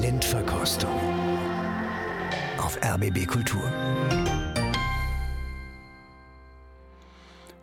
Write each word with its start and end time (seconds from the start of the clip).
Blindverkostung 0.00 0.94
auf 2.58 2.78
RBB 2.84 3.26
Kultur. 3.26 3.62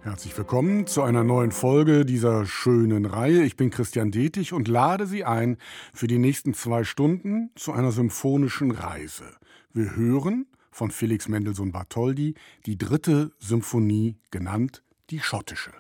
Herzlich 0.02 0.38
willkommen 0.38 0.86
zu 0.86 1.02
einer 1.04 1.24
neuen 1.24 1.54
Folge 1.54 2.06
dieser 2.06 2.46
schönen 2.46 3.06
Reihe. 3.06 3.44
Ich 3.44 3.56
bin 3.56 3.70
Christian 3.70 4.12
Detig 4.12 4.52
und 4.52 4.68
lade 4.68 5.08
Sie 5.08 5.24
ein 5.24 5.56
für 5.94 6.08
die 6.08 6.18
nächsten 6.18 6.54
zwei 6.54 6.84
Stunden 6.84 7.52
zu 7.56 7.72
einer 7.72 7.94
symphonischen 7.94 8.72
Reise. 8.72 9.38
Wir 9.72 9.96
hören 9.96 10.48
von 10.72 10.92
Felix 10.92 11.30
Mendelssohn 11.30 11.72
Bartholdy 11.72 12.36
die 12.66 12.78
dritte 12.78 13.32
Symphonie, 13.40 14.18
genannt 14.30 14.84
die 15.10 15.22
schottische. 15.22 15.72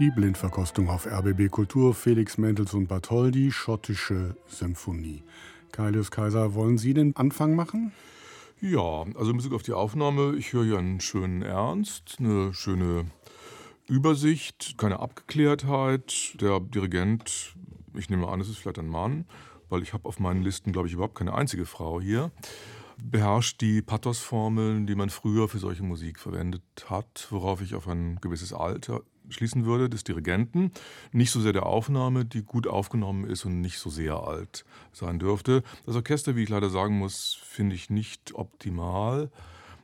Die 0.00 0.10
Blindverkostung 0.10 0.88
auf 0.88 1.06
RBB 1.06 1.50
Kultur, 1.50 1.92
Felix 1.92 2.38
Mendelssohn 2.38 2.86
Bartholdy, 2.86 3.52
schottische 3.52 4.34
Symphonie. 4.46 5.22
Kailius 5.72 6.10
Kaiser, 6.10 6.54
wollen 6.54 6.78
Sie 6.78 6.94
den 6.94 7.14
Anfang 7.16 7.54
machen? 7.54 7.92
Ja, 8.62 9.04
also 9.14 9.30
in 9.30 9.36
Bezug 9.36 9.52
auf 9.52 9.62
die 9.62 9.74
Aufnahme, 9.74 10.36
ich 10.36 10.54
höre 10.54 10.64
hier 10.64 10.78
einen 10.78 11.00
schönen 11.00 11.42
Ernst, 11.42 12.16
eine 12.18 12.54
schöne 12.54 13.10
Übersicht, 13.88 14.76
keine 14.78 15.00
Abgeklärtheit. 15.00 16.40
Der 16.40 16.60
Dirigent, 16.60 17.54
ich 17.92 18.08
nehme 18.08 18.26
an, 18.26 18.40
es 18.40 18.48
ist 18.48 18.56
vielleicht 18.56 18.78
ein 18.78 18.88
Mann, 18.88 19.26
weil 19.68 19.82
ich 19.82 19.92
habe 19.92 20.08
auf 20.08 20.18
meinen 20.18 20.40
Listen, 20.40 20.72
glaube 20.72 20.88
ich, 20.88 20.94
überhaupt 20.94 21.16
keine 21.16 21.34
einzige 21.34 21.66
Frau 21.66 22.00
hier, 22.00 22.30
beherrscht 23.02 23.60
die 23.60 23.82
Pathosformeln, 23.82 24.86
die 24.86 24.94
man 24.94 25.10
früher 25.10 25.46
für 25.46 25.58
solche 25.58 25.82
Musik 25.82 26.18
verwendet 26.18 26.62
hat, 26.86 27.26
worauf 27.28 27.60
ich 27.60 27.74
auf 27.74 27.86
ein 27.86 28.18
gewisses 28.22 28.54
Alter 28.54 29.02
schließen 29.30 29.64
würde, 29.64 29.88
des 29.88 30.04
Dirigenten. 30.04 30.72
Nicht 31.12 31.30
so 31.30 31.40
sehr 31.40 31.52
der 31.52 31.66
Aufnahme, 31.66 32.24
die 32.24 32.42
gut 32.42 32.66
aufgenommen 32.66 33.24
ist 33.24 33.44
und 33.44 33.60
nicht 33.60 33.78
so 33.78 33.90
sehr 33.90 34.16
alt 34.16 34.64
sein 34.92 35.18
dürfte. 35.18 35.62
Das 35.86 35.96
Orchester, 35.96 36.36
wie 36.36 36.42
ich 36.42 36.48
leider 36.48 36.70
sagen 36.70 36.98
muss, 36.98 37.38
finde 37.42 37.74
ich 37.74 37.90
nicht 37.90 38.34
optimal. 38.34 39.30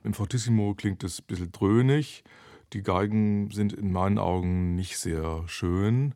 Im 0.04 0.14
Fortissimo 0.14 0.74
klingt 0.74 1.02
es 1.04 1.20
ein 1.20 1.24
bisschen 1.26 1.52
dröhnig. 1.52 2.24
Die 2.72 2.82
Geigen 2.82 3.50
sind 3.50 3.72
in 3.72 3.92
meinen 3.92 4.18
Augen 4.18 4.74
nicht 4.74 4.98
sehr 4.98 5.44
schön. 5.46 6.14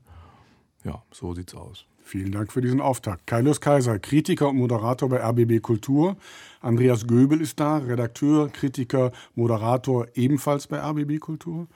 Ja, 0.85 1.03
so 1.12 1.35
sieht's 1.35 1.55
aus. 1.55 1.87
Vielen 2.03 2.32
Dank 2.32 2.53
für 2.53 2.61
diesen 2.61 2.81
Auftakt. 2.81 3.27
Kaius 3.27 3.61
Kaiser, 3.61 3.99
Kritiker 4.00 4.49
und 4.49 4.56
Moderator 4.56 5.09
bei 5.09 5.23
RBB 5.23 5.62
Kultur. 5.62 6.17
Andreas 6.61 7.06
Göbel 7.06 7.41
ist 7.41 7.61
da, 7.61 7.79
Redakteur, 7.79 8.49
Kritiker, 8.49 9.12
Moderator 9.37 10.09
ebenfalls 10.15 10.67
bei 10.67 10.79
RBB 10.81 11.21
Kultur 11.21 11.69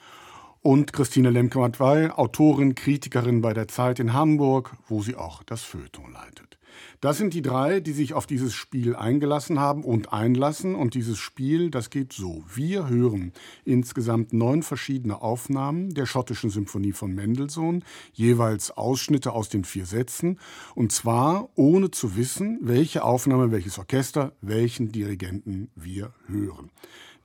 und 0.65 0.93
Christine 0.93 1.29
Lemke-Matwei, 1.29 2.11
Autorin, 2.11 2.73
Kritikerin 2.73 3.41
bei 3.41 3.53
der 3.53 3.67
Zeit 3.67 3.99
in 3.99 4.13
Hamburg, 4.13 4.71
wo 4.87 5.03
sie 5.03 5.15
auch 5.15 5.43
das 5.43 5.61
Feuilleton 5.61 6.11
leitet. 6.11 6.57
Das 7.01 7.19
sind 7.19 7.35
die 7.35 7.43
drei, 7.43 7.81
die 7.81 7.91
sich 7.91 8.15
auf 8.15 8.25
dieses 8.25 8.55
Spiel 8.55 8.95
eingelassen 8.95 9.59
haben 9.59 9.83
und 9.83 10.11
einlassen. 10.11 10.73
Und 10.73 10.95
dieses 10.95 11.19
Spiel, 11.19 11.69
das 11.69 11.91
geht 11.91 12.13
so. 12.13 12.43
Wir 12.51 12.89
hören 12.89 13.31
insgesamt 13.63 14.33
neun 14.33 14.63
verschiedene 14.63 15.21
Aufnahmen 15.21 15.93
der 15.93 16.07
schottischen 16.07 16.49
Symphonie 16.49 16.93
von 16.93 17.13
Mendelssohn, 17.13 17.83
jeweils 18.13 18.71
Ausschnitte 18.71 19.33
aus 19.33 19.49
den 19.49 19.65
vier 19.65 19.85
Sätzen. 19.85 20.39
Und 20.73 20.91
zwar 20.91 21.49
ohne 21.53 21.91
zu 21.91 22.15
wissen, 22.15 22.57
welche 22.63 23.03
Aufnahme, 23.03 23.51
welches 23.51 23.77
Orchester, 23.77 24.31
welchen 24.41 24.91
Dirigenten 24.91 25.69
wir 25.75 26.11
hören. 26.25 26.71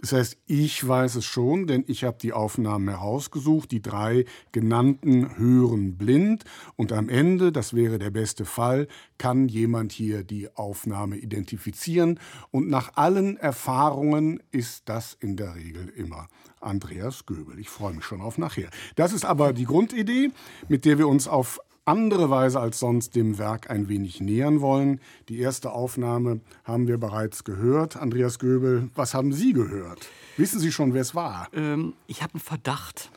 Das 0.00 0.12
heißt, 0.12 0.38
ich 0.47 0.87
weiß 0.87 1.17
es 1.17 1.25
schon, 1.25 1.67
denn 1.67 1.85
ich 1.87 2.05
habe 2.05 2.17
die 2.20 2.32
Aufnahmen 2.32 2.88
herausgesucht. 2.88 3.70
Die 3.70 3.82
drei 3.82 4.25
genannten 4.52 5.37
hören 5.38 5.97
blind. 5.97 6.44
Und 6.76 6.93
am 6.93 7.08
Ende, 7.08 7.52
das 7.52 7.75
wäre 7.75 7.99
der 7.99 8.11
beste 8.11 8.44
Fall, 8.44 8.88
kann 9.19 9.49
jemand 9.49 9.93
hier 9.93 10.25
die 10.25 10.55
Aufnahme 10.56 11.19
identifizieren. 11.19 12.19
Und 12.50 12.69
nach 12.69 12.97
allen 12.97 13.37
Erfahrungen 13.37 14.43
ist 14.50 14.88
das 14.88 15.17
in 15.20 15.37
der 15.37 15.55
Regel 15.55 15.88
immer 15.88 16.29
Andreas 16.61 17.26
Göbel. 17.26 17.58
Ich 17.58 17.69
freue 17.69 17.94
mich 17.94 18.05
schon 18.05 18.20
auf 18.20 18.38
nachher. 18.38 18.70
Das 18.96 19.12
ist 19.12 19.25
aber 19.25 19.53
die 19.53 19.64
Grundidee, 19.64 20.31
mit 20.69 20.85
der 20.85 20.99
wir 20.99 21.08
uns 21.08 21.29
auf 21.29 21.61
andere 21.85 22.31
Weise 22.31 22.61
als 22.61 22.79
sonst 22.79 23.17
dem 23.17 23.38
Werk 23.38 23.71
ein 23.71 23.88
wenig 23.88 24.21
nähern 24.21 24.61
wollen. 24.61 25.00
Die 25.29 25.38
erste 25.38 25.73
Aufnahme 25.73 26.41
haben 26.65 26.88
wir 26.88 26.99
bereits 26.99 27.44
gehört. 27.44 27.97
Andreas 27.97 28.38
Göbel, 28.38 28.91
was 28.94 29.15
haben 29.15 29.32
Sie 29.32 29.53
gehört? 29.53 30.09
Wissen 30.37 30.61
Sie 30.61 30.73
schon, 30.73 30.94
wer 30.94 31.03
es 31.03 31.15
war? 31.15 31.49
Ähm, 31.53 31.94
ich 32.06 32.23
habe 32.23 32.35
einen 32.35 32.41
Verdacht 32.41 33.11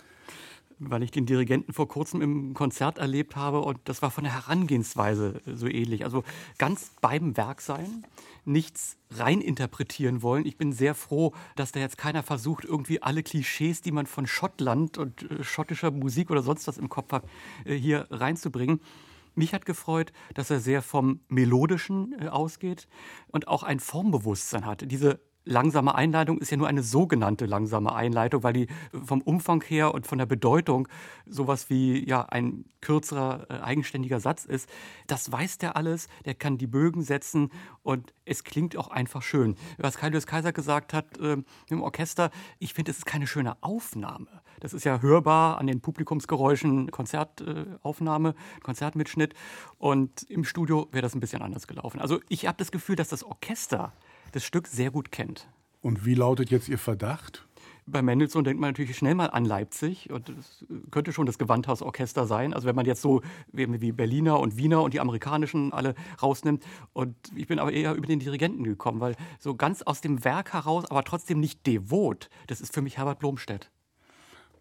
weil 0.89 1.03
ich 1.03 1.11
den 1.11 1.25
Dirigenten 1.25 1.73
vor 1.73 1.87
kurzem 1.87 2.21
im 2.21 2.53
Konzert 2.53 2.97
erlebt 2.97 3.35
habe 3.35 3.61
und 3.61 3.79
das 3.85 4.01
war 4.01 4.11
von 4.11 4.23
der 4.23 4.33
Herangehensweise 4.33 5.41
so 5.45 5.67
ähnlich. 5.67 6.03
Also 6.03 6.23
ganz 6.57 6.91
beim 7.01 7.37
Werk 7.37 7.61
sein, 7.61 8.05
nichts 8.45 8.97
reininterpretieren 9.09 10.21
wollen. 10.21 10.45
Ich 10.45 10.57
bin 10.57 10.73
sehr 10.73 10.95
froh, 10.95 11.33
dass 11.55 11.71
da 11.71 11.79
jetzt 11.79 11.97
keiner 11.97 12.23
versucht, 12.23 12.65
irgendwie 12.65 13.01
alle 13.01 13.23
Klischees, 13.23 13.81
die 13.81 13.91
man 13.91 14.05
von 14.05 14.27
Schottland 14.27 14.97
und 14.97 15.29
äh, 15.29 15.43
schottischer 15.43 15.91
Musik 15.91 16.31
oder 16.31 16.43
sonst 16.43 16.67
was 16.67 16.77
im 16.77 16.89
Kopf 16.89 17.11
hat, 17.11 17.25
äh, 17.65 17.75
hier 17.75 18.07
reinzubringen. 18.09 18.81
Mich 19.35 19.53
hat 19.53 19.65
gefreut, 19.65 20.13
dass 20.35 20.49
er 20.51 20.59
sehr 20.59 20.81
vom 20.81 21.21
Melodischen 21.27 22.15
äh, 22.19 22.27
ausgeht 22.27 22.87
und 23.27 23.47
auch 23.47 23.63
ein 23.63 23.79
Formbewusstsein 23.79 24.65
hat. 24.65 24.89
Diese 24.91 25.19
langsame 25.45 25.95
Einleitung 25.95 26.37
ist 26.39 26.51
ja 26.51 26.57
nur 26.57 26.67
eine 26.67 26.83
sogenannte 26.83 27.45
langsame 27.45 27.93
Einleitung, 27.93 28.43
weil 28.43 28.53
die 28.53 28.67
vom 29.03 29.21
Umfang 29.21 29.63
her 29.63 29.93
und 29.93 30.07
von 30.07 30.17
der 30.17 30.25
Bedeutung 30.25 30.87
sowas 31.25 31.69
wie 31.69 32.07
ja 32.07 32.23
ein 32.23 32.65
kürzerer 32.81 33.47
äh, 33.49 33.53
eigenständiger 33.61 34.19
Satz 34.19 34.45
ist. 34.45 34.69
Das 35.07 35.31
weiß 35.31 35.57
der 35.57 35.75
alles, 35.75 36.07
der 36.25 36.35
kann 36.35 36.57
die 36.57 36.67
Bögen 36.67 37.01
setzen 37.01 37.51
und 37.81 38.13
es 38.25 38.43
klingt 38.43 38.77
auch 38.77 38.89
einfach 38.89 39.21
schön. 39.21 39.55
Was 39.77 39.97
Kaius 39.97 40.27
Kaiser 40.27 40.53
gesagt 40.53 40.93
hat 40.93 41.17
äh, 41.17 41.37
im 41.69 41.81
Orchester, 41.81 42.29
ich 42.59 42.73
finde, 42.73 42.91
es 42.91 42.99
ist 42.99 43.05
keine 43.05 43.27
schöne 43.27 43.61
Aufnahme. 43.61 44.27
Das 44.59 44.73
ist 44.73 44.85
ja 44.85 45.01
hörbar 45.01 45.57
an 45.57 45.67
den 45.67 45.81
Publikumsgeräuschen, 45.81 46.89
Konzertaufnahme, 46.91 48.29
äh, 48.29 48.59
Konzertmitschnitt 48.61 49.33
und 49.77 50.23
im 50.29 50.45
Studio 50.45 50.87
wäre 50.91 51.01
das 51.01 51.15
ein 51.15 51.19
bisschen 51.19 51.41
anders 51.41 51.67
gelaufen. 51.67 51.99
Also 51.99 52.19
ich 52.29 52.47
habe 52.47 52.57
das 52.57 52.71
Gefühl, 52.71 52.95
dass 52.95 53.09
das 53.09 53.23
Orchester 53.23 53.91
das 54.33 54.43
Stück 54.43 54.67
sehr 54.67 54.91
gut 54.91 55.11
kennt. 55.11 55.47
Und 55.81 56.05
wie 56.05 56.15
lautet 56.15 56.51
jetzt 56.51 56.67
Ihr 56.67 56.77
Verdacht? 56.77 57.47
Bei 57.85 58.01
Mendelssohn 58.01 58.45
denkt 58.45 58.61
man 58.61 58.69
natürlich 58.69 58.97
schnell 58.97 59.13
mal 59.13 59.29
an 59.29 59.43
Leipzig 59.43 60.09
und 60.09 60.29
es 60.29 60.65
könnte 60.89 61.11
schon 61.11 61.25
das 61.25 61.37
Gewandhausorchester 61.37 62.25
sein. 62.25 62.53
Also 62.53 62.65
wenn 62.65 62.75
man 62.75 62.85
jetzt 62.85 63.01
so 63.01 63.21
wie 63.51 63.91
Berliner 63.91 64.39
und 64.39 64.55
Wiener 64.55 64.81
und 64.81 64.93
die 64.93 65.01
amerikanischen 65.01 65.73
alle 65.73 65.93
rausnimmt. 66.21 66.65
Und 66.93 67.15
ich 67.35 67.47
bin 67.47 67.59
aber 67.59 67.73
eher 67.73 67.93
über 67.93 68.07
den 68.07 68.19
Dirigenten 68.19 68.63
gekommen, 68.63 69.01
weil 69.01 69.15
so 69.37 69.55
ganz 69.55 69.81
aus 69.81 69.99
dem 69.99 70.23
Werk 70.23 70.53
heraus, 70.53 70.85
aber 70.89 71.03
trotzdem 71.03 71.41
nicht 71.41 71.67
devot, 71.67 72.29
das 72.47 72.61
ist 72.61 72.73
für 72.73 72.81
mich 72.81 72.97
Herbert 72.97 73.19
Blomstedt. 73.19 73.69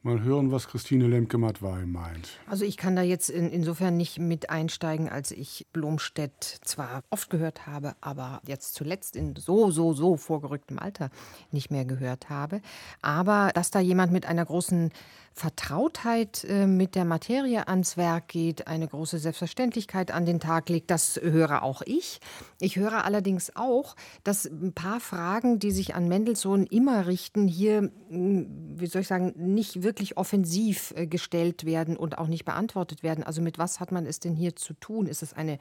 Mal 0.05 0.21
hören, 0.23 0.51
was 0.51 0.67
Christine 0.67 1.07
Lemke-Matwei 1.07 1.87
meint. 1.87 2.41
Also 2.49 2.65
ich 2.65 2.77
kann 2.77 2.97
da 2.97 3.03
jetzt 3.03 3.31
in, 3.31 3.49
insofern 3.53 3.97
nicht 3.97 4.19
mit 4.19 4.51
einsteigen, 4.51 5.09
als 5.09 5.31
ich 5.31 5.67
Blomstedt 5.73 6.43
zwar 6.65 7.05
oft 7.11 7.31
gehört 7.31 7.69
habe, 7.69 7.95
aber 8.01 8.43
jetzt 8.45 8.75
zuletzt 8.75 9.15
in 9.15 9.37
so, 9.37 9.71
so, 9.71 9.93
so 9.93 10.17
vorgerücktem 10.17 10.81
Alter 10.81 11.11
nicht 11.53 11.71
mehr 11.71 11.85
gehört 11.85 12.31
habe. 12.31 12.63
Aber 13.01 13.53
dass 13.55 13.71
da 13.71 13.79
jemand 13.79 14.13
mit 14.13 14.27
einer 14.27 14.45
großen 14.45 14.91
Vertrautheit 15.35 16.45
äh, 16.45 16.67
mit 16.67 16.95
der 16.95 17.05
Materie 17.05 17.67
ans 17.69 17.97
Werk 17.97 18.29
geht, 18.29 18.67
eine 18.67 18.87
große 18.87 19.19
Selbstverständlichkeit 19.19 20.11
an 20.11 20.27
den 20.27 20.41
Tag 20.41 20.69
legt, 20.69 20.91
das 20.91 21.19
höre 21.23 21.63
auch 21.63 21.83
ich. 21.83 22.21
Ich 22.61 22.77
höre 22.77 23.05
allerdings 23.05 23.57
auch, 23.57 23.97
dass 24.25 24.45
ein 24.45 24.73
paar 24.73 25.01
Fragen, 25.01 25.59
die 25.59 25.71
sich 25.71 25.95
an 25.95 26.09
Mendelssohn 26.09 26.67
immer 26.67 27.07
richten, 27.07 27.49
hier, 27.49 27.91
wie 28.09 28.87
soll 28.87 29.03
ich 29.03 29.09
sagen, 29.09 29.33
nicht 29.37 29.83
wirklich 29.83 30.17
offensiv 30.17 30.93
äh, 30.97 31.07
gestellt 31.07 31.65
werden 31.65 31.97
und 31.97 32.19
auch 32.19 32.29
nicht 32.29 32.45
beantwortet 32.45 33.03
werden. 33.03 33.25
Also 33.25 33.41
mit 33.41 33.59
was 33.59 33.81
hat 33.81 33.93
man 33.93 34.07
es 34.07 34.21
denn 34.21 34.35
hier 34.35 34.55
zu 34.57 34.75
tun? 34.75 35.07
Ist 35.07 35.23
es 35.23 35.33
eine 35.33 35.59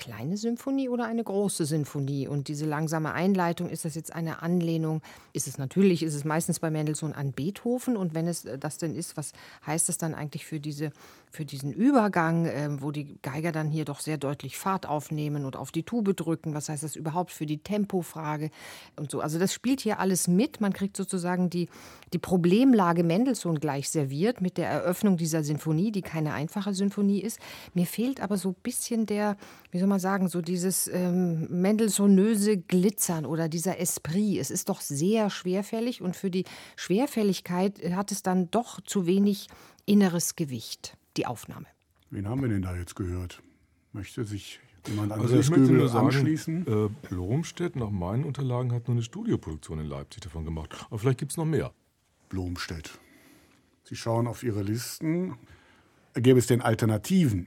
kleine 0.00 0.36
Symphonie 0.36 0.88
oder 0.88 1.04
eine 1.04 1.22
große 1.22 1.66
Symphonie? 1.66 2.26
Und 2.26 2.48
diese 2.48 2.66
langsame 2.66 3.12
Einleitung, 3.12 3.68
ist 3.68 3.84
das 3.84 3.94
jetzt 3.94 4.12
eine 4.12 4.42
Anlehnung? 4.42 5.02
Ist 5.32 5.46
es 5.46 5.58
natürlich, 5.58 6.02
ist 6.02 6.14
es 6.14 6.24
meistens 6.24 6.58
bei 6.58 6.70
Mendelssohn 6.70 7.12
an 7.12 7.32
Beethoven? 7.32 7.96
Und 7.96 8.14
wenn 8.14 8.26
es 8.26 8.48
das 8.58 8.78
denn 8.78 8.96
ist, 8.96 9.16
was 9.16 9.32
heißt 9.66 9.88
das 9.88 9.98
dann 9.98 10.14
eigentlich 10.14 10.46
für 10.46 10.58
diese 10.58 10.90
für 11.30 11.44
diesen 11.44 11.72
Übergang, 11.72 12.46
äh, 12.46 12.68
wo 12.80 12.90
die 12.90 13.16
Geiger 13.22 13.52
dann 13.52 13.68
hier 13.68 13.84
doch 13.84 14.00
sehr 14.00 14.18
deutlich 14.18 14.58
Fahrt 14.58 14.86
aufnehmen 14.86 15.44
und 15.44 15.56
auf 15.56 15.70
die 15.70 15.84
Tube 15.84 16.16
drücken. 16.16 16.54
Was 16.54 16.68
heißt 16.68 16.82
das 16.82 16.96
überhaupt 16.96 17.30
für 17.30 17.46
die 17.46 17.58
Tempofrage 17.58 18.50
und 18.96 19.12
so? 19.12 19.20
Also 19.20 19.38
das 19.38 19.54
spielt 19.54 19.80
hier 19.80 20.00
alles 20.00 20.26
mit. 20.26 20.60
Man 20.60 20.72
kriegt 20.72 20.96
sozusagen 20.96 21.48
die, 21.48 21.68
die 22.12 22.18
Problemlage 22.18 23.04
Mendelssohn 23.04 23.60
gleich 23.60 23.90
serviert 23.90 24.40
mit 24.40 24.58
der 24.58 24.68
Eröffnung 24.68 25.16
dieser 25.16 25.44
Sinfonie, 25.44 25.92
die 25.92 26.02
keine 26.02 26.34
einfache 26.34 26.74
Sinfonie 26.74 27.20
ist. 27.20 27.38
Mir 27.74 27.86
fehlt 27.86 28.20
aber 28.20 28.36
so 28.36 28.50
ein 28.50 28.56
bisschen 28.62 29.06
der, 29.06 29.36
wie 29.70 29.78
soll 29.78 29.88
man 29.88 30.00
sagen, 30.00 30.28
so 30.28 30.40
dieses 30.42 30.88
ähm, 30.88 31.46
Mendelssohnöse 31.48 32.56
Glitzern 32.56 33.24
oder 33.24 33.48
dieser 33.48 33.78
Esprit. 33.78 34.38
Es 34.40 34.50
ist 34.50 34.68
doch 34.68 34.80
sehr 34.80 35.30
schwerfällig 35.30 36.02
und 36.02 36.16
für 36.16 36.30
die 36.30 36.44
Schwerfälligkeit 36.74 37.80
hat 37.94 38.10
es 38.10 38.24
dann 38.24 38.50
doch 38.50 38.80
zu 38.80 39.06
wenig 39.06 39.46
inneres 39.86 40.34
Gewicht 40.34 40.96
die 41.16 41.26
Aufnahme. 41.26 41.66
Wen 42.10 42.28
haben 42.28 42.42
wir 42.42 42.48
denn 42.48 42.62
da 42.62 42.76
jetzt 42.76 42.96
gehört? 42.96 43.42
Möchte 43.92 44.24
sich 44.24 44.60
jemand 44.86 45.12
also 45.12 45.38
ich 45.38 45.50
möchte 45.50 45.72
nur 45.72 45.88
sagen, 45.88 46.06
anschließen? 46.06 46.66
Äh, 46.66 47.08
Blomstedt, 47.08 47.76
nach 47.76 47.90
meinen 47.90 48.24
Unterlagen, 48.24 48.72
hat 48.72 48.88
nur 48.88 48.96
eine 48.96 49.02
Studioproduktion 49.02 49.80
in 49.80 49.86
Leipzig 49.86 50.22
davon 50.22 50.44
gemacht. 50.44 50.74
Aber 50.86 50.98
vielleicht 50.98 51.18
gibt 51.18 51.32
es 51.32 51.36
noch 51.36 51.44
mehr. 51.44 51.72
Blomstedt. 52.28 52.98
Sie 53.84 53.96
schauen 53.96 54.26
auf 54.26 54.42
Ihre 54.42 54.62
Listen. 54.62 55.36
Gäbe 56.14 56.38
es 56.38 56.46
denn 56.46 56.60
Alternativen? 56.60 57.46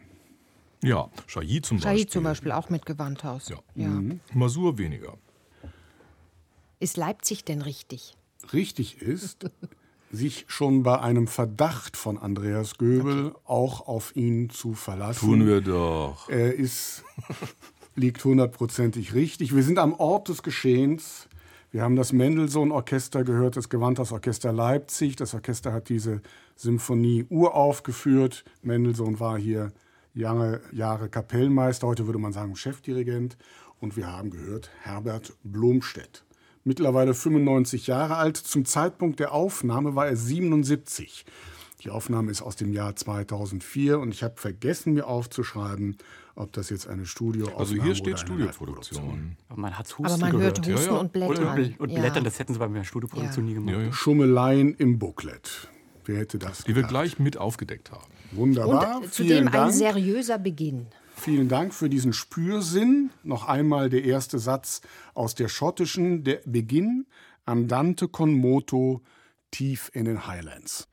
Ja, 0.84 1.10
Chailly 1.28 1.62
zum 1.62 1.80
Chailly 1.80 1.96
Beispiel. 1.96 2.12
zum 2.12 2.24
Beispiel 2.24 2.52
auch 2.52 2.70
mit 2.70 2.86
Gewandhaus. 2.86 3.48
Ja. 3.48 3.58
ja. 3.76 3.88
Mhm. 3.88 4.20
Masur 4.34 4.78
weniger. 4.78 5.18
Ist 6.80 6.98
Leipzig 6.98 7.46
denn 7.46 7.62
richtig? 7.62 8.18
Richtig 8.52 9.02
ist, 9.02 9.50
sich 10.14 10.46
schon 10.48 10.84
bei 10.84 11.00
einem 11.00 11.28
Verdacht 11.28 11.98
von 11.98 12.20
Andreas 12.20 12.78
Göbel 12.78 13.28
okay. 13.28 13.38
auch 13.46 13.88
auf 13.88 14.16
ihn 14.16 14.52
zu 14.52 14.74
verlassen. 14.74 15.26
Tun 15.26 15.48
wir 15.48 15.62
doch. 15.62 16.30
Er 16.30 16.54
ist 16.54 17.04
liegt 17.96 18.24
hundertprozentig 18.24 19.16
richtig. 19.16 19.56
Wir 19.56 19.64
sind 19.64 19.80
am 19.80 19.94
Ort 19.94 20.30
des 20.30 20.44
Geschehens. 20.44 21.28
Wir 21.72 21.82
haben 21.82 21.96
das 21.96 22.14
Mendelssohn-Orchester 22.14 23.24
gehört, 23.24 23.58
das 23.58 23.70
Gewandhausorchester 23.70 24.54
Leipzig. 24.54 25.16
Das 25.16 25.34
Orchester 25.34 25.74
hat 25.74 25.90
diese 25.90 26.22
Symphonie 26.56 27.26
uraufgeführt. 27.30 28.46
Mendelssohn 28.62 29.20
war 29.20 29.40
hier 29.40 29.72
lange 30.14 30.62
Jahre 30.72 31.10
Kapellmeister, 31.10 31.88
heute 31.88 32.06
würde 32.06 32.20
man 32.20 32.34
sagen 32.34 32.56
Chefdirigent. 32.56 33.36
Und 33.80 33.98
wir 33.98 34.12
haben 34.12 34.30
gehört 34.30 34.70
Herbert 34.84 35.34
Blomstedt. 35.44 36.24
Mittlerweile 36.64 37.14
95 37.14 37.88
Jahre 37.88 38.16
alt. 38.16 38.38
Zum 38.38 38.66
Zeitpunkt 38.66 39.20
der 39.20 39.34
Aufnahme 39.34 39.96
war 39.96 40.08
er 40.08 40.16
77. 40.16 41.26
Die 41.84 41.90
Aufnahme 41.90 42.32
ist 42.32 42.42
aus 42.42 42.56
dem 42.56 42.72
Jahr 42.72 42.96
2004 42.96 44.00
und 44.00 44.14
ich 44.14 44.24
habe 44.24 44.36
vergessen, 44.40 44.94
mir 44.94 45.06
aufzuschreiben, 45.06 45.98
ob 46.36 46.54
das 46.54 46.70
jetzt 46.70 46.88
eine 46.88 47.06
Studioaufnahme 47.06 47.60
Also 47.60 47.76
hier 47.84 47.94
steht 47.96 48.20
Studioproduktion. 48.20 49.36
Aber 49.50 49.60
man 49.60 49.78
hat 49.78 49.88
Husten 50.00 50.06
Aber 50.06 50.18
man 50.18 50.32
gehört. 50.32 50.60
hört 50.66 50.68
Husten 50.78 50.88
Ja, 50.90 50.94
ja. 50.96 51.00
und 51.02 51.12
Blättern. 51.12 51.48
Und, 51.60 51.80
und 51.82 51.90
Ja. 51.92 52.00
Blättern, 52.00 52.24
das 52.24 52.40
hätten 52.40 52.54
sie 52.54 52.60
bei 52.60 52.70
mir 52.70 52.86
Studioproduktion 52.86 53.46
Ja. 53.46 53.50
nie 53.50 53.56
gemacht. 53.56 53.76
Ja, 53.76 53.82
ja. 53.84 53.92
Schumeleien 53.92 54.74
im 54.76 54.98
Booklet. 54.98 55.68
Wer 56.06 56.20
hätte 56.20 56.38
das 56.40 56.60
Die 56.60 56.68
wir 56.68 56.76
gedacht? 56.76 56.90
gleich 56.92 57.20
mit 57.20 57.38
aufgedeckt 57.38 57.92
haben. 57.92 58.04
Wunderbar. 58.32 58.98
Und 58.98 59.14
Vielen 59.14 59.46
zudem 59.46 59.48
ein 59.50 59.72
seriöser 59.72 60.38
Beginn. 60.40 60.88
Vielen 61.16 61.48
Dank 61.48 61.74
für 61.74 61.90
diesen 61.90 62.14
Spürsinn. 62.14 63.12
Noch 63.24 63.48
einmal 63.48 63.90
der 63.90 64.04
erste 64.04 64.40
Satz 64.40 64.82
aus 65.14 65.36
der 65.36 65.48
schottischen, 65.48 66.24
der 66.24 66.42
Beginn 66.46 67.06
Andante 67.46 68.08
con 68.08 68.34
moto 68.34 69.02
tief 69.52 69.90
in 69.94 70.06
den 70.06 70.28
Highlands. 70.28 70.88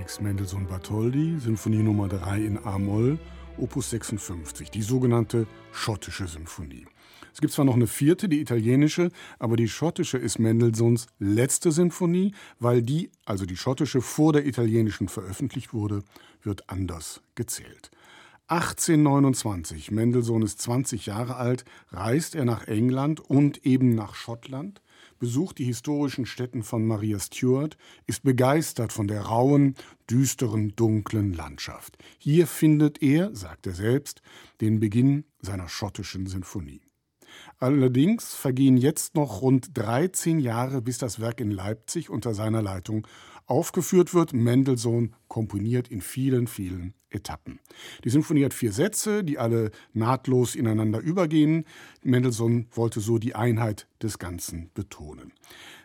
Felix 0.00 0.18
Mendelssohn 0.18 0.66
Bartholdy, 0.66 1.38
Sinfonie 1.38 1.82
Nummer 1.82 2.08
3 2.08 2.38
in 2.38 2.58
A-Moll, 2.64 3.18
Opus 3.58 3.90
56, 3.90 4.70
die 4.70 4.80
sogenannte 4.80 5.46
schottische 5.72 6.26
Symphonie. 6.26 6.86
Es 7.34 7.42
gibt 7.42 7.52
zwar 7.52 7.66
noch 7.66 7.74
eine 7.74 7.86
vierte, 7.86 8.26
die 8.26 8.40
italienische, 8.40 9.10
aber 9.38 9.56
die 9.56 9.68
schottische 9.68 10.16
ist 10.16 10.38
Mendelssohns 10.38 11.06
letzte 11.18 11.70
Sinfonie, 11.70 12.32
weil 12.58 12.80
die, 12.80 13.10
also 13.26 13.44
die 13.44 13.58
schottische, 13.58 14.00
vor 14.00 14.32
der 14.32 14.46
italienischen 14.46 15.08
veröffentlicht 15.08 15.74
wurde, 15.74 16.02
wird 16.42 16.70
anders 16.70 17.20
gezählt. 17.34 17.90
1829, 18.46 19.90
Mendelssohn 19.90 20.40
ist 20.40 20.62
20 20.62 21.04
Jahre 21.04 21.36
alt, 21.36 21.66
reist 21.90 22.34
er 22.34 22.46
nach 22.46 22.66
England 22.68 23.20
und 23.20 23.66
eben 23.66 23.94
nach 23.94 24.14
Schottland, 24.14 24.80
besucht 25.20 25.58
die 25.58 25.64
historischen 25.64 26.26
Stätten 26.26 26.64
von 26.64 26.84
Maria 26.84 27.20
Stuart, 27.20 27.76
ist 28.08 28.24
begeistert 28.24 28.92
von 28.92 29.06
der 29.06 29.20
rauen, 29.20 29.76
düsteren, 30.10 30.74
dunklen 30.74 31.32
Landschaft. 31.32 31.96
Hier 32.18 32.48
findet 32.48 33.00
er, 33.00 33.32
sagt 33.36 33.68
er 33.68 33.74
selbst, 33.74 34.22
den 34.60 34.80
Beginn 34.80 35.24
seiner 35.40 35.68
schottischen 35.68 36.26
Sinfonie. 36.26 36.80
Allerdings 37.58 38.34
vergehen 38.34 38.76
jetzt 38.76 39.14
noch 39.14 39.42
rund 39.42 39.76
13 39.78 40.40
Jahre, 40.40 40.82
bis 40.82 40.98
das 40.98 41.20
Werk 41.20 41.40
in 41.40 41.52
Leipzig 41.52 42.10
unter 42.10 42.34
seiner 42.34 42.62
Leitung 42.62 43.06
aufgeführt 43.50 44.14
wird. 44.14 44.32
Mendelssohn 44.32 45.14
komponiert 45.28 45.88
in 45.88 46.00
vielen, 46.00 46.46
vielen 46.46 46.94
Etappen. 47.10 47.58
Die 48.04 48.10
Symphonie 48.10 48.44
hat 48.44 48.54
vier 48.54 48.72
Sätze, 48.72 49.24
die 49.24 49.38
alle 49.38 49.72
nahtlos 49.92 50.54
ineinander 50.54 51.00
übergehen. 51.00 51.64
Mendelssohn 52.02 52.66
wollte 52.70 53.00
so 53.00 53.18
die 53.18 53.34
Einheit 53.34 53.88
des 54.00 54.18
Ganzen 54.18 54.70
betonen. 54.74 55.32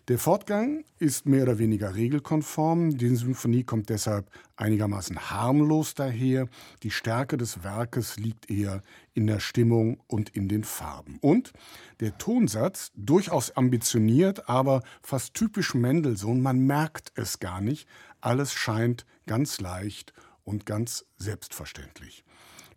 Der 0.07 0.19
Fortgang 0.19 0.85
ist 1.00 1.25
mehr 1.25 1.41
oder 1.41 1.57
weniger 1.57 1.95
regelkonform. 1.95 2.95
Die 2.95 3.15
Symphonie 3.15 3.63
kommt 3.63 3.89
deshalb 3.89 4.29
einigermaßen 4.55 5.31
harmlos 5.31 5.95
daher. 5.95 6.47
Die 6.83 6.91
Stärke 6.91 7.38
des 7.38 7.63
Werkes 7.63 8.17
liegt 8.17 8.51
eher 8.51 8.83
in 9.15 9.25
der 9.25 9.39
Stimmung 9.39 10.00
und 10.05 10.29
in 10.29 10.47
den 10.47 10.63
Farben. 10.63 11.17
Und 11.21 11.53
der 12.01 12.19
Tonsatz, 12.19 12.91
durchaus 12.95 13.57
ambitioniert, 13.57 14.47
aber 14.47 14.83
fast 15.01 15.33
typisch 15.33 15.74
Mendelssohn, 15.74 16.39
man 16.39 16.59
merkt 16.59 17.12
es 17.15 17.39
gar 17.39 17.59
nicht. 17.59 17.88
Alles 18.22 18.53
scheint 18.53 19.07
ganz 19.25 19.59
leicht 19.59 20.13
und 20.44 20.68
ganz 20.68 21.07
selbstverständlich. 21.18 22.24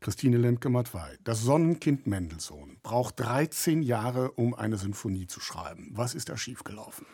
Christine 0.01 0.37
Lemke-Matwei, 0.39 1.19
das 1.25 1.43
Sonnenkind 1.43 2.07
Mendelssohn 2.07 2.77
braucht 2.83 3.19
13 3.19 3.83
Jahre, 3.83 4.31
um 4.33 4.55
eine 4.55 4.77
Sinfonie 4.77 5.27
zu 5.27 5.41
schreiben. 5.41 5.91
Was 5.93 6.15
ist 6.15 6.29
da 6.29 6.37
schiefgelaufen? 6.37 7.05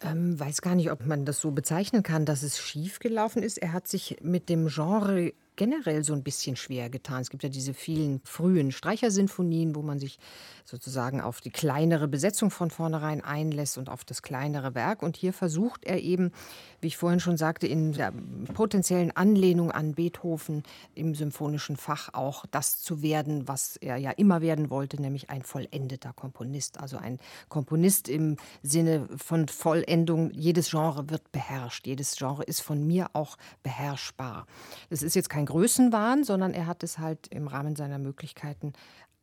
Ähm, 0.00 0.38
weiß 0.38 0.62
gar 0.62 0.74
nicht, 0.74 0.90
ob 0.90 1.06
man 1.06 1.24
das 1.24 1.40
so 1.40 1.52
bezeichnen 1.52 2.02
kann, 2.02 2.26
dass 2.26 2.42
es 2.42 2.58
schiefgelaufen 2.58 3.42
ist. 3.42 3.58
Er 3.58 3.72
hat 3.72 3.86
sich 3.86 4.16
mit 4.22 4.48
dem 4.48 4.66
Genre 4.66 5.32
generell 5.56 6.02
so 6.04 6.12
ein 6.12 6.22
bisschen 6.22 6.56
schwer 6.56 6.90
getan. 6.90 7.22
Es 7.22 7.30
gibt 7.30 7.42
ja 7.42 7.48
diese 7.48 7.74
vielen 7.74 8.20
frühen 8.24 8.72
Streichersinfonien, 8.72 9.74
wo 9.74 9.82
man 9.82 9.98
sich 9.98 10.18
sozusagen 10.64 11.20
auf 11.20 11.40
die 11.40 11.50
kleinere 11.50 12.08
Besetzung 12.08 12.50
von 12.50 12.70
vornherein 12.70 13.22
einlässt 13.22 13.78
und 13.78 13.88
auf 13.88 14.04
das 14.04 14.22
kleinere 14.22 14.74
Werk. 14.74 15.02
Und 15.02 15.16
hier 15.16 15.32
versucht 15.32 15.84
er 15.84 16.00
eben, 16.00 16.32
wie 16.80 16.86
ich 16.88 16.96
vorhin 16.96 17.20
schon 17.20 17.36
sagte, 17.36 17.66
in 17.66 17.92
der 17.92 18.12
potenziellen 18.54 19.10
Anlehnung 19.10 19.70
an 19.70 19.94
Beethoven 19.94 20.62
im 20.94 21.14
symphonischen 21.14 21.76
Fach 21.76 22.10
auch 22.12 22.46
das 22.50 22.80
zu 22.80 23.02
werden, 23.02 23.48
was 23.48 23.76
er 23.76 23.96
ja 23.96 24.10
immer 24.12 24.40
werden 24.40 24.70
wollte, 24.70 25.00
nämlich 25.00 25.30
ein 25.30 25.42
vollendeter 25.42 26.12
Komponist. 26.12 26.80
Also 26.80 26.96
ein 26.96 27.18
Komponist 27.48 28.08
im 28.08 28.36
Sinne 28.62 29.08
von 29.16 29.48
Vollendung. 29.48 30.30
Jedes 30.32 30.70
Genre 30.70 31.10
wird 31.10 31.30
beherrscht. 31.32 31.86
Jedes 31.86 32.16
Genre 32.16 32.44
ist 32.44 32.60
von 32.60 32.86
mir 32.86 33.10
auch 33.12 33.36
beherrschbar. 33.62 34.46
Das 34.90 35.02
ist 35.02 35.14
jetzt 35.14 35.28
kein 35.28 35.41
Größenwahn, 35.46 36.24
sondern 36.24 36.54
er 36.54 36.66
hat 36.66 36.82
es 36.82 36.98
halt 36.98 37.28
im 37.28 37.46
Rahmen 37.46 37.76
seiner 37.76 37.98
Möglichkeiten 37.98 38.72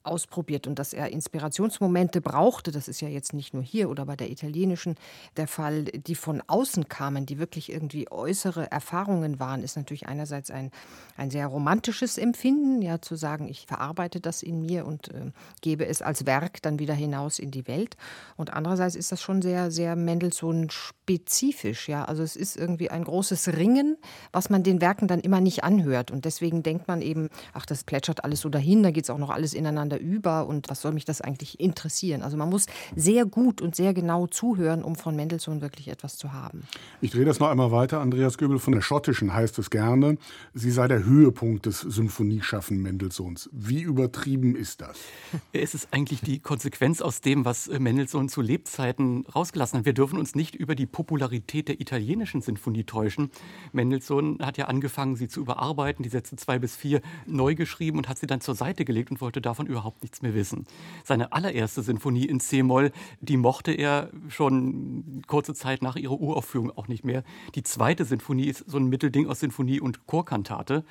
ausprobiert 0.09 0.67
und 0.67 0.79
dass 0.79 0.93
er 0.93 1.11
Inspirationsmomente 1.11 2.21
brauchte, 2.21 2.71
das 2.71 2.87
ist 2.87 3.01
ja 3.01 3.07
jetzt 3.07 3.33
nicht 3.33 3.53
nur 3.53 3.63
hier 3.63 3.89
oder 3.89 4.05
bei 4.05 4.15
der 4.15 4.29
italienischen 4.29 4.95
der 5.37 5.47
Fall, 5.47 5.83
die 5.85 6.15
von 6.15 6.41
außen 6.47 6.89
kamen, 6.89 7.25
die 7.25 7.39
wirklich 7.39 7.71
irgendwie 7.71 8.11
äußere 8.11 8.71
Erfahrungen 8.71 9.39
waren, 9.39 9.63
ist 9.63 9.77
natürlich 9.77 10.07
einerseits 10.07 10.51
ein, 10.51 10.71
ein 11.17 11.29
sehr 11.29 11.47
romantisches 11.47 12.17
Empfinden, 12.17 12.81
ja, 12.81 13.01
zu 13.01 13.15
sagen, 13.15 13.47
ich 13.47 13.65
verarbeite 13.67 14.19
das 14.19 14.43
in 14.43 14.61
mir 14.61 14.85
und 14.85 15.09
äh, 15.09 15.31
gebe 15.61 15.85
es 15.85 16.01
als 16.01 16.25
Werk 16.25 16.61
dann 16.61 16.79
wieder 16.79 16.93
hinaus 16.93 17.39
in 17.39 17.51
die 17.51 17.67
Welt. 17.67 17.95
Und 18.35 18.53
andererseits 18.53 18.95
ist 18.95 19.11
das 19.11 19.21
schon 19.21 19.41
sehr, 19.41 19.71
sehr 19.71 19.95
Mendelssohn 19.95 20.69
spezifisch, 20.69 21.87
ja. 21.87 22.05
Also 22.05 22.23
es 22.23 22.35
ist 22.35 22.57
irgendwie 22.57 22.89
ein 22.89 23.03
großes 23.03 23.49
Ringen, 23.49 23.97
was 24.31 24.49
man 24.49 24.63
den 24.63 24.81
Werken 24.81 25.07
dann 25.07 25.19
immer 25.19 25.41
nicht 25.41 25.63
anhört. 25.63 26.11
Und 26.11 26.25
deswegen 26.25 26.63
denkt 26.63 26.87
man 26.87 27.01
eben, 27.01 27.29
ach, 27.53 27.65
das 27.65 27.83
plätschert 27.83 28.23
alles 28.23 28.41
so 28.41 28.49
dahin, 28.49 28.83
da 28.83 28.91
geht 28.91 29.03
es 29.03 29.09
auch 29.09 29.17
noch 29.17 29.29
alles 29.29 29.53
ineinander 29.53 29.98
über 29.99 30.47
und 30.47 30.69
was 30.69 30.81
soll 30.81 30.91
mich 30.91 31.05
das 31.05 31.21
eigentlich 31.21 31.59
interessieren? 31.59 32.21
Also 32.21 32.37
man 32.37 32.49
muss 32.49 32.65
sehr 32.95 33.25
gut 33.25 33.61
und 33.61 33.75
sehr 33.75 33.93
genau 33.93 34.27
zuhören, 34.27 34.83
um 34.83 34.95
von 34.95 35.15
Mendelssohn 35.15 35.61
wirklich 35.61 35.87
etwas 35.87 36.17
zu 36.17 36.33
haben. 36.33 36.63
Ich 37.01 37.11
drehe 37.11 37.25
das 37.25 37.39
noch 37.39 37.49
einmal 37.49 37.71
weiter. 37.71 37.99
Andreas 37.99 38.37
Göbel 38.37 38.59
von 38.59 38.73
der 38.73 38.81
Schottischen 38.81 39.33
heißt 39.33 39.59
es 39.59 39.69
gerne, 39.69 40.17
sie 40.53 40.71
sei 40.71 40.87
der 40.87 41.03
Höhepunkt 41.03 41.65
des 41.65 41.81
Symphonieschaffen 41.81 42.81
Mendelssohns. 42.81 43.49
Wie 43.51 43.81
übertrieben 43.81 44.55
ist 44.55 44.81
das? 44.81 44.97
Es 45.51 45.73
ist 45.73 45.89
eigentlich 45.91 46.21
die 46.21 46.39
Konsequenz 46.39 47.01
aus 47.01 47.21
dem, 47.21 47.43
was 47.43 47.67
Mendelssohn 47.67 48.29
zu 48.29 48.41
Lebzeiten 48.41 49.25
rausgelassen 49.25 49.79
hat. 49.79 49.85
Wir 49.85 49.93
dürfen 49.93 50.17
uns 50.17 50.35
nicht 50.35 50.55
über 50.55 50.75
die 50.75 50.85
Popularität 50.85 51.67
der 51.67 51.81
italienischen 51.81 52.41
Sinfonie 52.41 52.83
täuschen. 52.83 53.29
Mendelssohn 53.73 54.37
hat 54.41 54.57
ja 54.57 54.65
angefangen, 54.65 55.15
sie 55.15 55.27
zu 55.27 55.41
überarbeiten, 55.41 56.03
die 56.03 56.09
Sätze 56.09 56.35
zwei 56.35 56.59
bis 56.59 56.75
vier 56.75 57.01
neu 57.25 57.55
geschrieben 57.55 57.97
und 57.97 58.07
hat 58.07 58.19
sie 58.19 58.27
dann 58.27 58.41
zur 58.41 58.55
Seite 58.55 58.85
gelegt 58.85 59.11
und 59.11 59.21
wollte 59.21 59.41
davon 59.41 59.67
überhaupt 59.67 59.78
nichts 60.01 60.21
mehr 60.21 60.33
wissen. 60.33 60.65
Seine 61.03 61.31
allererste 61.31 61.81
Sinfonie 61.81 62.25
in 62.25 62.39
C-Moll, 62.39 62.91
die 63.21 63.37
mochte 63.37 63.71
er 63.71 64.09
schon 64.27 65.23
kurze 65.27 65.53
Zeit 65.53 65.81
nach 65.81 65.95
ihrer 65.95 66.19
Uraufführung 66.19 66.71
auch 66.71 66.87
nicht 66.87 67.05
mehr. 67.05 67.23
Die 67.55 67.63
zweite 67.63 68.05
Sinfonie 68.05 68.47
ist 68.47 68.63
so 68.67 68.77
ein 68.77 68.87
Mittelding 68.87 69.27
aus 69.27 69.39
Sinfonie 69.39 69.79
und 69.79 70.05
Chorkantate. 70.07 70.83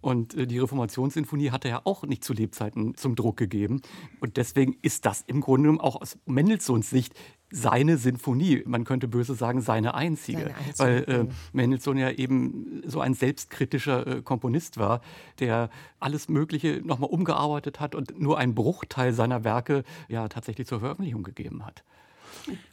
Und 0.00 0.34
äh, 0.34 0.46
die 0.46 0.58
Reformationssinfonie 0.58 1.50
hat 1.50 1.64
er 1.64 1.86
auch 1.86 2.04
nicht 2.04 2.22
zu 2.22 2.32
Lebzeiten 2.32 2.94
zum 2.94 3.16
Druck 3.16 3.36
gegeben. 3.36 3.82
Und 4.20 4.36
deswegen 4.36 4.76
ist 4.82 5.06
das 5.06 5.22
im 5.26 5.40
Grunde 5.40 5.64
genommen 5.64 5.80
auch 5.80 6.00
aus 6.00 6.18
Mendelssohns 6.26 6.88
Sicht 6.90 7.14
seine 7.50 7.96
Sinfonie, 7.96 8.62
man 8.66 8.84
könnte 8.84 9.08
böse 9.08 9.34
sagen, 9.34 9.60
seine 9.60 9.94
einzige. 9.94 10.38
Seine 10.38 10.56
einzige. 10.56 10.78
Weil 10.78 11.04
äh, 11.08 11.26
Mendelssohn 11.52 11.96
ja 11.96 12.10
eben 12.10 12.82
so 12.86 13.00
ein 13.00 13.14
selbstkritischer 13.14 14.06
äh, 14.06 14.22
Komponist 14.22 14.78
war, 14.78 15.00
der 15.40 15.70
alles 16.00 16.28
Mögliche 16.28 16.82
nochmal 16.84 17.10
umgearbeitet 17.10 17.80
hat 17.80 17.94
und 17.94 18.20
nur 18.20 18.38
einen 18.38 18.54
Bruchteil 18.54 19.12
seiner 19.12 19.44
Werke 19.44 19.84
ja 20.08 20.28
tatsächlich 20.28 20.66
zur 20.66 20.80
Veröffentlichung 20.80 21.22
gegeben 21.22 21.64
hat. 21.64 21.84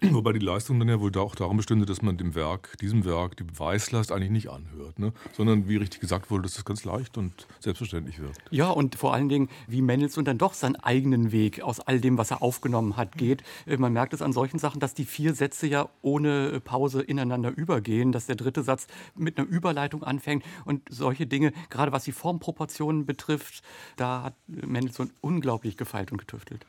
Wobei 0.02 0.34
die 0.34 0.39
Leistung 0.39 0.80
dann 0.80 0.89
ja 0.89 1.00
wohl 1.00 1.15
auch 1.18 1.36
darum 1.36 1.58
bestünde, 1.58 1.86
dass 1.86 2.02
man 2.02 2.18
dem 2.18 2.36
Werk, 2.36 2.78
diesem 2.80 3.06
Werk, 3.06 3.38
die 3.38 3.44
Beweislast 3.44 4.12
eigentlich 4.12 4.32
nicht 4.32 4.50
anhört, 4.50 5.00
ne? 5.00 5.13
sondern 5.34 5.68
wie 5.68 5.78
richtig 5.78 6.00
gesagt 6.00 6.30
wurde, 6.30 6.44
dass 6.44 6.58
es 6.58 6.65
ganz 6.65 6.84
leicht 6.86 7.18
und 7.18 7.48
selbstverständlich 7.60 8.20
wird. 8.20 8.38
Ja, 8.52 8.70
und 8.70 8.96
vor 8.96 9.13
allen 9.13 9.30
Dingen, 9.30 9.50
wie 9.68 9.82
Mendelssohn 9.82 10.26
dann 10.26 10.38
doch 10.38 10.54
seinen 10.54 10.76
eigenen 10.76 11.32
Weg 11.32 11.62
aus 11.62 11.80
all 11.80 12.00
dem, 12.00 12.18
was 12.18 12.32
er 12.32 12.41
aufgenommen 12.41 12.98
hat, 12.98 13.18
geht. 13.18 13.44
Äh, 13.65 13.78
man 13.78 13.94
merkt 13.94 14.13
es 14.13 14.22
an 14.22 14.34
solchen 14.34 14.60
Sachen, 14.60 14.80
dass 14.80 14.94
die 14.94 15.06
vier 15.06 15.34
Sätze 15.34 15.68
ja 15.68 15.89
ohne 16.02 16.60
Pause 16.62 17.02
ineinander 17.02 17.56
übergehen, 17.56 18.12
dass 18.12 18.26
der 18.26 18.36
dritte 18.36 18.63
Satz 18.63 18.88
mit 19.15 19.38
einer 19.38 19.48
Überleitung 19.48 20.04
anfängt 20.04 20.44
und 20.65 20.82
solche 20.89 21.28
Dinge, 21.28 21.54
gerade 21.70 21.91
was 21.91 22.04
die 22.04 22.12
Formproportionen 22.12 23.06
betrifft, 23.06 23.63
da 23.96 24.24
hat 24.24 24.36
Mendelssohn 24.48 25.12
unglaublich 25.22 25.78
gefeilt 25.78 26.12
und 26.12 26.18
getüftelt. 26.18 26.65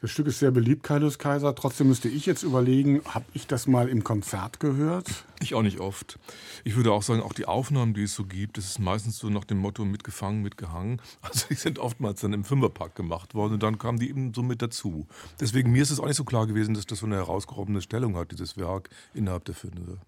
Das 0.00 0.12
Stück 0.12 0.28
ist 0.28 0.38
sehr 0.38 0.52
beliebt, 0.52 0.84
Kaius 0.84 1.18
Kaiser. 1.18 1.56
Trotzdem 1.56 1.88
müsste 1.88 2.08
ich 2.08 2.24
jetzt 2.24 2.44
überlegen, 2.44 3.02
habe 3.04 3.24
ich 3.34 3.48
das 3.48 3.66
mal 3.66 3.88
im 3.88 4.04
Konzert 4.04 4.60
gehört? 4.60 5.24
Ich 5.40 5.56
auch 5.56 5.62
nicht 5.62 5.80
oft. 5.80 6.20
Ich 6.62 6.76
würde 6.76 6.92
auch 6.92 7.02
sagen, 7.02 7.20
auch 7.20 7.32
die 7.32 7.46
Aufnahmen, 7.46 7.94
die 7.94 8.04
es 8.04 8.14
so 8.14 8.24
gibt, 8.24 8.58
das 8.58 8.66
ist 8.66 8.78
meistens 8.78 9.18
so 9.18 9.28
nach 9.28 9.42
dem 9.42 9.58
Motto 9.58 9.84
mitgefangen, 9.84 10.42
mitgehangen. 10.42 11.02
Also 11.22 11.46
die 11.50 11.54
sind 11.54 11.80
oftmals 11.80 12.20
dann 12.20 12.32
im 12.32 12.44
Fünferpack 12.44 12.94
gemacht 12.94 13.34
worden 13.34 13.54
und 13.54 13.62
dann 13.64 13.78
kamen 13.78 13.98
die 13.98 14.08
eben 14.08 14.32
so 14.32 14.44
mit 14.44 14.62
dazu. 14.62 15.08
Deswegen 15.40 15.72
mir 15.72 15.82
ist 15.82 15.90
es 15.90 15.98
auch 15.98 16.06
nicht 16.06 16.16
so 16.16 16.24
klar 16.24 16.46
gewesen, 16.46 16.74
dass 16.74 16.86
das 16.86 17.00
so 17.00 17.06
eine 17.06 17.16
herausgehobene 17.16 17.82
Stellung 17.82 18.16
hat, 18.16 18.30
dieses 18.30 18.56
Werk 18.56 18.90
innerhalb 19.14 19.46
der 19.46 19.56
Fünfe. 19.56 19.98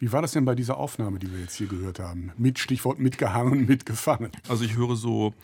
Wie 0.00 0.10
war 0.10 0.22
das 0.22 0.32
denn 0.32 0.44
bei 0.44 0.56
dieser 0.56 0.76
Aufnahme, 0.76 1.20
die 1.20 1.30
wir 1.30 1.38
jetzt 1.38 1.54
hier 1.54 1.68
gehört 1.68 2.00
haben? 2.00 2.32
Mit 2.36 2.58
Stichwort 2.58 2.98
mitgehangen, 2.98 3.66
mitgefangen. 3.66 4.32
Also 4.48 4.64
ich 4.64 4.76
höre 4.76 4.96
so 4.96 5.34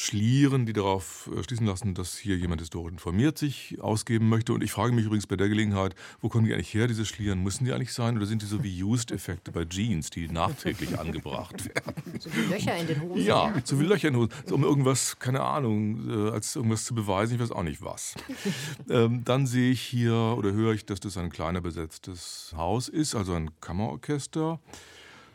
Schlieren, 0.00 0.64
die 0.64 0.72
darauf 0.72 1.28
äh, 1.36 1.42
schließen 1.42 1.66
lassen, 1.66 1.92
dass 1.92 2.16
hier 2.16 2.36
jemand 2.36 2.60
historisch 2.60 2.92
informiert 2.92 3.36
sich 3.36 3.80
ausgeben 3.80 4.28
möchte. 4.28 4.52
Und 4.52 4.62
ich 4.62 4.70
frage 4.70 4.92
mich 4.92 5.04
übrigens 5.04 5.26
bei 5.26 5.34
der 5.34 5.48
Gelegenheit, 5.48 5.96
wo 6.20 6.28
kommen 6.28 6.46
die 6.46 6.54
eigentlich 6.54 6.72
her, 6.72 6.86
diese 6.86 7.04
Schlieren? 7.04 7.42
Müssen 7.42 7.64
die 7.64 7.72
eigentlich 7.72 7.92
sein 7.92 8.16
oder 8.16 8.24
sind 8.24 8.42
die 8.42 8.46
so 8.46 8.62
wie 8.62 8.80
Used-Effekte 8.80 9.50
bei 9.50 9.64
Jeans, 9.64 10.10
die 10.10 10.28
nachträglich 10.28 10.96
angebracht 10.96 11.64
werden? 11.64 11.94
So 12.20 12.30
wie 12.32 12.52
Löcher 12.52 12.76
in 12.76 12.86
den 12.86 13.00
Hosen. 13.02 13.24
Ja, 13.24 13.52
so 13.64 13.80
wie 13.80 13.84
Löcher 13.84 14.08
in 14.08 14.14
den 14.14 14.22
Hosen. 14.22 14.52
Um 14.52 14.62
irgendwas, 14.62 15.18
keine 15.18 15.40
Ahnung, 15.40 16.08
äh, 16.08 16.30
als 16.30 16.54
irgendwas 16.54 16.84
zu 16.84 16.94
beweisen, 16.94 17.34
ich 17.34 17.40
weiß 17.40 17.50
auch 17.50 17.64
nicht 17.64 17.82
was. 17.82 18.14
ähm, 18.88 19.24
dann 19.24 19.46
sehe 19.48 19.72
ich 19.72 19.80
hier 19.80 20.14
oder 20.14 20.52
höre 20.52 20.74
ich, 20.74 20.86
dass 20.86 21.00
das 21.00 21.16
ein 21.16 21.30
kleiner 21.30 21.60
besetztes 21.60 22.52
Haus 22.56 22.88
ist, 22.88 23.16
also 23.16 23.34
ein 23.34 23.50
Kammerorchester. 23.60 24.60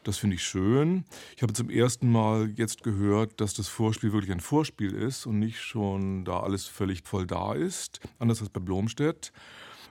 Das 0.03 0.17
finde 0.17 0.35
ich 0.35 0.43
schön. 0.43 1.05
Ich 1.35 1.43
habe 1.43 1.53
zum 1.53 1.69
ersten 1.69 2.11
Mal 2.11 2.51
jetzt 2.55 2.83
gehört, 2.83 3.39
dass 3.39 3.53
das 3.53 3.69
Vorspiel 3.69 4.11
wirklich 4.11 4.31
ein 4.31 4.41
Vorspiel 4.41 4.93
ist 4.93 5.25
und 5.25 5.39
nicht 5.39 5.61
schon 5.61 6.25
da 6.25 6.41
alles 6.41 6.65
völlig 6.65 7.03
voll 7.05 7.25
da 7.25 7.53
ist, 7.53 8.01
anders 8.19 8.41
als 8.41 8.49
bei 8.49 8.59
Blomstedt. 8.59 9.31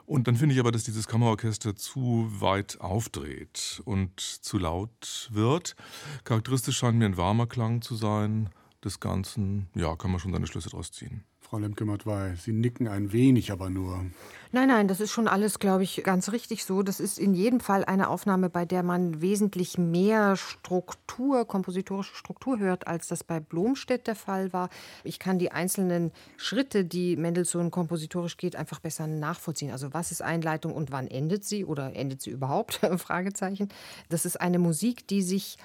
Und 0.04 0.28
dann 0.28 0.36
finde 0.36 0.54
ich 0.54 0.60
aber, 0.60 0.72
dass 0.72 0.84
dieses 0.84 1.08
Kammerorchester 1.08 1.76
zu 1.76 2.28
weit 2.28 2.78
aufdreht 2.80 3.80
und 3.86 4.20
zu 4.20 4.58
laut 4.58 5.30
wird. 5.32 5.76
Charakteristisch 6.24 6.76
scheint 6.76 6.98
mir 6.98 7.06
ein 7.06 7.16
warmer 7.16 7.46
Klang 7.46 7.80
zu 7.80 7.94
sein 7.94 8.50
des 8.84 9.00
Ganzen. 9.00 9.68
Ja, 9.74 9.96
kann 9.96 10.10
man 10.10 10.20
schon 10.20 10.32
seine 10.32 10.46
Schlüsse 10.46 10.68
daraus 10.68 10.92
ziehen. 10.92 11.24
Frau 11.52 11.58
Lemke-Matwei, 11.58 12.34
Sie 12.36 12.54
nicken 12.54 12.88
ein 12.88 13.12
wenig, 13.12 13.52
aber 13.52 13.68
nur. 13.68 14.06
Nein, 14.52 14.68
nein, 14.68 14.88
das 14.88 15.00
ist 15.00 15.10
schon 15.10 15.28
alles, 15.28 15.58
glaube 15.58 15.82
ich, 15.82 16.02
ganz 16.02 16.32
richtig 16.32 16.64
so. 16.64 16.82
Das 16.82 16.98
ist 16.98 17.18
in 17.18 17.34
jedem 17.34 17.60
Fall 17.60 17.84
eine 17.84 18.08
Aufnahme, 18.08 18.48
bei 18.48 18.64
der 18.64 18.82
man 18.82 19.20
wesentlich 19.20 19.76
mehr 19.76 20.36
Struktur, 20.36 21.46
kompositorische 21.46 22.14
Struktur 22.14 22.58
hört, 22.58 22.86
als 22.86 23.06
das 23.06 23.22
bei 23.22 23.38
Blomstedt 23.38 24.06
der 24.06 24.14
Fall 24.14 24.54
war. 24.54 24.70
Ich 25.04 25.18
kann 25.18 25.38
die 25.38 25.52
einzelnen 25.52 26.10
Schritte, 26.38 26.86
die 26.86 27.18
Mendelssohn 27.18 27.70
kompositorisch 27.70 28.38
geht, 28.38 28.56
einfach 28.56 28.80
besser 28.80 29.06
nachvollziehen. 29.06 29.72
Also 29.72 29.92
was 29.92 30.10
ist 30.10 30.22
Einleitung 30.22 30.72
und 30.72 30.90
wann 30.90 31.06
endet 31.06 31.44
sie 31.44 31.66
oder 31.66 31.94
endet 31.94 32.22
sie 32.22 32.30
überhaupt? 32.30 32.76
Fragezeichen. 32.96 33.68
Das 34.08 34.24
ist 34.24 34.40
eine 34.40 34.58
Musik, 34.58 35.06
die 35.06 35.20
sich 35.20 35.58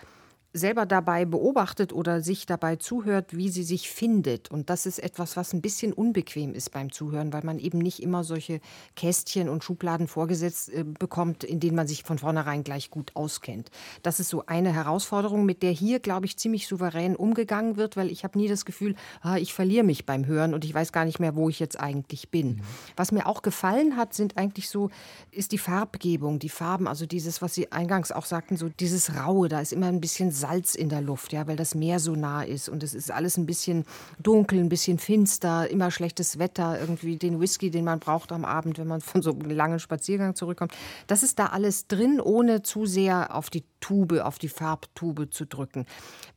selber 0.53 0.85
dabei 0.85 1.25
beobachtet 1.25 1.93
oder 1.93 2.21
sich 2.21 2.45
dabei 2.45 2.77
zuhört, 2.77 3.35
wie 3.35 3.49
sie 3.49 3.63
sich 3.63 3.89
findet. 3.89 4.49
Und 4.49 4.69
das 4.69 4.85
ist 4.85 4.99
etwas, 4.99 5.37
was 5.37 5.53
ein 5.53 5.61
bisschen 5.61 5.93
unbequem 5.93 6.53
ist 6.53 6.71
beim 6.71 6.91
Zuhören, 6.91 7.33
weil 7.33 7.43
man 7.43 7.59
eben 7.59 7.79
nicht 7.79 8.01
immer 8.01 8.23
solche 8.23 8.59
Kästchen 8.95 9.49
und 9.49 9.63
Schubladen 9.63 10.07
vorgesetzt 10.07 10.69
äh, 10.73 10.83
bekommt, 10.83 11.43
in 11.43 11.59
denen 11.59 11.75
man 11.75 11.87
sich 11.87 12.03
von 12.03 12.17
vornherein 12.17 12.63
gleich 12.63 12.89
gut 12.89 13.11
auskennt. 13.15 13.69
Das 14.03 14.19
ist 14.19 14.29
so 14.29 14.45
eine 14.45 14.73
Herausforderung, 14.73 15.45
mit 15.45 15.63
der 15.63 15.71
hier, 15.71 15.99
glaube 15.99 16.25
ich, 16.25 16.37
ziemlich 16.37 16.67
souverän 16.67 17.15
umgegangen 17.15 17.77
wird, 17.77 17.97
weil 17.97 18.09
ich 18.09 18.23
habe 18.23 18.37
nie 18.37 18.47
das 18.47 18.65
Gefühl, 18.65 18.95
ah, 19.21 19.37
ich 19.37 19.53
verliere 19.53 19.83
mich 19.83 20.05
beim 20.05 20.25
Hören 20.25 20.53
und 20.53 20.65
ich 20.65 20.73
weiß 20.73 20.91
gar 20.91 21.05
nicht 21.05 21.19
mehr, 21.19 21.35
wo 21.35 21.49
ich 21.49 21.59
jetzt 21.59 21.79
eigentlich 21.79 22.29
bin. 22.29 22.47
Mhm. 22.47 22.61
Was 22.95 23.11
mir 23.11 23.27
auch 23.27 23.41
gefallen 23.41 23.97
hat, 23.97 24.13
sind 24.13 24.37
eigentlich 24.37 24.69
so, 24.69 24.89
ist 25.31 25.51
die 25.51 25.57
Farbgebung, 25.57 26.39
die 26.39 26.49
Farben, 26.49 26.87
also 26.87 27.05
dieses, 27.05 27.41
was 27.41 27.53
Sie 27.53 27.71
eingangs 27.71 28.11
auch 28.11 28.25
sagten, 28.25 28.57
so 28.57 28.69
dieses 28.69 29.15
Raue, 29.15 29.49
da 29.49 29.59
ist 29.59 29.73
immer 29.73 29.87
ein 29.87 30.01
bisschen 30.01 30.31
Salz 30.39 30.75
in 30.75 30.89
der 30.89 31.01
Luft, 31.01 31.33
ja, 31.33 31.47
weil 31.47 31.55
das 31.55 31.75
Meer 31.75 31.99
so 31.99 32.15
nah 32.15 32.43
ist 32.43 32.69
und 32.69 32.83
es 32.83 32.93
ist 32.93 33.11
alles 33.11 33.37
ein 33.37 33.45
bisschen 33.45 33.85
dunkel, 34.19 34.59
ein 34.59 34.69
bisschen 34.69 34.99
finster, 34.99 35.69
immer 35.69 35.91
schlechtes 35.91 36.39
Wetter, 36.39 36.79
irgendwie 36.79 37.17
den 37.17 37.39
Whisky, 37.39 37.69
den 37.69 37.85
man 37.85 37.99
braucht 37.99 38.31
am 38.31 38.45
Abend, 38.45 38.77
wenn 38.77 38.87
man 38.87 39.01
von 39.01 39.21
so 39.21 39.31
einem 39.31 39.49
langen 39.49 39.79
Spaziergang 39.79 40.35
zurückkommt. 40.35 40.73
Das 41.07 41.23
ist 41.23 41.39
da 41.39 41.47
alles 41.47 41.87
drin, 41.87 42.19
ohne 42.19 42.63
zu 42.63 42.85
sehr 42.85 43.35
auf 43.35 43.49
die 43.49 43.63
Tube, 43.79 44.21
auf 44.23 44.39
die 44.39 44.49
Farbtube 44.49 45.29
zu 45.29 45.45
drücken. 45.45 45.85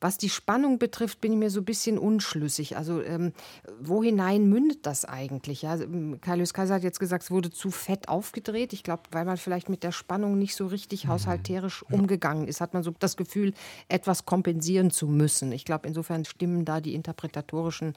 Was 0.01 0.19
die 0.19 0.29
Spannung 0.29 0.79
betrifft, 0.79 1.21
bin 1.21 1.33
ich 1.33 1.39
mir 1.39 1.51
so 1.51 1.61
ein 1.61 1.65
bisschen 1.65 1.99
unschlüssig. 1.99 2.77
Also 2.77 3.03
ähm, 3.03 3.33
wo 3.81 4.03
hinein 4.03 4.49
mündet 4.49 4.87
das 4.87 5.05
eigentlich? 5.05 5.63
Ja? 5.63 5.79
Kaius 6.21 6.55
Kaiser 6.55 6.75
hat 6.75 6.83
jetzt 6.83 7.01
gesagt, 7.01 7.25
es 7.25 7.31
wurde 7.31 7.51
zu 7.51 7.71
fett 7.71 8.09
aufgedreht. 8.09 8.73
Ich 8.73 8.83
glaube, 8.83 9.03
weil 9.11 9.25
man 9.25 9.37
vielleicht 9.37 9.69
mit 9.69 9.83
der 9.83 9.93
Spannung 9.93 10.39
nicht 10.39 10.55
so 10.55 10.67
richtig 10.67 11.05
mhm. 11.05 11.11
haushalterisch 11.11 11.83
umgegangen 11.91 12.47
ist, 12.47 12.61
hat 12.61 12.75
man 12.75 12.83
so 12.83 12.93
das 12.99 13.17
Gefühl, 13.17 13.55
etwas 13.89 14.25
kompensieren 14.25 14.91
zu 14.91 15.07
müssen. 15.07 15.53
Ich 15.53 15.65
glaube, 15.65 15.89
insofern 15.89 16.25
stimmen 16.25 16.65
da 16.65 16.81
die 16.81 16.95
interpretatorischen 16.95 17.95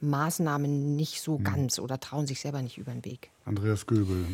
Maßnahmen 0.00 0.96
nicht 0.96 1.20
so 1.20 1.38
mhm. 1.38 1.44
ganz 1.44 1.78
oder 1.78 1.98
trauen 2.00 2.26
sich 2.26 2.40
selber 2.40 2.62
nicht 2.62 2.78
über 2.78 2.92
den 2.92 3.04
Weg. 3.04 3.30
Andreas 3.44 3.86
Göbel. 3.86 4.24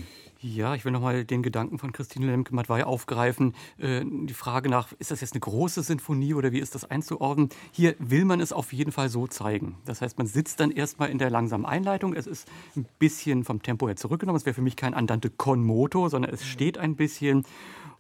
Ja, 0.44 0.74
ich 0.74 0.84
will 0.84 0.90
nochmal 0.90 1.24
den 1.24 1.44
Gedanken 1.44 1.78
von 1.78 1.92
Christine 1.92 2.26
Lemke-Matwei 2.26 2.84
aufgreifen. 2.84 3.54
Äh, 3.78 4.04
die 4.04 4.34
Frage 4.34 4.68
nach, 4.68 4.90
ist 4.98 5.12
das 5.12 5.20
jetzt 5.20 5.34
eine 5.34 5.40
große 5.40 5.84
Sinfonie 5.84 6.34
oder 6.34 6.50
wie 6.50 6.58
ist 6.58 6.74
das 6.74 6.84
einzuordnen? 6.84 7.50
Hier 7.70 7.94
will 8.00 8.24
man 8.24 8.40
es 8.40 8.52
auf 8.52 8.72
jeden 8.72 8.90
Fall 8.90 9.08
so 9.08 9.28
zeigen. 9.28 9.76
Das 9.84 10.00
heißt, 10.00 10.18
man 10.18 10.26
sitzt 10.26 10.58
dann 10.58 10.72
erstmal 10.72 11.10
in 11.10 11.18
der 11.18 11.30
langsamen 11.30 11.64
Einleitung. 11.64 12.12
Es 12.12 12.26
ist 12.26 12.48
ein 12.74 12.86
bisschen 12.98 13.44
vom 13.44 13.62
Tempo 13.62 13.86
her 13.86 13.94
zurückgenommen. 13.94 14.36
Es 14.36 14.44
wäre 14.44 14.54
für 14.54 14.62
mich 14.62 14.74
kein 14.74 14.94
Andante 14.94 15.30
con 15.30 15.62
moto, 15.62 16.08
sondern 16.08 16.34
es 16.34 16.44
steht 16.44 16.76
ein 16.76 16.96
bisschen. 16.96 17.44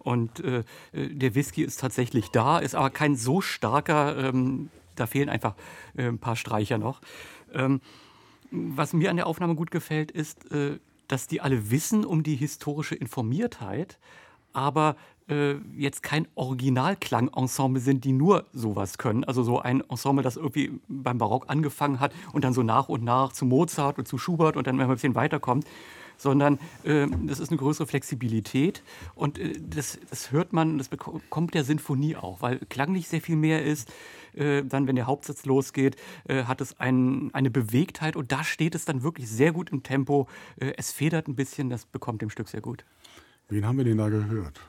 Und 0.00 0.40
äh, 0.40 0.64
der 0.92 1.36
Whisky 1.36 1.62
ist 1.62 1.78
tatsächlich 1.78 2.32
da, 2.32 2.58
ist 2.58 2.74
aber 2.74 2.90
kein 2.90 3.14
so 3.14 3.40
starker. 3.40 4.18
Ähm, 4.18 4.68
da 4.96 5.06
fehlen 5.06 5.28
einfach 5.28 5.54
äh, 5.96 6.08
ein 6.08 6.18
paar 6.18 6.34
Streicher 6.34 6.78
noch. 6.78 7.00
Ähm, 7.54 7.80
was 8.50 8.92
mir 8.92 9.10
an 9.10 9.16
der 9.16 9.26
Aufnahme 9.26 9.54
gut 9.54 9.70
gefällt, 9.70 10.10
ist, 10.10 10.50
äh, 10.52 10.78
dass 11.08 11.26
die 11.26 11.40
alle 11.40 11.70
wissen 11.70 12.04
um 12.04 12.22
die 12.22 12.36
historische 12.36 12.94
Informiertheit, 12.94 13.98
aber 14.52 14.96
äh, 15.28 15.54
jetzt 15.76 16.02
kein 16.02 16.28
Originalklangensemble 16.34 17.80
sind, 17.80 18.04
die 18.04 18.12
nur 18.12 18.44
sowas 18.52 18.98
können. 18.98 19.24
Also 19.24 19.42
so 19.42 19.60
ein 19.60 19.82
Ensemble, 19.88 20.22
das 20.22 20.36
irgendwie 20.36 20.72
beim 20.88 21.18
Barock 21.18 21.48
angefangen 21.48 22.00
hat 22.00 22.12
und 22.32 22.44
dann 22.44 22.52
so 22.52 22.62
nach 22.62 22.88
und 22.88 23.04
nach 23.04 23.32
zu 23.32 23.44
Mozart 23.44 23.98
und 23.98 24.08
zu 24.08 24.18
Schubert 24.18 24.56
und 24.56 24.66
dann 24.66 24.74
immer 24.74 24.84
ein 24.84 24.90
bisschen 24.90 25.14
weiterkommt 25.14 25.66
sondern 26.18 26.58
äh, 26.84 27.06
das 27.26 27.40
ist 27.40 27.50
eine 27.50 27.58
größere 27.58 27.86
Flexibilität 27.86 28.82
und 29.14 29.38
äh, 29.38 29.54
das, 29.58 29.98
das, 30.08 30.30
hört 30.30 30.52
man, 30.52 30.78
das 30.78 30.88
bekommt 30.88 31.54
der 31.54 31.64
Sinfonie 31.64 32.16
auch, 32.16 32.40
weil 32.40 32.58
klanglich 32.68 33.08
sehr 33.08 33.20
viel 33.20 33.36
mehr 33.36 33.64
ist. 33.64 33.92
Äh, 34.34 34.64
dann, 34.64 34.86
wenn 34.86 34.96
der 34.96 35.06
Hauptsatz 35.06 35.44
losgeht, 35.44 35.96
äh, 36.28 36.44
hat 36.44 36.60
es 36.60 36.78
ein, 36.80 37.30
eine 37.32 37.50
Bewegtheit 37.50 38.16
und 38.16 38.32
da 38.32 38.44
steht 38.44 38.74
es 38.74 38.84
dann 38.84 39.02
wirklich 39.02 39.28
sehr 39.28 39.52
gut 39.52 39.70
im 39.70 39.82
Tempo. 39.82 40.28
Äh, 40.56 40.72
es 40.76 40.92
federt 40.92 41.28
ein 41.28 41.34
bisschen, 41.34 41.70
das 41.70 41.86
bekommt 41.86 42.22
dem 42.22 42.30
Stück 42.30 42.48
sehr 42.48 42.60
gut. 42.60 42.84
Wen 43.48 43.66
haben 43.66 43.76
wir 43.76 43.84
denn 43.84 43.98
da 43.98 44.08
gehört? 44.08 44.60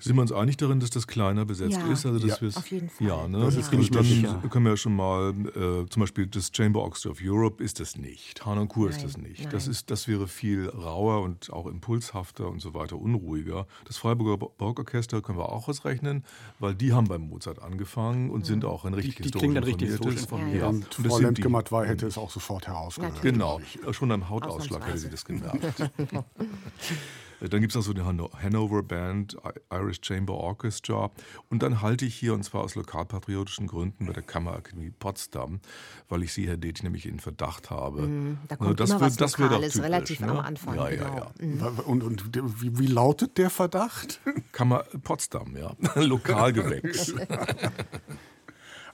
Sind 0.00 0.16
wir 0.16 0.22
uns 0.22 0.32
einig 0.32 0.56
darin, 0.56 0.80
dass 0.80 0.90
das 0.90 1.06
kleiner 1.06 1.44
besetzt 1.44 1.78
ja. 1.78 1.92
ist? 1.92 2.04
Also, 2.04 2.18
dass 2.18 2.40
ja, 2.40 2.48
auf 2.58 2.70
jeden 2.70 2.88
Fall. 2.88 3.06
Ja, 3.06 3.28
ne? 3.28 3.38
das 3.38 3.54
ja. 3.54 3.60
Ist 3.60 3.94
dann 3.94 4.04
sicher. 4.04 4.42
können 4.50 4.64
wir 4.64 4.72
ja 4.72 4.76
schon 4.76 4.96
mal, 4.96 5.30
äh, 5.30 5.88
zum 5.88 6.00
Beispiel 6.00 6.26
das 6.26 6.50
Chamber 6.52 6.80
Orchestra 6.80 7.10
of 7.10 7.18
Europe 7.22 7.62
ist 7.62 7.78
das 7.78 7.96
nicht, 7.96 8.44
Harnoncourt 8.44 8.90
ist 8.90 9.04
das 9.04 9.16
nicht. 9.16 9.52
Das, 9.52 9.68
ist, 9.68 9.90
das 9.90 10.08
wäre 10.08 10.26
viel 10.26 10.68
rauer 10.68 11.22
und 11.22 11.52
auch 11.52 11.66
impulshafter 11.66 12.48
und 12.48 12.60
so 12.60 12.74
weiter, 12.74 12.96
unruhiger. 12.96 13.66
Das 13.84 13.96
Freiburger 13.96 14.36
Barockorchester 14.58 15.22
können 15.22 15.38
wir 15.38 15.50
auch 15.50 15.68
ausrechnen, 15.68 16.24
weil 16.58 16.74
die 16.74 16.92
haben 16.92 17.06
beim 17.06 17.22
Mozart 17.22 17.62
angefangen 17.62 18.30
und 18.30 18.44
sind 18.44 18.64
auch 18.64 18.84
ein 18.84 18.94
richtig 18.94 19.16
die, 19.16 19.30
die 19.30 19.38
dann 19.54 19.62
richtig 19.62 19.88
historisch 19.88 20.22
informiert. 20.22 20.62
Ja, 20.62 20.68
und 20.68 20.92
Frau 20.92 21.18
Lemke-Matwei 21.18 21.86
hätte 21.86 22.06
es 22.06 22.18
auch 22.18 22.30
sofort 22.30 22.66
herausgehört. 22.66 23.22
Genau, 23.22 23.60
schon 23.92 24.10
am 24.10 24.28
Hautausschlag 24.28 24.86
hätte 24.86 24.98
sie 24.98 25.10
das 25.10 25.24
gemerkt. 25.24 25.90
Äh, 27.40 27.48
dann 27.48 27.60
gibt 27.60 27.72
es 27.72 27.76
noch 27.76 27.82
so 27.82 27.92
eine 27.92 28.30
Hanover 28.42 28.82
Band, 28.82 29.36
Irish 29.72 29.98
Chamber 30.02 30.34
Orchestra. 30.34 31.10
Und 31.50 31.62
dann 31.62 31.82
halte 31.82 32.04
ich 32.04 32.14
hier, 32.14 32.34
und 32.34 32.42
zwar 32.44 32.62
aus 32.62 32.74
lokalpatriotischen 32.74 33.66
Gründen, 33.66 34.06
bei 34.06 34.12
der 34.12 34.22
Kammerakademie 34.22 34.90
Potsdam, 34.90 35.60
weil 36.08 36.22
ich 36.22 36.32
Sie, 36.32 36.46
Herr 36.46 36.56
Dethi, 36.56 36.84
nämlich 36.84 37.06
in 37.06 37.20
Verdacht 37.20 37.70
habe. 37.70 38.02
Mm, 38.02 38.38
da 38.48 38.56
kommt 38.56 38.80
das 38.80 38.90
immer 38.90 39.00
wird, 39.00 39.10
was 39.10 39.16
das 39.16 39.38
Lokales, 39.38 39.72
typisch, 39.72 39.84
relativ 39.84 40.20
ne? 40.20 40.30
am 40.30 40.38
Anfang. 40.38 40.76
Ja, 40.76 40.88
genau. 40.88 41.04
ja, 41.04 41.16
ja. 41.16 41.46
Mhm. 41.46 41.78
Und, 41.86 42.02
und 42.02 42.34
wie, 42.62 42.78
wie, 42.78 42.86
lautet 42.86 43.38
der 43.38 43.50
Verdacht? 43.50 44.20
Kammer 44.52 44.84
Potsdam, 45.02 45.56
ja. 45.56 45.74
Lokalgewächs. 45.94 47.14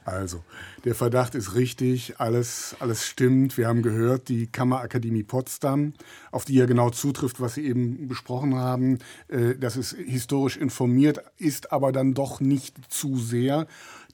Also, 0.04 0.42
der 0.84 0.94
Verdacht 0.94 1.34
ist 1.34 1.54
richtig, 1.54 2.18
alles, 2.18 2.74
alles 2.80 3.06
stimmt. 3.06 3.56
Wir 3.56 3.68
haben 3.68 3.82
gehört, 3.82 4.28
die 4.28 4.48
Kammerakademie 4.48 5.22
Potsdam, 5.22 5.94
auf 6.30 6.44
die 6.44 6.54
ja 6.54 6.66
genau 6.66 6.90
zutrifft, 6.90 7.40
was 7.40 7.54
Sie 7.54 7.64
eben 7.66 8.08
besprochen 8.08 8.54
haben, 8.56 8.98
äh, 9.28 9.54
dass 9.54 9.76
es 9.76 9.90
historisch 9.92 10.56
informiert 10.56 11.22
ist, 11.38 11.72
aber 11.72 11.92
dann 11.92 12.14
doch 12.14 12.40
nicht 12.40 12.76
zu 12.92 13.16
sehr, 13.16 13.66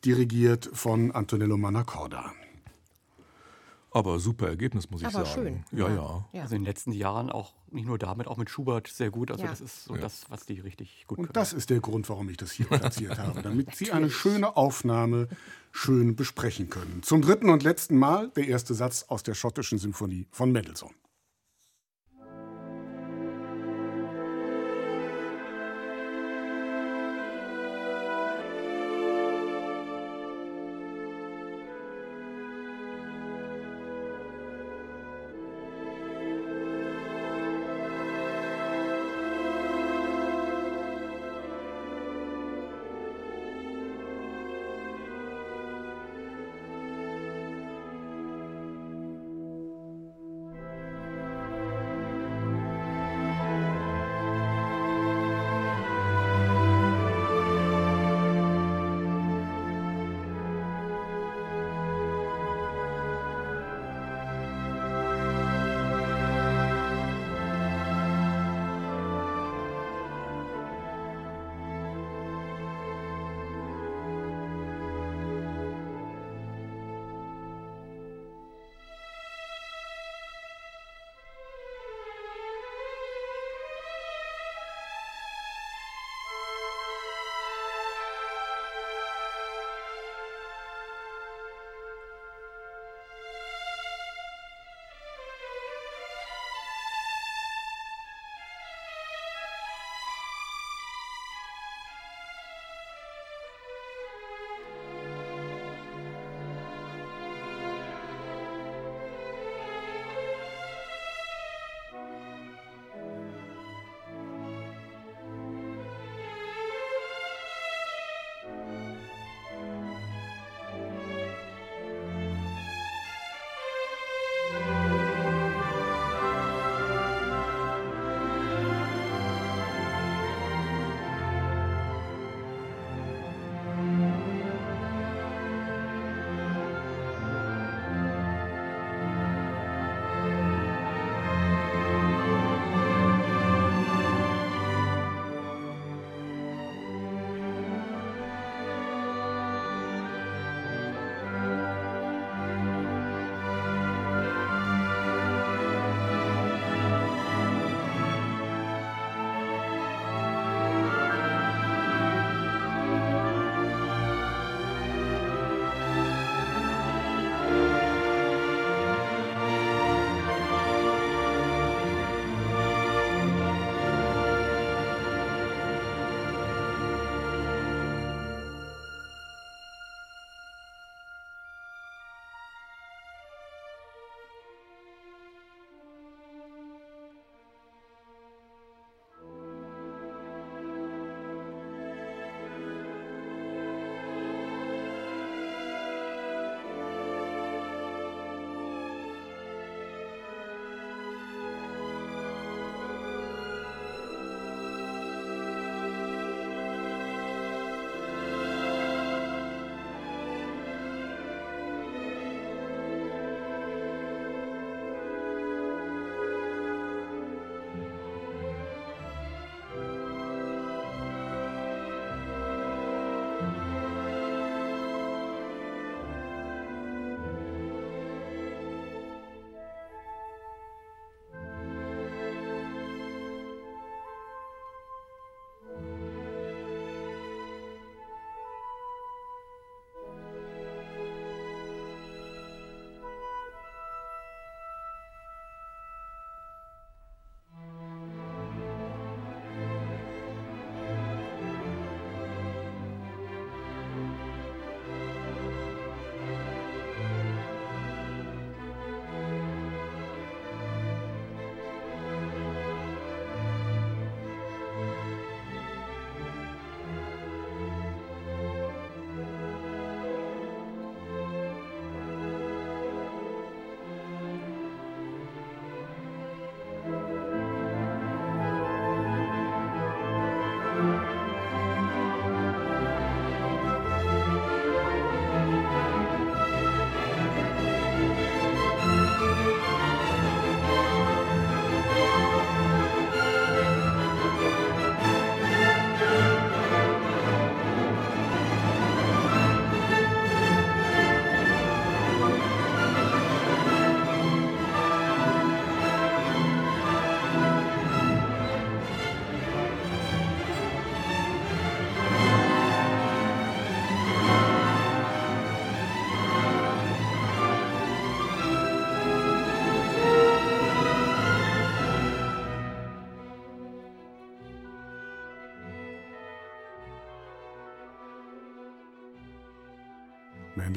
dirigiert 0.04 0.68
von 0.72 1.10
Antonello 1.10 1.56
Manacorda. 1.56 2.32
Aber 3.90 4.18
super 4.18 4.48
Ergebnis, 4.48 4.90
muss 4.90 5.00
ich 5.00 5.06
Aber 5.06 5.24
sagen. 5.24 5.64
Schön. 5.70 5.78
Ja, 5.78 5.88
ja, 5.88 6.24
ja. 6.32 6.42
Also 6.42 6.54
in 6.54 6.62
den 6.62 6.66
letzten 6.66 6.92
Jahren 6.92 7.30
auch 7.30 7.54
nicht 7.70 7.86
nur 7.86 7.98
damit, 7.98 8.26
auch 8.26 8.36
mit 8.36 8.50
Schubert 8.50 8.86
sehr 8.88 9.10
gut. 9.10 9.30
Also 9.30 9.44
ja. 9.44 9.50
das 9.50 9.60
ist 9.60 9.84
so 9.84 9.94
ja. 9.94 10.00
das, 10.00 10.26
was 10.28 10.44
die 10.44 10.60
richtig 10.60 11.06
gut 11.06 11.18
Und 11.18 11.26
können. 11.26 11.32
das 11.34 11.52
ist 11.52 11.70
der 11.70 11.80
Grund, 11.80 12.08
warum 12.08 12.28
ich 12.28 12.36
das 12.36 12.52
hier 12.52 12.66
platziert 12.66 13.18
habe, 13.18 13.42
damit 13.42 13.74
Sie 13.74 13.92
eine 13.92 14.10
schöne 14.10 14.56
Aufnahme 14.56 15.28
schön 15.72 16.16
besprechen 16.16 16.68
können. 16.68 17.02
Zum 17.02 17.22
dritten 17.22 17.50
und 17.50 17.62
letzten 17.62 17.96
Mal 17.96 18.30
der 18.30 18.48
erste 18.48 18.74
Satz 18.74 19.04
aus 19.08 19.22
der 19.22 19.34
schottischen 19.34 19.78
Symphonie 19.78 20.26
von 20.30 20.52
Mendelssohn. 20.52 20.92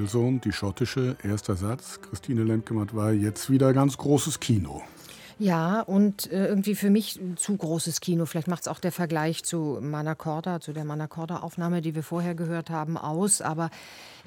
Mendelssohn, 0.01 0.41
die 0.41 0.51
schottische, 0.51 1.15
erster 1.21 1.55
Satz. 1.55 1.99
Christine 2.01 2.43
Lemke 2.43 2.73
war 2.95 3.11
jetzt 3.11 3.51
wieder 3.51 3.71
ganz 3.71 3.97
großes 3.97 4.39
Kino. 4.39 4.81
Ja, 5.41 5.81
und 5.81 6.31
äh, 6.31 6.45
irgendwie 6.45 6.75
für 6.75 6.91
mich 6.91 7.15
ein 7.19 7.35
zu 7.35 7.57
großes 7.57 7.99
Kino. 7.99 8.27
Vielleicht 8.27 8.47
macht 8.47 8.61
es 8.61 8.67
auch 8.67 8.77
der 8.77 8.91
Vergleich 8.91 9.43
zu 9.43 9.79
Manacorda, 9.81 10.59
zu 10.59 10.71
der 10.71 10.85
Manacorda-Aufnahme, 10.85 11.81
die 11.81 11.95
wir 11.95 12.03
vorher 12.03 12.35
gehört 12.35 12.69
haben, 12.69 12.95
aus. 12.95 13.41
Aber 13.41 13.71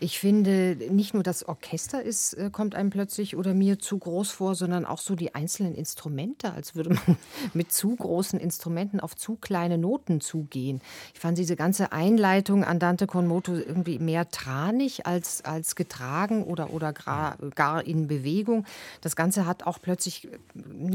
ich 0.01 0.19
finde, 0.19 0.77
nicht 0.91 1.15
nur 1.15 1.23
das 1.23 1.47
Orchester 1.47 2.03
ist, 2.03 2.35
äh, 2.35 2.51
kommt 2.51 2.75
einem 2.75 2.91
plötzlich 2.91 3.37
oder 3.37 3.55
mir 3.55 3.79
zu 3.79 3.97
groß 3.99 4.33
vor, 4.33 4.57
sondern 4.57 4.85
auch 4.85 4.99
so 4.99 5.15
die 5.15 5.37
einzelnen 5.37 5.77
Instrumente, 5.77 6.53
als 6.53 6.75
würde 6.75 6.91
man 6.91 7.17
mit 7.55 7.71
zu 7.71 7.95
großen 7.95 8.41
Instrumenten 8.41 8.99
auf 8.99 9.15
zu 9.15 9.37
kleine 9.37 9.79
Noten 9.79 10.21
zugehen. 10.21 10.81
Ich 11.15 11.21
fand 11.21 11.39
diese 11.39 11.55
ganze 11.55 11.93
Einleitung 11.93 12.65
an 12.65 12.81
Dante 12.81 13.07
con 13.07 13.29
moto 13.29 13.55
irgendwie 13.55 14.01
mehr 14.01 14.29
tranig 14.31 15.07
als, 15.07 15.45
als 15.45 15.77
getragen 15.77 16.43
oder, 16.43 16.73
oder 16.73 16.93
gar, 16.93 17.87
in 17.87 18.09
Bewegung. 18.09 18.67
Das 19.01 19.15
Ganze 19.15 19.47
hat 19.47 19.65
auch 19.65 19.79
plötzlich 19.81 20.29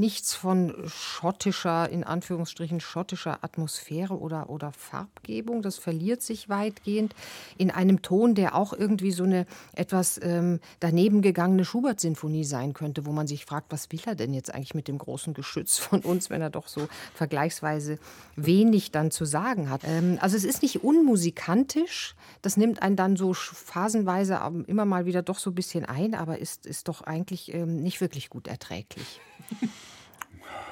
nichts 0.10 0.34
von 0.34 0.74
schottischer, 0.88 1.88
in 1.88 2.04
Anführungsstrichen 2.04 2.80
schottischer 2.80 3.44
Atmosphäre 3.44 4.18
oder, 4.18 4.50
oder 4.50 4.72
Farbgebung. 4.72 5.62
Das 5.62 5.78
verliert 5.78 6.24
sich 6.24 6.50
weitgehend 6.50 7.14
in 7.60 7.70
einem 7.70 8.02
Ton, 8.02 8.34
der 8.34 8.56
auch 8.56 8.74
irgendwie 8.74 9.12
so 9.12 9.24
eine 9.24 9.46
etwas 9.76 10.20
ähm, 10.24 10.62
daneben 10.80 11.22
gegangene 11.22 11.64
Schubert-Sinfonie 11.64 12.44
sein 12.44 12.74
könnte, 12.74 13.06
wo 13.06 13.12
man 13.12 13.28
sich 13.28 13.46
fragt, 13.46 13.72
was 13.72 13.92
will 13.92 14.02
er 14.08 14.16
denn 14.16 14.34
jetzt 14.34 14.52
eigentlich 14.52 14.74
mit 14.74 14.88
dem 14.88 14.98
großen 14.98 15.36
Geschütz 15.36 15.78
von 15.78 16.00
uns, 16.00 16.32
wenn 16.32 16.42
er 16.42 16.50
doch 16.50 16.68
so 16.68 16.90
vergleichsweise 17.14 18.00
wenig 18.36 18.90
dann 18.90 19.12
zu 19.12 19.26
sagen 19.26 19.70
hat. 19.70 19.82
Ähm, 19.84 20.18
also 20.22 20.36
es 20.36 20.44
ist 20.44 20.64
nicht 20.64 20.84
unmusikantisch, 20.84 22.16
das 22.42 22.58
nimmt 22.58 22.82
einen 22.82 22.96
dann 22.96 23.16
so 23.16 23.36
phasenweise 23.36 24.40
immer 24.66 24.86
mal 24.86 25.06
wieder 25.06 25.22
doch 25.22 25.38
so 25.38 25.52
ein 25.52 25.56
bisschen 25.56 25.86
ein, 25.86 26.16
aber 26.16 26.40
ist, 26.40 26.66
ist 26.66 26.88
doch 26.88 27.02
eigentlich 27.02 27.54
ähm, 27.54 27.84
nicht 27.84 28.02
wirklich 28.02 28.32
gut 28.32 28.48
erträglich. 28.48 29.22